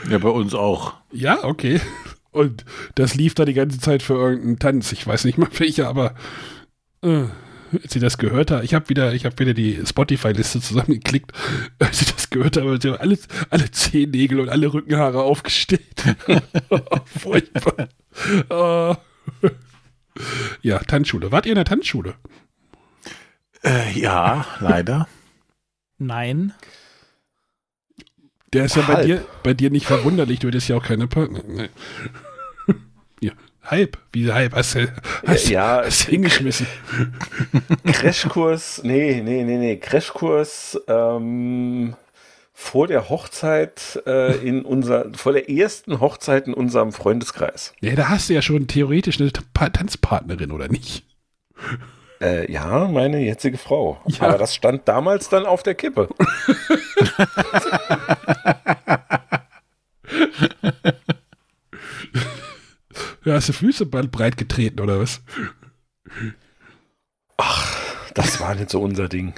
[0.08, 0.94] Ja, bei uns auch.
[1.12, 1.80] Ja, okay.
[2.38, 4.92] Und das lief da die ganze Zeit für irgendeinen Tanz.
[4.92, 6.14] Ich weiß nicht mal welcher, aber
[7.02, 7.24] äh,
[7.82, 11.32] als ich das gehört habe, ich habe wieder, ich habe wieder die Spotify-Liste zusammengeklickt,
[11.80, 13.18] als ich das gehört habe, sind alle,
[13.50, 15.82] alle Zehennägel und alle Rückenhaare aufgestellt.
[17.06, 17.88] Furchtbar.
[18.48, 18.94] Äh,
[20.62, 21.32] ja, Tanzschule.
[21.32, 22.14] Wart ihr in der Tanzschule?
[23.64, 25.08] Äh, ja, leider.
[25.98, 26.52] Nein.
[28.52, 31.42] Der ist ja bei dir, bei dir nicht verwunderlich, du hättest ja auch keine Partner.
[31.46, 31.68] Nee.
[33.20, 33.32] Ja,
[33.64, 33.98] halb.
[34.12, 34.54] Wie halb?
[34.54, 34.92] Hast du,
[35.26, 36.66] hast, Ja, hast du hingeschmissen.
[37.84, 41.94] Crashkurs, nee, nee, nee, nee, Crashkurs ähm,
[42.52, 47.72] vor der Hochzeit äh, in unser, vor der ersten Hochzeit in unserem Freundeskreis.
[47.80, 51.04] Ja, da hast du ja schon theoretisch eine Pa- Tanzpartnerin, oder nicht?
[52.20, 54.00] Äh, ja, meine jetzige Frau.
[54.06, 54.28] Ja.
[54.28, 56.08] Aber das stand damals dann auf der Kippe.
[63.28, 65.20] Ja, hast du Füße bald breit getreten, oder was?
[68.14, 69.34] Das war nicht so unser Ding.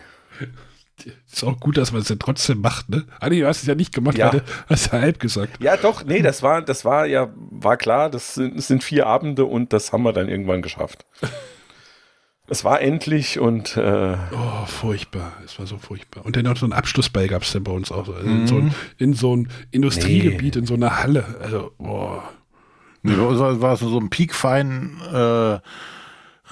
[1.32, 3.04] Ist auch gut, dass man es ja trotzdem macht, ne?
[3.18, 4.32] Ah, nee, du hast es ja nicht gemacht, Ja.
[4.32, 5.60] weil du hast ja halb gesagt.
[5.60, 9.06] Ja, doch, nee, das war, das war ja, war klar, das sind, das sind vier
[9.06, 11.04] Abende und das haben wir dann irgendwann geschafft.
[12.46, 15.32] Es war endlich und äh, Oh, furchtbar.
[15.44, 16.24] Es war so furchtbar.
[16.24, 18.08] Und dann noch so ein Abschlussball gab es dann bei uns auch.
[18.08, 18.46] Also in, Mhm.
[18.46, 21.24] so ein, in so ein Industriegebiet, in so einer Halle.
[21.40, 22.28] Also, boah.
[23.02, 25.58] Nee, bei uns war es so ein piekfein äh,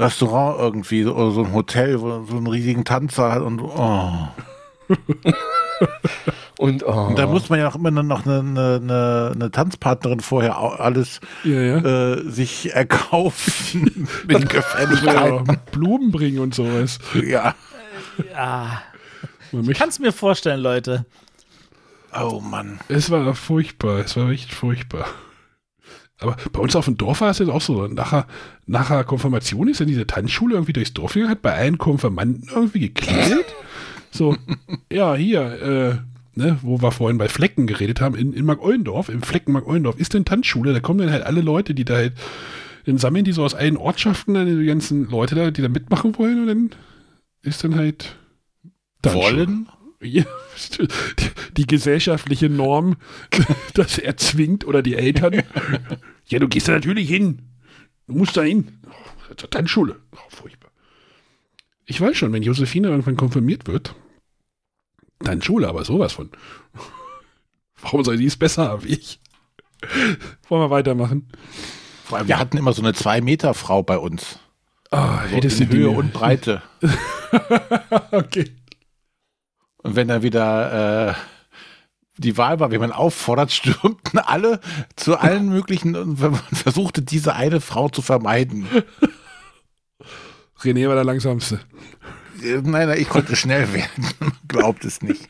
[0.01, 4.29] Restaurant irgendwie so- oder so ein Hotel, wo so einen riesigen Tanzsaal hat und oh.
[6.59, 7.07] und, oh.
[7.09, 11.21] Und da muss man ja auch immer noch eine, eine, eine, eine Tanzpartnerin vorher alles
[11.79, 15.61] Äh, sich erkaufen mit Ja, Gefälligkeiten.
[15.73, 16.99] Blumen bringen und sowas.
[17.15, 17.55] Ja.
[18.35, 18.83] Ja.
[19.53, 21.05] Ich kann es mir vorstellen, Leute.
[22.19, 22.81] Oh Mann.
[22.89, 23.99] Es war furchtbar.
[23.99, 25.07] Es war echt furchtbar.
[26.21, 27.87] Aber bei uns auf dem Dorf war es jetzt auch so.
[27.87, 28.27] Nachher,
[28.67, 32.81] nachher Konfirmation ist dann diese Tanzschule irgendwie durchs Dorf gegangen, hat bei allen Konfirmanden irgendwie
[32.81, 33.47] geklingelt.
[34.11, 34.37] So,
[34.93, 39.23] ja, hier, äh, ne, wo wir vorhin bei Flecken geredet haben, in, in Mark-Ollendorf, im
[39.23, 42.15] Flecken Mark-Ollendorf, ist denn Tanzschule, da kommen dann halt alle Leute, die da halt,
[42.87, 46.17] dann sammeln die so aus allen Ortschaften dann die ganzen Leute da, die da mitmachen
[46.19, 46.71] wollen und dann
[47.43, 48.17] ist dann halt
[49.03, 49.37] Tanzschule.
[49.37, 49.69] Wollen?
[50.01, 50.23] Ja,
[50.79, 50.87] die,
[51.57, 52.99] die gesellschaftliche Norm,
[53.75, 55.43] das erzwingt oder die Eltern.
[56.29, 57.43] Ja, du gehst da natürlich hin.
[58.07, 58.79] Du musst da hin.
[58.87, 60.01] Oh, zur Tanzschule.
[60.13, 60.71] Oh, furchtbar.
[61.87, 63.95] Ich weiß schon, wenn Josephine irgendwann konfirmiert wird,
[65.21, 66.31] dann Schule, aber sowas von.
[67.81, 69.21] Warum soll sie es besser haben wie ich?
[70.49, 71.31] Wollen wir weitermachen?
[72.05, 74.39] Vor allem, wir hatten immer so eine Zwei-Meter-Frau bei uns.
[74.91, 76.63] Ah, Also hättest in du die Höhe und Breite.
[78.11, 78.51] okay.
[79.83, 81.15] Und wenn dann wieder äh,
[82.19, 84.61] die Wahl war, wie man auffordert, stürmten alle
[84.97, 88.67] zu allen möglichen und man versuchte diese eine Frau zu vermeiden.
[90.61, 91.61] René war der langsamste.
[92.43, 94.07] Äh, Nein, nein, ich konnte schnell werden.
[94.49, 95.29] Glaubt es nicht.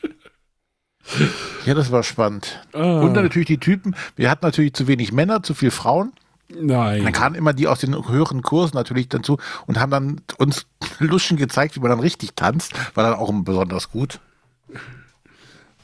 [1.65, 2.63] Ja, das war spannend.
[2.73, 2.99] Ah.
[2.99, 3.95] Und dann natürlich die Typen.
[4.15, 6.13] Wir hatten natürlich zu wenig Männer, zu viel Frauen.
[6.49, 7.03] Nein.
[7.03, 9.37] Dann kamen immer die aus den höheren Kursen natürlich dazu
[9.67, 10.65] und haben dann uns
[10.99, 12.73] Luschen gezeigt, wie man dann richtig tanzt.
[12.95, 14.19] War dann auch besonders gut.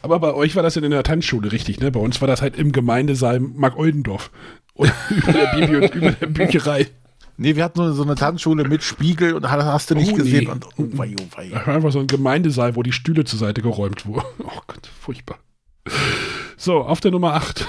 [0.06, 1.92] Aber bei euch war das in der Tanzschule richtig, ne?
[1.92, 4.30] Bei uns war das halt im Gemeindesaal Mark-Oldendorf.
[4.78, 6.88] Über der, Bibli über der Bücherei.
[7.38, 10.16] Nee, wir hatten so, so eine Tanzschule mit Spiegel und hast hast du nicht Oh,
[10.18, 10.44] gesehen.
[10.44, 10.48] nee.
[10.50, 11.50] Und, oh, wei, oh, wei.
[11.50, 14.26] Das war einfach so ein Gemeindesaal, wo die Stühle zur Seite geräumt wurden.
[14.44, 15.40] Oh Gott, furchtbar.
[16.56, 17.66] So, auf der Nummer 8.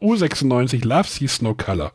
[0.00, 1.92] U96 Love Sees No Color.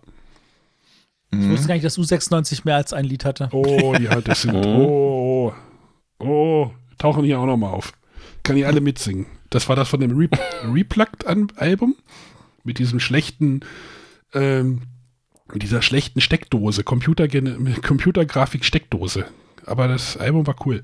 [1.34, 3.48] Ich wusste gar nicht, dass U96 mehr als ein Lied hatte.
[3.54, 4.54] Oh, die hat das sind.
[4.66, 5.54] Oh,
[6.20, 7.94] oh, oh, tauchen hier auch nochmal auf.
[8.44, 9.28] Kann ihr alle mitsingen.
[9.52, 10.30] Das war das von dem Re
[10.64, 11.96] Replugged-Album
[12.64, 13.60] mit diesem schlechten,
[14.34, 14.84] ähm,
[15.54, 17.28] mit dieser schlechten Steckdose, Computer
[17.82, 19.26] Computergrafik-Steckdose.
[19.66, 20.84] Aber das Album war cool.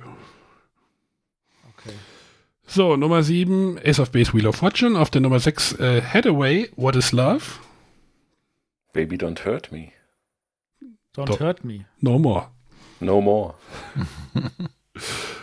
[2.69, 4.99] So, Nummer 7, Ace of Base Wheel of Fortune.
[4.99, 7.41] Auf der Nummer 6, äh, Hathaway, What is Love?
[8.91, 9.93] Baby Don't Hurt Me.
[11.15, 11.39] Don't Doch.
[11.39, 11.85] hurt me.
[12.01, 12.51] No More.
[12.99, 13.55] No More.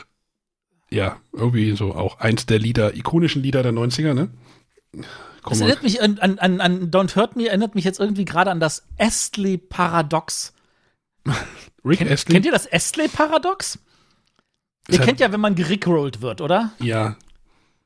[0.94, 4.30] Ja, irgendwie so auch eins der Lieder, ikonischen Lieder der 90er, ne?
[4.92, 5.04] Das
[5.42, 5.64] Komm mal.
[5.66, 8.60] erinnert mich an, an, an, an Don't Hurt Me, erinnert mich jetzt irgendwie gerade an
[8.60, 10.54] das Astley-Paradox.
[11.84, 12.34] Rick Kennt, Astley?
[12.34, 13.78] kennt ihr das Astley-Paradox?
[14.88, 16.72] Ihr halt- kennt ja, wenn man gerickrollt wird, oder?
[16.78, 17.16] Ja.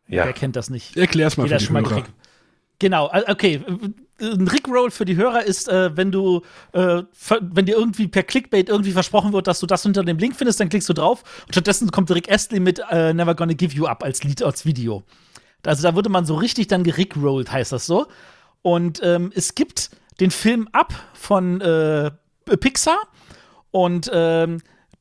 [0.06, 0.97] Wer kennt das nicht?
[0.97, 2.05] Erklär's mal Jeder für die Hörer.
[2.78, 3.62] Genau, okay.
[4.20, 6.43] Ein Rickroll für die Hörer ist, äh, wenn du,
[6.73, 7.03] äh,
[7.40, 10.59] wenn dir irgendwie per Clickbait irgendwie versprochen wird, dass du das unter dem Link findest,
[10.59, 13.86] dann klickst du drauf und stattdessen kommt Rick Astley mit äh, Never Gonna Give You
[13.86, 15.05] Up als Lied, als Video.
[15.65, 18.07] Also da wurde man so richtig dann gerickrollt, heißt das so.
[18.62, 19.90] Und ähm, es gibt
[20.20, 22.11] den Film Up von äh,
[22.45, 22.99] Pixar
[23.70, 24.61] und ähm,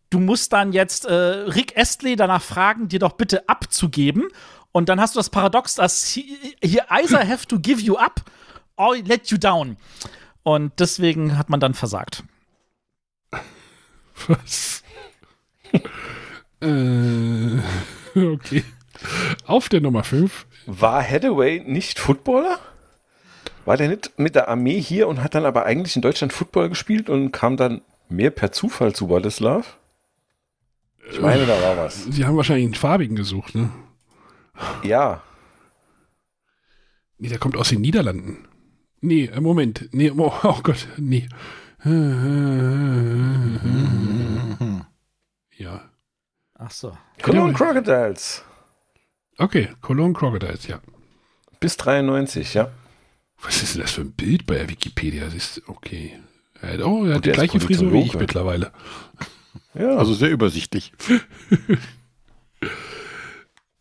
[0.10, 4.28] du musst dann jetzt äh, Rick Astley danach fragen, dir doch bitte abzugeben.
[4.72, 8.22] Und dann hast du das Paradox, dass hier either have to give you up
[8.78, 9.78] or let you down.
[10.44, 12.24] Und deswegen hat man dann versagt.
[14.28, 14.84] Was?
[16.62, 17.60] äh,
[18.16, 18.64] okay.
[19.46, 20.46] Auf der Nummer 5.
[20.66, 22.60] War Hathaway nicht Footballer?
[23.66, 26.70] War der nicht mit der Armee hier und hat dann aber eigentlich in Deutschland Football
[26.70, 29.78] gespielt und kam dann mehr per Zufall zu Wladislav?
[31.12, 32.06] Ich meine, da war was.
[32.06, 33.70] Sie haben wahrscheinlich einen farbigen gesucht, ne?
[34.84, 35.22] Ja.
[37.18, 38.47] Nee, der kommt aus den Niederlanden.
[39.08, 39.88] Nee, äh, Moment.
[39.94, 41.28] Nee, oh, oh Gott, nee.
[45.58, 45.90] Ja.
[46.56, 46.98] Ach so.
[47.22, 48.44] Cologne Crocodiles.
[49.38, 50.82] Okay, Cologne Crocodiles, ja.
[51.60, 52.72] Bis 93, ja.
[53.42, 55.26] Was ist denn das für ein Bild bei der Wikipedia?
[55.26, 56.20] Das ist okay.
[56.62, 58.72] Er hat- Oh, er Und hat die gleiche Frisur wie ich mittlerweile.
[59.76, 59.96] Ja.
[59.98, 60.92] Also sehr übersichtlich.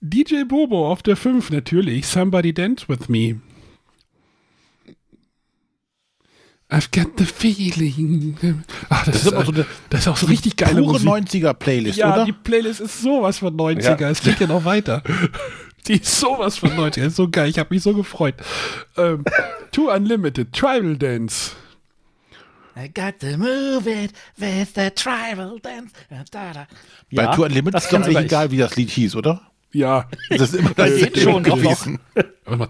[0.01, 2.07] DJ Bobo auf der 5 natürlich.
[2.07, 3.41] Somebody Dance With Me.
[6.69, 8.37] I've got the feeling.
[8.89, 11.09] Ach, das, Das ist, ist so eine- das ist auch so richtig geile Pure Musik.
[11.45, 12.25] 90er-Playlist, ja, oder?
[12.25, 14.01] die Playlist ist sowas von 90er.
[14.01, 14.11] Ja.
[14.11, 15.03] Es geht ja noch weiter.
[15.87, 17.05] Die ist sowas von 90er.
[17.07, 17.49] Ist so geil.
[17.49, 18.35] Ich habe mich so gefreut.
[18.97, 19.25] Ähm,
[19.71, 21.53] Too Unlimited, Tribal Dance.
[22.77, 25.93] I got to move it with the tribal dance.
[26.31, 26.67] Da, da.
[27.13, 29.41] Bei Ja, Tour Unlimited das ist doch sogar eigentlich egal, wie das Lied hieß, oder?
[29.73, 31.99] Ja, das ist immer das geht schon gewesen.
[32.45, 32.69] Aber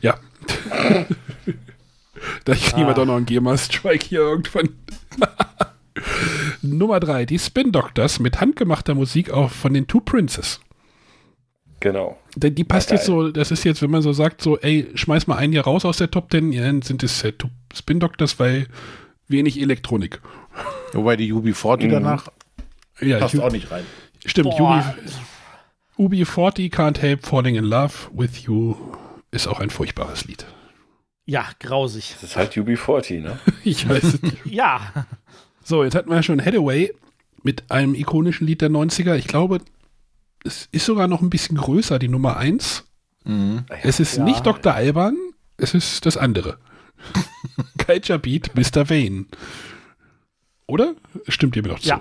[0.00, 0.18] Ja.
[2.44, 2.86] da kriegen ah.
[2.86, 4.70] wir doch noch einen Gamer Strike hier irgendwann.
[6.62, 10.60] Nummer 3, die Spin Doctors mit handgemachter Musik auch von den Two Princes.
[11.80, 12.18] Genau.
[12.36, 15.26] Die, die passt jetzt so, das ist jetzt, wenn man so sagt, so, ey, schmeiß
[15.26, 17.32] mal einen hier raus aus der Top Ten, ja, dann sind es äh,
[17.74, 18.66] Spin Doctors, weil
[19.28, 20.20] wenig Elektronik.
[20.92, 21.90] Wobei die UB40 mhm.
[21.90, 22.28] danach
[23.00, 23.84] ja, passt Ju- auch nicht rein.
[24.24, 24.94] Stimmt, Boah.
[25.96, 28.74] Ubi, UB40 Can't Help Falling in Love with You
[29.30, 30.46] ist auch ein furchtbares Lied.
[31.26, 32.12] Ja, grausig.
[32.14, 33.38] Das ist halt UB40, ne?
[33.64, 34.46] Ich weiß es nicht.
[34.46, 34.92] Ja.
[35.64, 36.92] So, jetzt hatten wir ja schon Hathaway
[37.42, 39.14] mit einem ikonischen Lied der 90er.
[39.16, 39.60] Ich glaube,
[40.44, 42.84] es ist sogar noch ein bisschen größer, die Nummer 1.
[43.82, 44.24] Es ist Ja.
[44.24, 44.72] nicht Dr.
[44.72, 45.16] Alban,
[45.56, 46.58] es ist das andere.
[47.84, 48.88] Culture Beat, Mr.
[48.88, 49.26] Vane.
[50.68, 50.94] Oder?
[51.28, 51.88] Stimmt ihr mir doch zu?
[51.88, 52.00] Ja.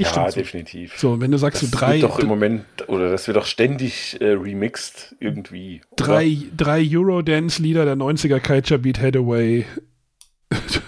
[0.00, 0.94] Ich ja, definitiv.
[0.98, 3.44] So, wenn du sagst, das so drei, wird doch im Moment, oder das wird doch
[3.44, 5.82] ständig äh, remixed irgendwie.
[5.90, 6.04] oder?
[6.06, 9.66] drei, drei Eurodance-Lieder der 90er, Culture Beat, Hathaway,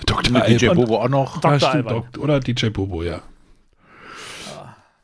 [0.06, 0.32] Dr.
[0.32, 0.68] Mit DJ.
[0.68, 1.40] Bobo auch noch.
[1.40, 1.52] Dr.
[1.68, 3.22] Ah, stimmt, Oder DJ Bobo, ja.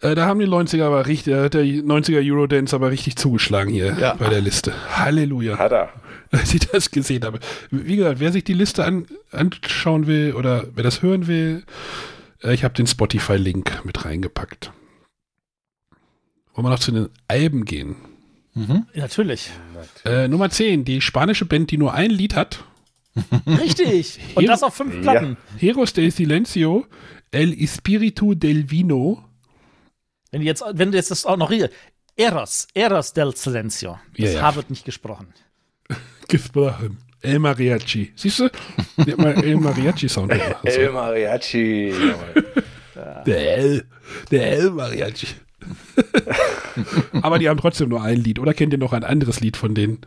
[0.00, 3.72] Äh, da haben die 90er aber richtig, da hat der 90er Eurodance aber richtig zugeschlagen
[3.72, 4.14] hier Ja.
[4.14, 4.72] bei der Liste.
[4.96, 5.58] Halleluja.
[5.58, 5.88] Hat er.
[6.30, 7.40] Als ich das gesehen habe.
[7.70, 12.17] Wie gesagt, wer sich die Liste an, anschauen will oder wer das hören will, äh,
[12.42, 14.72] ich habe den Spotify-Link mit reingepackt.
[16.54, 17.96] Wollen wir noch zu den Alben gehen?
[18.94, 19.50] Natürlich.
[20.04, 22.64] Äh, Nummer 10, die spanische Band, die nur ein Lied hat.
[23.46, 24.18] Richtig.
[24.34, 25.36] Und Hier- das auf fünf Platten.
[25.56, 26.86] Heroes del Silencio,
[27.30, 29.24] El Espíritu del Vino.
[30.32, 31.70] Wenn, du jetzt, wenn du jetzt das auch noch hier.
[32.16, 33.98] Eros, Eros del Silencio.
[34.16, 34.42] Das Ja, ja.
[34.42, 35.28] H wird nicht gesprochen.
[36.28, 36.98] gesprochen.
[37.20, 38.12] El Mariachi.
[38.14, 38.48] Siehst du?
[39.04, 40.56] Die hat mal El Mariachi-Sound gemacht.
[40.64, 41.92] El Mariachi.
[43.26, 43.84] Der El,
[44.30, 45.26] der El Mariachi.
[47.22, 48.38] Aber die haben trotzdem nur ein Lied.
[48.38, 49.98] Oder kennt ihr noch ein anderes Lied von denen?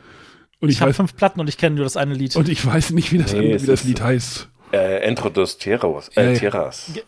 [0.60, 2.36] Und Ich, ich, habe fünf Platten und ich kenne nur das eine Lied.
[2.36, 4.48] und ich weiß nicht, wie das, Nee, andere, wie das ist- Lied heißt.
[4.72, 6.10] Äh, Entro dos Tierras.
[6.16, 6.40] Ja, Äh, ja.
[6.40, 6.92] Tierras.
[6.94, 7.04] Ge-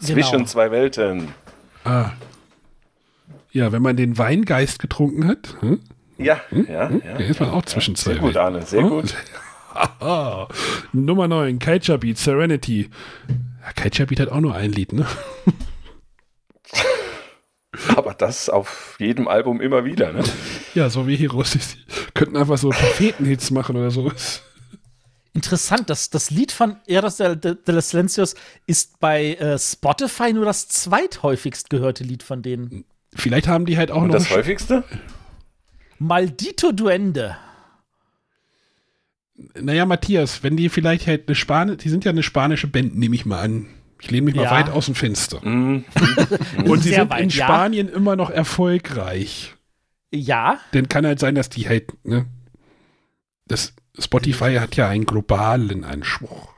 [0.00, 0.44] Zwischen genau.
[0.44, 1.28] zwei Welten.
[1.84, 2.10] Ah.
[3.50, 5.80] Ja, wenn man den Weingeist getrunken hat, hm?
[6.18, 6.88] Ja, ja, ja.
[6.90, 8.40] da ist man auch zwischen zwei Sehr gut, Welten.
[8.54, 8.88] Arne, sehr Oh.
[9.00, 9.14] gut.
[10.92, 12.90] Nummer 9, Culture Beat, Serenity.
[13.62, 15.06] Ja, Culture Beat hat auch nur ein Lied, ne?
[17.96, 20.24] Aber das auf jedem Album immer wieder, ne?
[20.74, 21.52] Ja, so wie Heroes.
[21.52, 21.58] Die
[22.14, 24.42] könnten einfach so Prophetenhits machen oder sowas.
[25.34, 28.34] Interessant, das, das Lied von Eros del, del, del Silencios
[28.66, 32.84] ist bei äh, Spotify nur das zweithäufigst gehörte Lied von denen.
[33.14, 34.14] Vielleicht haben die halt auch Und noch.
[34.14, 34.82] das häufigste?
[35.98, 37.36] Maldito Duende.
[39.60, 43.14] Naja, Matthias, wenn die vielleicht halt eine Spanische, die sind ja eine spanische Band, nehme
[43.14, 43.66] ich mal an.
[44.00, 44.50] Ich lehne mich mal Ja.
[44.50, 45.40] weit aus dem Fenster.
[45.46, 45.84] Mhm.
[46.64, 47.44] Und sie sind weit, in ja.
[47.44, 49.54] Spanien immer noch erfolgreich.
[50.12, 52.26] Ja, Denn kann halt sein, dass die halt, ne?
[53.46, 56.54] Das Spotify hat ja einen globalen Anspruch.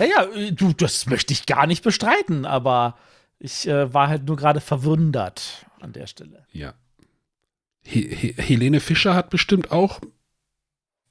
[0.00, 2.96] ja, ja, äh, du, das möchte ich gar nicht bestreiten, aber
[3.38, 6.46] ich äh, war halt nur gerade verwundert an der Stelle.
[6.52, 6.74] Ja.
[7.84, 10.00] He He Helene Fischer hat bestimmt auch.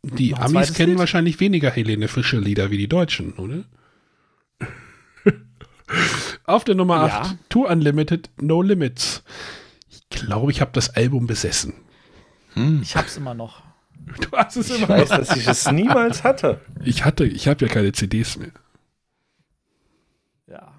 [0.04, 1.00] Die Amis kennen Lied?
[1.00, 3.64] wahrscheinlich weniger Helene Fischer-Lieder wie die Deutschen, oder?
[6.46, 7.22] Auf der Nummer Ja.
[7.22, 9.24] 8, Tour Unlimited, No Limits.
[9.90, 11.74] Ich glaube, ich habe das Album besessen.
[12.82, 13.64] Ich hab's immer noch.
[14.22, 15.18] Du hast es Ich immer weiß, noch.
[15.20, 16.60] dass ich es niemals hatte.
[16.84, 18.52] Ich hatte, ich habe ja keine CDs mehr.
[20.48, 20.74] Ja,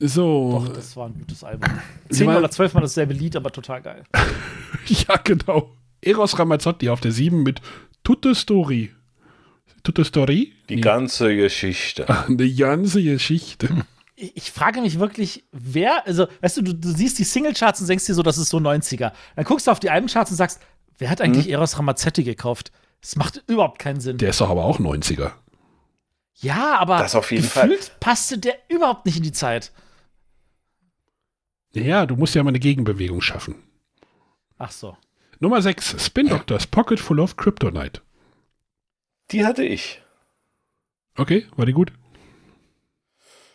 [0.00, 1.68] So, doch, das war ein gutes Album.
[2.08, 4.04] Sie Zehn war- oder zwölf Mal dasselbe Lied, aber total geil.
[4.86, 5.76] ja genau.
[6.02, 7.60] Eros Ramazzotti auf der 7 mit
[8.04, 8.92] Tutte Story.
[9.82, 10.52] Tutte Story?
[10.68, 12.06] Die ganze Geschichte.
[12.26, 13.84] Eine ganze Geschichte.
[14.16, 18.06] Ich frage mich wirklich, wer, also, weißt du, du, du siehst die Singlecharts und denkst
[18.06, 19.12] dir so, das ist so 90er.
[19.34, 20.60] Dann guckst du auf die Albencharts und sagst,
[20.98, 22.70] wer hat eigentlich Eros Ramazzotti gekauft?
[23.00, 24.18] Das macht überhaupt keinen Sinn.
[24.18, 25.32] Der ist doch aber auch 90er.
[26.36, 29.72] ja, aber Das auf jeden gefühlt passte der überhaupt nicht in die Zeit.
[31.74, 33.56] Ja, du musst ja mal eine Gegenbewegung schaffen.
[34.58, 34.96] Ach so.
[35.42, 38.00] Nummer 6, Spin Doctors, Pocket Full of Kryptonite.
[39.32, 40.00] Die hatte ich.
[41.18, 41.90] Okay, war die gut?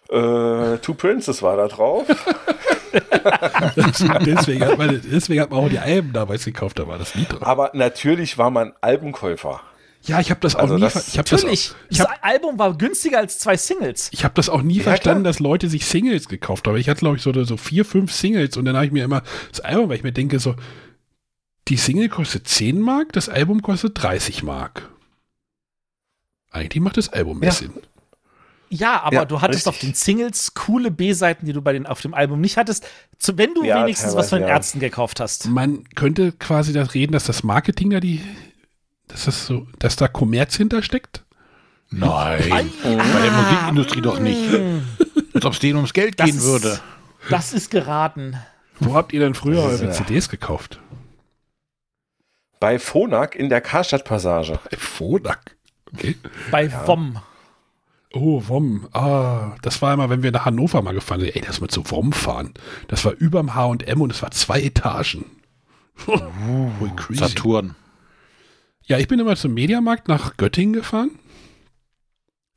[0.09, 2.05] Äh, Two Princes war da drauf.
[4.26, 7.31] deswegen, hat man, deswegen hat man auch die Alben damals gekauft, da war das Lied
[7.31, 7.43] drauf.
[7.43, 9.61] Aber natürlich war man Albenkäufer.
[10.03, 10.81] Ja, ich habe das auch Also nie.
[10.81, 11.72] das- ver- ich habe das, auch- Natürlich.
[11.89, 14.09] ich Das hab, Album war günstiger als zwei Singles.
[14.11, 15.31] ich hab das auch nie Ja, verstanden, klar.
[15.34, 16.76] dass Leute sich Singles gekauft haben.
[16.76, 19.23] Ich hatte, glaube ich, so, so vier, fünf Singles und dann habe ich mir immer
[19.51, 20.55] das Album, weil ich mir denke, so,
[21.68, 24.89] die Single kostet 10 Mark, das Album kostet 30 Mark.
[26.52, 27.56] Eigentlich macht das Album mehr Ja.
[27.56, 27.73] Sinn.
[28.69, 29.69] Ja, aber Ja, du hattest richtig.
[29.69, 32.85] auf den Singles coole B-Seiten, die du bei den, auf dem Album nicht hattest.
[33.18, 34.48] Zu, wenn du Ja, wenigstens was von den.
[34.49, 35.48] Ärzten gekauft hast.
[35.48, 38.22] Man könnte quasi das reden, dass das Marketing da die,
[39.07, 41.23] dass das so, dass da Kommerz hintersteckt.
[41.91, 42.44] Nein,
[42.84, 44.44] bei der Musikindustrie doch nicht.
[45.34, 46.80] Als ob es denen ums Geld Das gehen ist- würde.
[47.30, 48.35] Das ist geraten.
[48.80, 50.80] Wo habt ihr denn früher eure ja- CDs gekauft?
[52.59, 54.59] Bei Phonak in der Karstadt-Passage.
[54.69, 55.55] Bei Phonak.
[55.93, 56.15] Okay.
[56.51, 57.19] Bei WOM.
[58.13, 58.88] Oh, WOM.
[58.93, 61.35] Ah, das war immer, wenn wir nach Hannover mal gefahren sind.
[61.35, 62.53] Ey, das mit so WOM fahren.
[62.88, 65.25] Das war überm H&M und es war zwei Etagen.
[66.07, 67.19] Ui, crazy.
[67.19, 67.75] Saturn.
[68.85, 71.11] Ja, ich bin immer zum Mediamarkt nach Göttingen gefahren.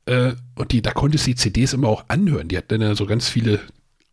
[0.05, 2.47] Äh, und die, da konntest du die CDs immer auch anhören.
[2.47, 3.59] Die hatten dann ja so ganz viele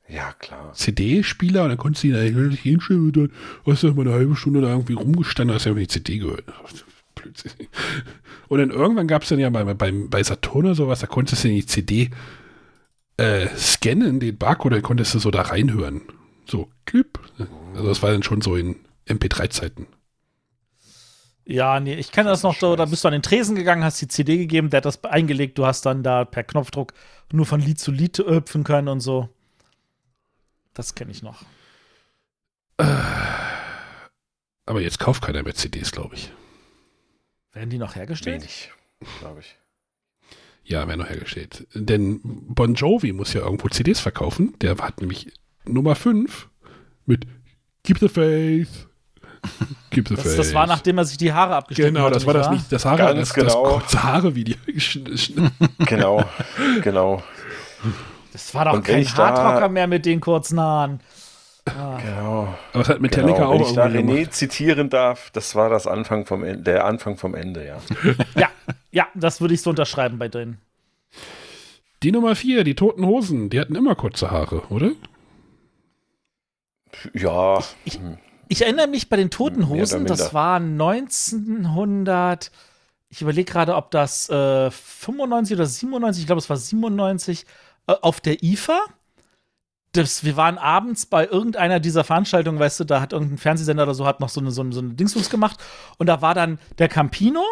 [0.09, 0.73] Ja, klar.
[0.73, 3.33] CD-Spieler und dann konntest du die da hinstellen und dann
[3.67, 6.45] hast du mal eine halbe Stunde da irgendwie rumgestanden hast ja die CD gehört.
[7.15, 7.53] Blödsinn.
[8.49, 11.45] Und dann irgendwann gab es dann ja bei, beim, bei Saturn oder sowas, da konntest
[11.45, 12.11] du die CD
[13.19, 16.03] äh, scannen, den Barcode, dann konntest du so da reinhören.
[16.47, 17.19] So, klipp.
[17.75, 18.77] Also das war dann schon so in
[19.07, 19.87] MP3-Zeiten.
[21.45, 24.01] Ja, nee, ich kenne das noch so, da bist du an den Tresen gegangen, hast
[24.01, 26.93] die CD gegeben, der hat das eingelegt, du hast dann da per Knopfdruck
[27.33, 29.31] nur von Lied zu Lied hüpfen können und so.
[30.79, 31.43] Das kenne ich noch.
[34.65, 36.31] Aber jetzt kauft keiner mehr CDs, glaube ich.
[37.53, 38.43] Werden die noch hergestellt?
[38.43, 38.71] Wenig,
[39.19, 39.57] glaube ich.
[40.63, 41.67] Ja, werden noch hergestellt.
[41.75, 44.55] Denn Bon Jovi muss ja irgendwo CDs verkaufen.
[44.61, 45.33] Der hat nämlich
[45.65, 46.49] Nummer 5
[47.07, 47.27] mit
[47.83, 48.69] Keep the Faith.
[49.91, 50.39] Keep the Das, Faith.
[50.39, 52.71] das war, nachdem er sich die Haare abgeschnitten Genau, hatte, das war nicht das nicht,
[52.73, 53.65] das Haare, Ganz das, genau.
[53.65, 54.57] das kurze Haare-Video.
[55.87, 56.25] Genau,
[56.83, 57.21] genau.
[58.39, 61.01] Das war doch Und kein ich Hardrocker mehr mit den kurzen Haaren.
[61.66, 61.98] Ah.
[62.01, 62.55] Genau.
[62.73, 63.48] Aber es hat Metallica genau.
[63.51, 64.32] auch Wenn ich da René gemacht.
[64.32, 67.78] zitieren darf, das war das Anfang vom Ende, der Anfang vom Ende, ja.
[68.36, 68.48] Ja,
[68.93, 70.60] ja, das würde ich so unterschreiben bei denen.
[72.05, 74.93] Die Nummer 4, die Toten Hosen, die hatten immer kurze Haare, oder?
[77.12, 77.59] Ja.
[77.85, 77.98] Ich,
[78.47, 82.52] ich erinnere mich bei den Toten oder Hosen, das war 1900,
[83.10, 87.47] ich überlege gerade, ob das äh, 95 oder 97, ich glaube, es war 97, äh,
[87.89, 88.78] auf der IFA.
[89.93, 93.94] Das, wir waren abends bei irgendeiner dieser Veranstaltungen, weißt du, da hat irgendein Fernsehsender oder
[93.94, 95.59] so, hat noch so eine, so eine, so eine Dingsbums gemacht.
[95.97, 97.43] Und da war dann der Campino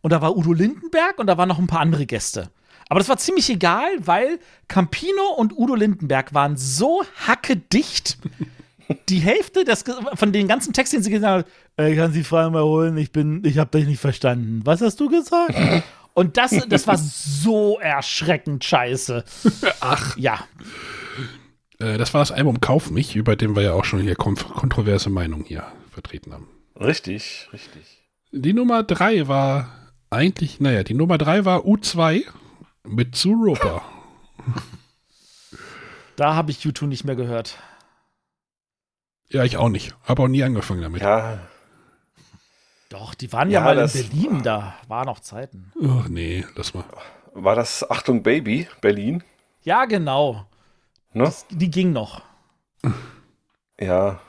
[0.00, 2.50] und da war Udo Lindenberg und da waren noch ein paar andere Gäste.
[2.88, 8.18] Aber das war ziemlich egal, weil Campino und Udo Lindenberg waren so hackedicht.
[9.08, 9.84] Die Hälfte des,
[10.14, 11.46] von den ganzen Texten, den sie gesagt
[11.76, 14.62] haben, ich kann Sie fragen mal holen, ich ich habe dich nicht verstanden.
[14.64, 15.54] Was hast du gesagt?
[16.14, 19.24] Und das, das war so erschreckend scheiße.
[19.80, 20.16] Ach.
[20.16, 20.44] Ja.
[21.78, 24.36] Äh, das war das Album Kauf mich, über dem wir ja auch schon hier kon
[24.36, 26.48] kontroverse Meinungen hier vertreten haben.
[26.78, 28.08] Richtig, richtig.
[28.32, 29.68] Die Nummer 3 war
[30.08, 32.24] eigentlich, naja, die Nummer 3 war U2
[32.84, 33.82] mit Zuropa.
[36.16, 37.56] Da habe ich U2 nicht mehr gehört.
[39.30, 39.94] Ja, ich auch nicht.
[40.04, 41.00] Habe auch nie angefangen damit.
[41.00, 41.48] Ja.
[42.90, 45.72] Doch, die waren ja, Ja, mal das- in Berlin, da war noch Zeiten.
[45.82, 46.84] Ach nee, lass mal.
[47.32, 49.22] War das Achtung Baby, Berlin?
[49.62, 50.46] Ja, genau.
[51.12, 51.24] Ne?
[51.24, 52.20] Das, die ging noch.
[53.80, 54.20] Ja.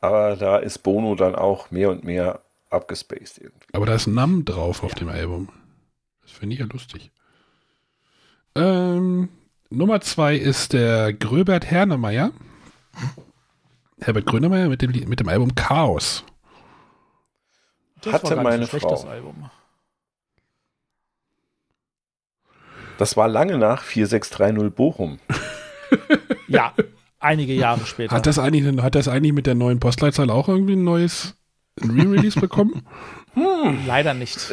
[0.00, 2.40] Aber da ist Bono dann auch mehr und mehr
[2.70, 3.66] abgespaced irgendwie.
[3.72, 5.48] Aber da ist Nam drauf auf dem Album.
[6.22, 7.10] Das finde ich ja lustig.
[8.54, 9.28] Ähm,
[9.70, 12.32] Nummer 2 ist der Gröbert Hernemeyer.
[14.00, 16.24] Herbert Grönemeyer mit dem, mit dem Album Chaos.
[18.04, 19.08] Das Hatte war gar nicht meine so Frau.
[19.08, 19.50] Album.
[22.98, 25.18] Das war lange nach 4630 Bochum.
[26.46, 26.72] Ja,
[27.18, 28.14] einige Jahre später.
[28.14, 31.34] Hat das, eigentlich, hat das eigentlich mit der neuen Postleitzahl auch irgendwie ein neues
[31.82, 32.82] Re-Release bekommen?
[33.86, 34.52] Leider nicht.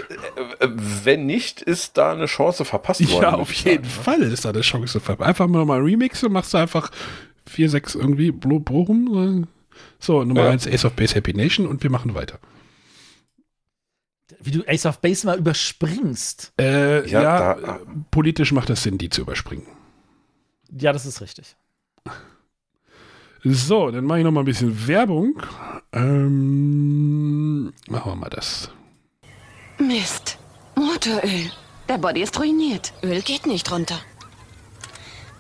[0.60, 0.68] Äh,
[1.03, 3.22] Wenn nicht, ist da eine Chance verpasst worden.
[3.22, 4.03] Ja, auf jeden sagen.
[4.03, 4.99] Fall ist da eine Chance.
[4.99, 6.90] ver- Einfach mal mal Remixe, machst du einfach
[7.48, 9.44] 4, 6 irgendwie Bochum.
[9.44, 10.49] äh, So, Nummer Ja.
[10.49, 12.40] 1 Ace of Base Happy Nation und wir machen weiter.
[14.43, 16.53] Wie du Ace of Base mal überspringst.
[16.59, 17.80] Äh, Ja, ja, da- äh,
[18.11, 19.65] politisch macht es Sinn, die zu überspringen.
[20.77, 21.55] Ja, das ist richtig.
[23.43, 25.41] So, dann mache ich noch mal ein bisschen Werbung.
[25.93, 28.69] Ähm, machen wir mal das.
[29.80, 30.38] Mist.
[30.76, 31.51] Motoröl.
[31.89, 32.93] Der Body ist ruiniert.
[33.03, 33.99] Öl geht nicht runter.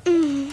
[0.05, 0.49] Mm,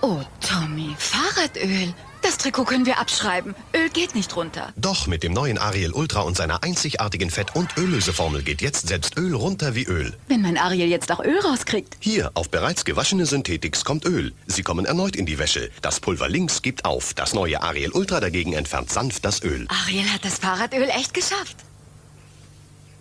[0.00, 1.94] Oh, Tommy, Fahrradöl.
[2.22, 3.54] Das Trikot können wir abschreiben.
[3.74, 4.72] Öl geht nicht runter.
[4.76, 9.18] Doch mit dem neuen Ariel Ultra und seiner einzigartigen Fett- und Öllöseformel geht jetzt selbst
[9.18, 10.16] Öl runter wie Öl.
[10.28, 11.96] Wenn mein Ariel jetzt auch Öl rauskriegt.
[11.98, 14.32] Hier, auf bereits gewaschene Synthetics kommt Öl.
[14.46, 15.70] Sie kommen erneut in die Wäsche.
[15.82, 17.12] Das Pulver links gibt auf.
[17.12, 19.66] Das neue Ariel Ultra dagegen entfernt sanft das Öl.
[19.68, 21.56] Ariel hat das Fahrradöl echt geschafft.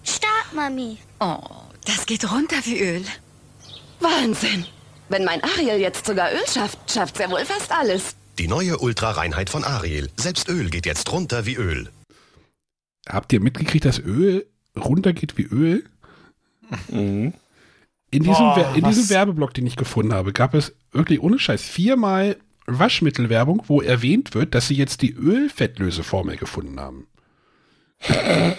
[0.03, 0.97] Stark, Mami.
[1.19, 1.37] Oh,
[1.85, 3.05] das geht runter wie Öl.
[3.99, 4.65] Wahnsinn.
[5.09, 8.15] Wenn mein Ariel jetzt sogar Öl schafft, schafft's ja wohl fast alles.
[8.41, 10.09] Die neue Ultra-Reinheit von Ariel.
[10.17, 11.89] Selbst Öl geht jetzt runter wie Öl.
[13.07, 15.83] Habt ihr mitgekriegt, dass Öl runtergeht wie Öl?
[16.89, 17.35] Mhm.
[18.09, 19.11] In diesem, Boah, in diesem?
[19.11, 22.35] Werbeblock, den ich gefunden habe, gab es wirklich ohne Scheiß viermal
[22.65, 27.05] Waschmittelwerbung, wo erwähnt wird, dass sie jetzt die Ölfettlöseformel gefunden haben.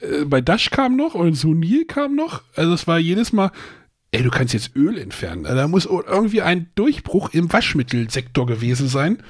[0.00, 2.42] Äh, Bei Dash kam noch und Sunil kam noch.
[2.54, 3.50] Also es war jedes Mal,
[4.12, 5.44] ey, du kannst jetzt Öl entfernen.
[5.44, 9.22] Da muss irgendwie ein Durchbruch im Waschmittelsektor gewesen sein,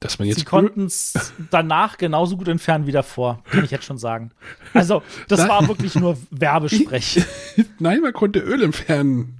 [0.00, 3.84] dass man jetzt Sie konnten es danach genauso gut entfernen wie davor, kann ich jetzt
[3.84, 4.30] schon sagen.
[4.72, 7.22] Also, das Da- war wirklich nur Werbesprech.
[7.78, 9.38] Nein, man konnte Öl entfernen.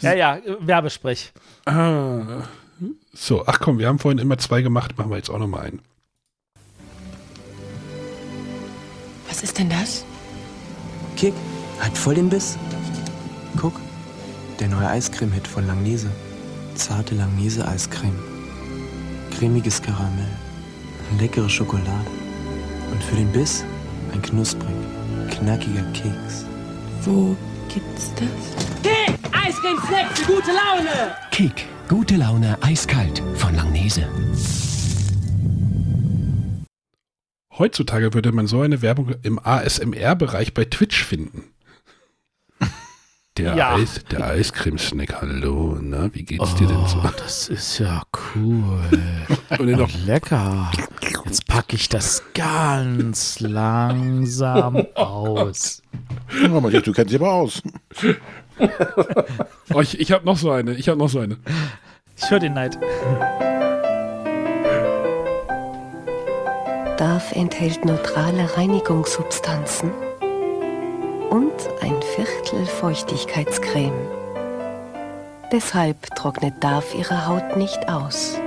[0.00, 1.32] ja, ja, Werbesprech.
[1.66, 2.44] Ah.
[3.12, 5.60] So, ach komm, wir haben vorhin immer zwei gemacht, machen wir jetzt auch noch mal
[5.60, 5.80] einen.
[9.28, 10.04] Was ist denn das?
[11.16, 11.34] Kick,
[11.80, 12.56] hat voll den Biss.
[13.56, 13.80] Guck,
[14.60, 16.10] der neue Eiscreme-Hit von Langnese.
[16.74, 18.18] Zarte Langnese-Eiscreme.
[19.36, 20.28] Cremiges Karamell.
[21.18, 22.10] Leckere Schokolade.
[22.92, 23.64] Und für den Biss
[24.12, 24.74] ein knusprig,
[25.30, 26.44] knackiger Keks.
[27.02, 27.36] Wo
[27.72, 28.82] gibt's das?
[28.82, 29.18] Kick!
[29.32, 31.16] Eiscreme Snack für gute Laune!
[31.30, 34.08] Kick, gute Laune, eiskalt von Langnese.
[37.58, 41.44] Heutzutage würde man so eine Werbung im ASMR-Bereich bei Twitch finden.
[43.36, 43.74] Der, Ja.
[43.74, 46.98] Eis, der Eiscreme-Snack, hallo, na, wie geht's dir denn so?
[47.04, 48.02] Oh, Das ist ja
[48.34, 48.80] cool.
[49.58, 50.70] Und noch, lecker.
[51.26, 55.82] Jetzt packe ich das ganz langsam aus.
[56.42, 57.62] Ja, Matthias, du kennst dich aber aus.
[59.74, 61.36] oh, ich, ich habe noch so eine, ich habe noch so eine.
[62.16, 62.78] Ich höre den Neid.
[66.96, 69.90] Darf enthält neutrale Reinigungssubstanzen
[71.30, 74.08] und ein Viertel Feuchtigkeitscreme.
[75.52, 78.38] Deshalb trocknet Darf ihre Haut nicht aus.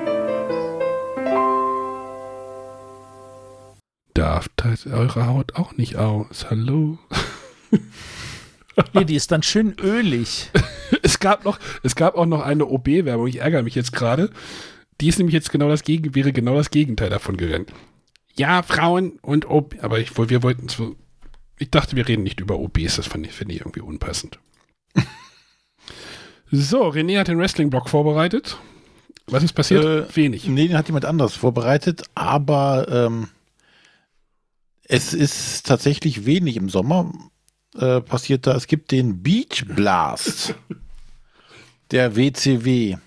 [4.14, 6.97] Darf das eure Haut auch nicht aus, hallo?
[8.93, 10.51] Nee, die ist dann schön ölig.
[11.03, 14.30] es gab noch, es gab auch noch eine OB-Werbung, ich ärgere mich jetzt gerade.
[15.01, 17.73] Die ist nämlich jetzt genau das Gegen, wäre genau das Gegenteil davon gerannt.
[18.35, 20.95] Ja, Frauen und OB, aber ich, wir wollten so,
[21.60, 24.40] ich dachte, wir reden nicht über OBs, das fand ich, finde ich irgendwie unpassend.
[26.52, 28.57] so, René hat den Wrestling-Blog vorbereitet.
[29.27, 29.84] Was ist passiert?
[29.84, 30.48] Äh, Wenig.
[30.48, 33.27] Nee, den hat jemand anders vorbereitet, aber ähm,
[34.84, 37.14] es ist tatsächlich wenig im Sommer
[37.77, 38.56] äh, passiert da.
[38.56, 40.56] Es gibt den Beach Blast
[41.91, 42.98] der WCW.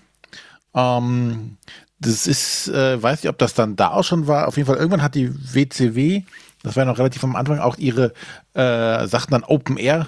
[0.73, 1.57] Ähm,
[1.99, 4.47] das ist, äh, weiß nicht, ob das dann da auch schon war.
[4.47, 6.23] Auf jeden Fall, irgendwann hat die WCW,
[6.63, 8.13] das war ja noch relativ am Anfang, auch ihre
[8.53, 10.07] äh, Sachen dann Open Air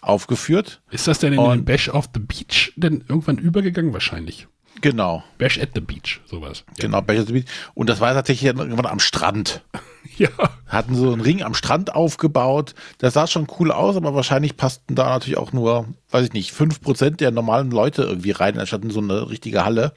[0.00, 0.80] aufgeführt.
[0.90, 3.92] Ist das denn in Und- den Bash of the Beach denn irgendwann übergegangen?
[3.92, 4.48] Wahrscheinlich.
[4.82, 5.22] Genau.
[5.36, 6.64] Bash at the Beach, sowas.
[6.78, 7.44] Genau, Bash at the Beach.
[7.74, 9.62] Und das war tatsächlich irgendwann am Strand.
[10.16, 10.28] Ja.
[10.66, 12.74] Hatten so einen Ring am Strand aufgebaut.
[12.98, 16.52] Das sah schon cool aus, aber wahrscheinlich passten da natürlich auch nur, weiß ich nicht,
[16.52, 19.94] 5% der normalen Leute irgendwie rein, anstatt in so eine richtige Halle.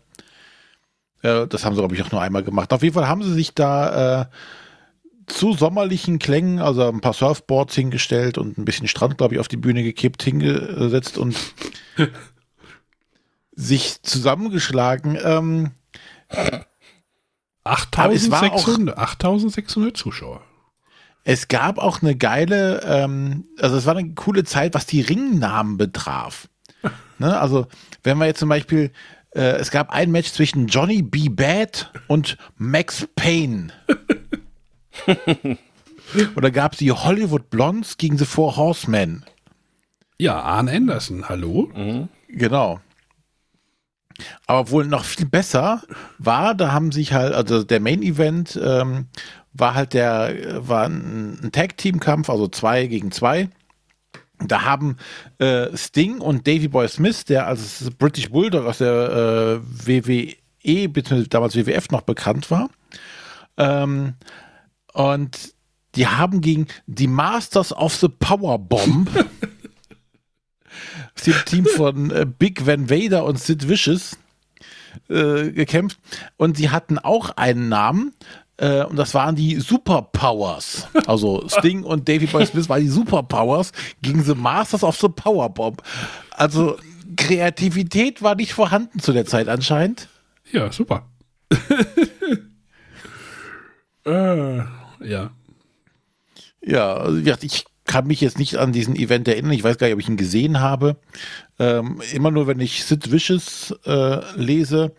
[1.23, 2.71] Äh, das haben sie, glaube ich, auch nur einmal gemacht.
[2.73, 4.25] Auf jeden Fall haben sie sich da äh,
[5.27, 9.47] zu sommerlichen Klängen, also ein paar Surfboards hingestellt und ein bisschen Strand, glaube ich, auf
[9.47, 11.35] die Bühne gekippt, hingesetzt und
[13.51, 15.17] sich zusammengeschlagen.
[15.23, 15.71] Ähm,
[17.63, 20.41] aber es war auch 8600, 8600 Zuschauer.
[21.23, 25.77] Es gab auch eine geile, ähm, also es war eine coole Zeit, was die Ringnamen
[25.77, 26.49] betraf.
[27.17, 27.39] ne?
[27.39, 27.67] Also
[28.03, 28.91] wenn wir jetzt zum Beispiel,
[29.33, 31.29] äh, es gab ein Match zwischen Johnny B.
[31.29, 33.71] Bad und Max Payne.
[36.35, 39.25] Oder gab es die Hollywood Blondes gegen The Four Horsemen.
[40.17, 41.69] Ja, Arne Anderson, hallo?
[42.27, 42.79] Genau.
[44.45, 45.81] Aber wohl noch viel besser
[46.19, 49.07] war, da haben sich halt, also der Main Event ähm,
[49.53, 53.49] war halt der, war ein, ein Tag-Team-Kampf, also zwei gegen zwei.
[54.39, 54.97] Da haben
[55.39, 61.29] äh, Sting und Davy Boy Smith, der als British Bulldog aus der äh, WWE, beziehungsweise
[61.29, 62.69] damals WWF noch bekannt war,
[63.57, 64.15] ähm,
[64.93, 65.53] und
[65.95, 69.09] die haben gegen die Masters of the Powerbomb
[71.15, 74.17] aus dem Team von äh, Big Van Vader und Sid Vicious
[75.09, 75.99] äh, gekämpft.
[76.37, 78.13] Und sie hatten auch einen Namen.
[78.57, 80.87] Äh, und das waren die Superpowers.
[81.05, 83.71] Also Sting und Davy Boy Smith waren die Superpowers
[84.01, 85.81] gegen The Masters of the Powerbomb.
[86.31, 86.77] Also
[87.15, 90.07] Kreativität war nicht vorhanden zu der Zeit anscheinend.
[90.51, 91.07] Ja, super.
[94.05, 94.61] äh,
[95.03, 95.31] ja.
[96.65, 99.51] Ja, also ich kann mich jetzt nicht an diesen Event erinnern.
[99.51, 100.95] Ich weiß gar nicht, ob ich ihn gesehen habe.
[101.59, 104.95] Ähm, immer nur, wenn ich Sid Vicious äh, lese,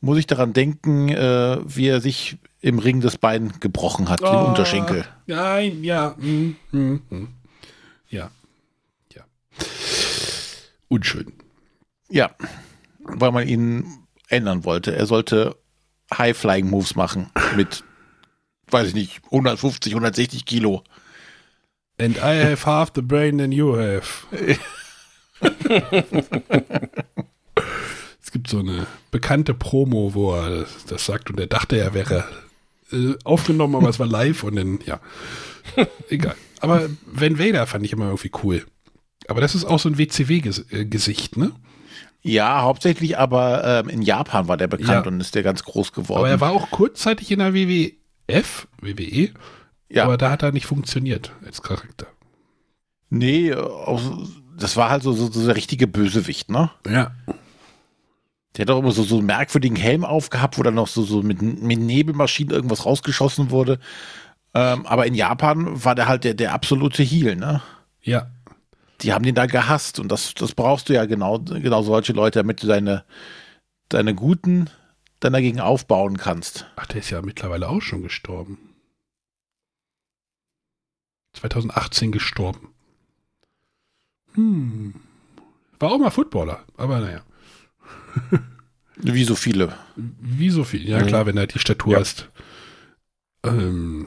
[0.00, 4.26] muss ich daran denken, äh, wie er sich im Ring das Bein gebrochen hat, den
[4.28, 5.04] Oh, Unterschenkel.
[5.26, 6.16] Nein, ja.
[6.18, 7.28] hm, hm, hm.
[8.08, 8.30] Ja.
[9.14, 9.22] Ja.
[10.88, 11.32] Unschön.
[12.10, 12.30] Ja,
[13.00, 13.84] weil man ihn
[14.28, 14.94] ändern wollte.
[14.96, 15.56] Er sollte
[16.16, 17.84] High-Flying-Moves machen mit,
[18.70, 20.82] weiß ich nicht, 150, 160 Kilo.
[22.00, 24.26] And I have half the brain than you have.
[28.22, 31.94] es gibt so eine bekannte Promo, wo er das, das sagt und er dachte, er
[31.94, 32.24] wäre
[32.92, 35.00] äh, aufgenommen, aber es war live und dann, ja.
[36.08, 36.34] Egal.
[36.60, 38.64] Aber Van Vader fand ich immer irgendwie cool.
[39.28, 41.52] Aber das ist auch so ein WCW-Gesicht, ne?
[42.22, 45.12] Ja, hauptsächlich aber ähm, in Japan war der bekannt Ja.
[45.12, 46.18] und ist der ganz groß geworden.
[46.20, 47.52] Aber er war auch kurzzeitig in der
[48.28, 49.30] WWF, WWE,
[49.88, 50.04] Ja.
[50.04, 52.06] aber da hat er nicht funktioniert als Charakter.
[53.10, 53.54] Nee,
[54.58, 56.70] das war halt so, so, so der richtige Bösewicht, ne?
[56.86, 57.12] Ja.
[58.56, 61.22] Der hat auch immer so, so einen merkwürdigen Helm aufgehabt, wo dann noch so, so
[61.22, 63.78] mit, mit Nebelmaschinen irgendwas rausgeschossen wurde.
[64.54, 67.62] Ähm, aber in Japan war der halt der, der absolute Heal, ne?
[68.02, 68.28] Ja.
[69.00, 72.38] Die haben den da gehasst und das, das brauchst du ja genau, genau solche Leute,
[72.38, 73.04] damit du deine,
[73.88, 74.70] deine Guten
[75.24, 76.66] dann dagegen aufbauen kannst.
[76.76, 78.58] Ach, der ist ja mittlerweile auch schon gestorben.
[81.34, 82.68] 2018 gestorben.
[84.34, 84.94] Hm.
[85.78, 87.22] War auch mal Footballer, aber naja.
[88.96, 89.76] Wie so viele.
[89.96, 90.88] Wie so viel.
[90.88, 91.06] Ja, Mhm.
[91.06, 91.98] klar, wenn er die Statur Ja.
[92.00, 92.30] hast.
[93.44, 94.06] Ähm,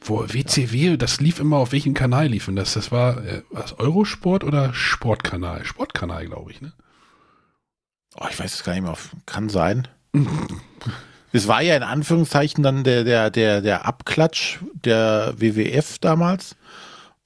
[0.00, 2.74] wo WCW, das lief immer auf welchem Kanal liefen das?
[2.74, 5.64] Das war äh, was, Eurosport oder Sportkanal?
[5.64, 6.74] Sportkanal, glaube ich, ne?
[8.16, 8.96] Oh, ich weiß es gar nicht mehr.
[9.26, 9.88] Kann sein.
[11.36, 16.54] Es war ja in Anführungszeichen dann der, der, der, der Abklatsch der WWF damals.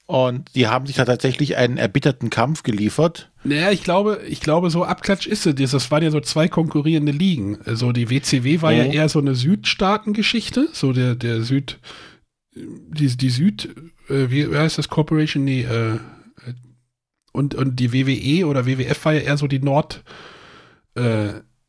[0.06, 3.30] Und die haben sich da tatsächlich einen erbitterten Kampf geliefert.
[3.44, 5.70] Naja, ich glaube, ich glaube, so Abklatsch ist es.
[5.70, 7.58] Das waren ja so zwei konkurrierende Ligen.
[7.66, 8.92] Also die WCW war ja Mhm.
[8.92, 11.78] eher so eine Südstaatengeschichte, so der, der Süd,
[12.54, 13.68] die, die Süd,
[14.08, 15.98] äh, wie, wie heißt das, Corporation, nee, äh, äh,
[17.32, 20.10] und, und die WWE oder WWF war ja eher so die Nord, äh,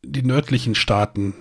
[0.04, 1.34] die nördlichen Staaten.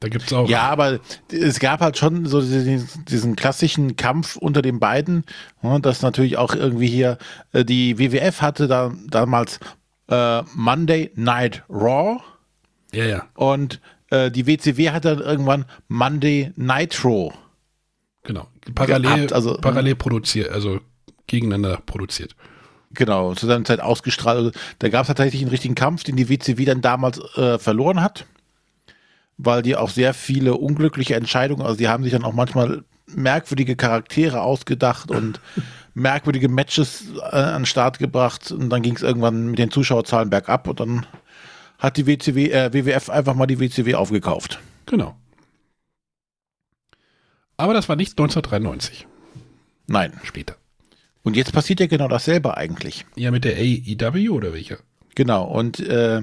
[0.00, 0.48] Da gibt's auch.
[0.48, 0.98] Ja, aber
[1.30, 5.24] es gab halt schon so diesen, diesen klassischen Kampf unter den beiden,
[5.62, 7.18] ja, das natürlich auch irgendwie hier,
[7.52, 9.60] äh, die WWF hatte da damals
[10.08, 12.18] äh, Monday Night Raw
[12.92, 13.28] Ja, ja.
[13.34, 17.34] und äh, die WCW hat dann irgendwann Monday Nitro.
[18.22, 18.48] Genau.
[18.74, 20.80] Parallel, gehabt, also- parallel produziert, also
[21.26, 22.34] gegeneinander produziert.
[22.92, 24.36] Genau, zu seiner Zeit ausgestrahlt.
[24.36, 24.50] Also,
[24.80, 28.26] da gab es tatsächlich einen richtigen Kampf, den die WCW dann damals äh, verloren hat,
[29.38, 33.76] weil die auch sehr viele unglückliche Entscheidungen, also die haben sich dann auch manchmal merkwürdige
[33.76, 35.40] Charaktere ausgedacht und
[35.94, 40.30] merkwürdige Matches äh, an den Start gebracht und dann ging es irgendwann mit den Zuschauerzahlen
[40.30, 41.06] bergab und dann
[41.78, 44.60] hat die WCW, äh, WWF einfach mal die WCW aufgekauft.
[44.86, 45.16] Genau.
[47.56, 49.06] Aber das war nicht 1993.
[49.86, 50.12] Nein.
[50.22, 50.56] Später.
[51.22, 53.04] Und jetzt passiert ja genau dasselbe eigentlich.
[53.16, 54.78] Ja, mit der AEW oder welcher?
[55.14, 56.22] Genau, und äh,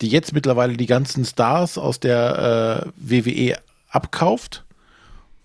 [0.00, 3.58] die jetzt mittlerweile die ganzen Stars aus der äh, WWE
[3.88, 4.64] abkauft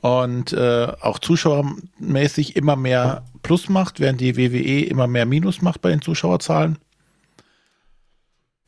[0.01, 5.81] und äh, auch zuschauermäßig immer mehr Plus macht, während die WWE immer mehr Minus macht
[5.81, 6.77] bei den Zuschauerzahlen.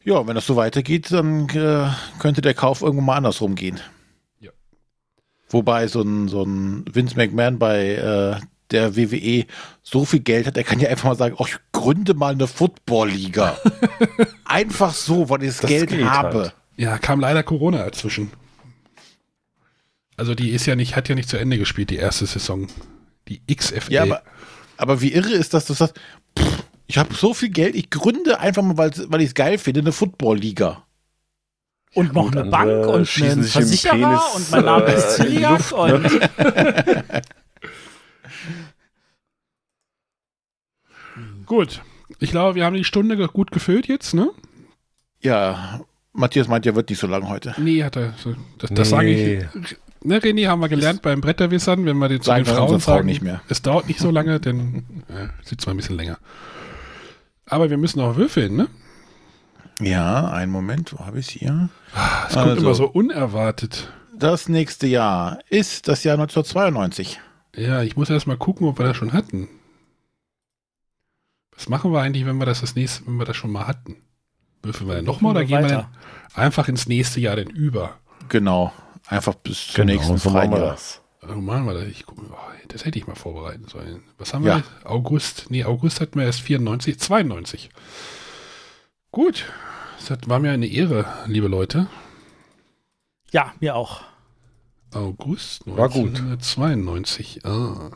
[0.03, 1.87] Ja, wenn das so weitergeht, dann äh,
[2.19, 3.79] könnte der Kauf irgendwann mal andersrum gehen.
[4.39, 4.51] Ja.
[5.49, 9.45] Wobei so ein, so ein Vince McMahon bei äh, der WWE
[9.81, 12.47] so viel Geld hat, er kann ja einfach mal sagen, oh, ich gründe mal eine
[12.47, 13.57] Football-Liga.
[14.45, 16.39] einfach so, weil ich das, Das Geld habe.
[16.39, 16.55] halt.
[16.75, 18.31] Ja, kam leider Corona dazwischen.
[20.17, 22.67] Also die ist ja nicht, hat ja nicht zu Ende gespielt, die erste Saison.
[23.27, 23.93] Die XFL.
[23.93, 24.21] Ja, aber,
[24.77, 25.95] aber wie irre ist das, du sagst,
[26.37, 29.57] pff, ich habe so viel Geld, ich gründe einfach mal, weil, weil ich es geil
[29.57, 30.83] finde, eine Football-Liga.
[31.95, 35.23] Und noch Gut, eine Bank und einen Versicherer Penis, und mein Name äh, ist die
[35.23, 37.03] Ziliak Luft, ne?
[41.45, 41.81] Gut.
[42.19, 44.29] Ich glaube, wir haben die Stunde gut gefüllt jetzt, ne?
[45.21, 45.81] Ja,
[46.13, 47.55] Matthias meint, er wird nicht so lang heute.
[47.57, 48.13] Nee, hat er.
[48.17, 49.45] so- Das, das sage ich.
[50.05, 53.05] Ne, René, haben wir gelernt beim Bretterwissern, wenn wir den zu Sagen den Frauen sagen,
[53.05, 53.41] nicht mehr.
[53.47, 56.17] es dauert nicht so lange, dann äh, sitzt mal ein bisschen länger.
[57.45, 58.67] Aber wir müssen auch würfeln, ne?
[59.79, 61.69] Ja, einen Moment, wo habe ich es hier?
[62.27, 63.91] Es kommt immer so unerwartet.
[64.15, 67.19] Das nächste Jahr ist das Jahr 1992.
[67.55, 69.47] Ja, ich muss erst mal gucken, ob wir das schon hatten.
[71.55, 73.97] Was machen wir eigentlich, wenn wir das, das nächste, wenn wir das schon mal hatten?
[74.61, 75.87] Würfeln wir dann nochmal oder gehen wir dann
[76.33, 77.97] einfach ins nächste Jahr denn über?
[78.29, 78.71] Genau.
[79.07, 81.01] Einfach bis zur Genau, nächsten so wir das.
[81.21, 81.83] Also machen wir das.
[81.85, 82.15] Ich, oh,
[82.69, 84.03] das hätte ich mal vorbereiten sollen.
[84.17, 84.57] Was haben wir?
[84.57, 84.63] Ja.
[84.83, 85.47] August.
[85.49, 87.69] Nee, August hatten wir erst 94, 92.
[89.11, 89.45] Gut.
[89.99, 91.87] Das hat, war mir eine Ehre, liebe Leute.
[93.31, 94.01] Ja, mir auch.
[94.93, 96.19] August War gut.
[96.19, 97.45] 1992.
[97.45, 97.91] Ah.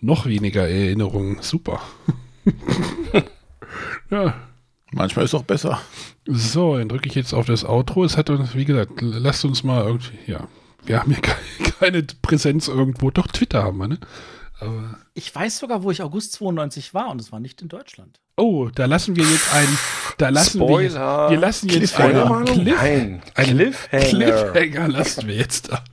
[0.00, 1.38] Noch weniger Erinnerungen.
[1.42, 1.80] Super.
[4.10, 4.34] ja.
[4.92, 5.80] Manchmal ist es auch besser.
[6.26, 8.04] So, dann drücke ich jetzt auf das Outro.
[8.04, 10.48] Es hat uns, wie gesagt, lasst uns mal irgendwie, ja.
[10.84, 13.10] Wir haben hier keine, keine Präsenz irgendwo.
[13.10, 13.98] Doch, Twitter haben wir, ne?
[14.60, 18.20] Aber, Ich weiß sogar, wo ich August 92 war und es war nicht in Deutschland.
[18.36, 19.78] oh, da lassen wir jetzt einen,
[20.16, 21.30] da lassen wir jetzt, Spoiler.
[21.30, 22.36] wir lassen jetzt Cliffhanger.
[22.36, 24.04] einen, Cliff, Nein, einen Cliffhanger.
[24.52, 25.84] Cliffhanger lassen wir jetzt da.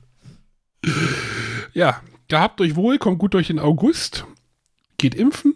[1.74, 4.24] Ja, gehabt euch wohl, kommt gut durch den August,
[4.98, 5.54] geht impfen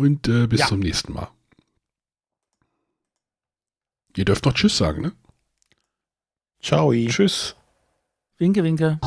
[0.00, 0.66] und äh, bis Ja.
[0.66, 1.28] zum nächsten Mal.
[4.16, 5.12] Ihr dürft noch Tschüss sagen, ne?
[6.60, 6.92] Ciao.
[6.92, 7.54] Tschüss.
[8.38, 8.98] Winke, winke.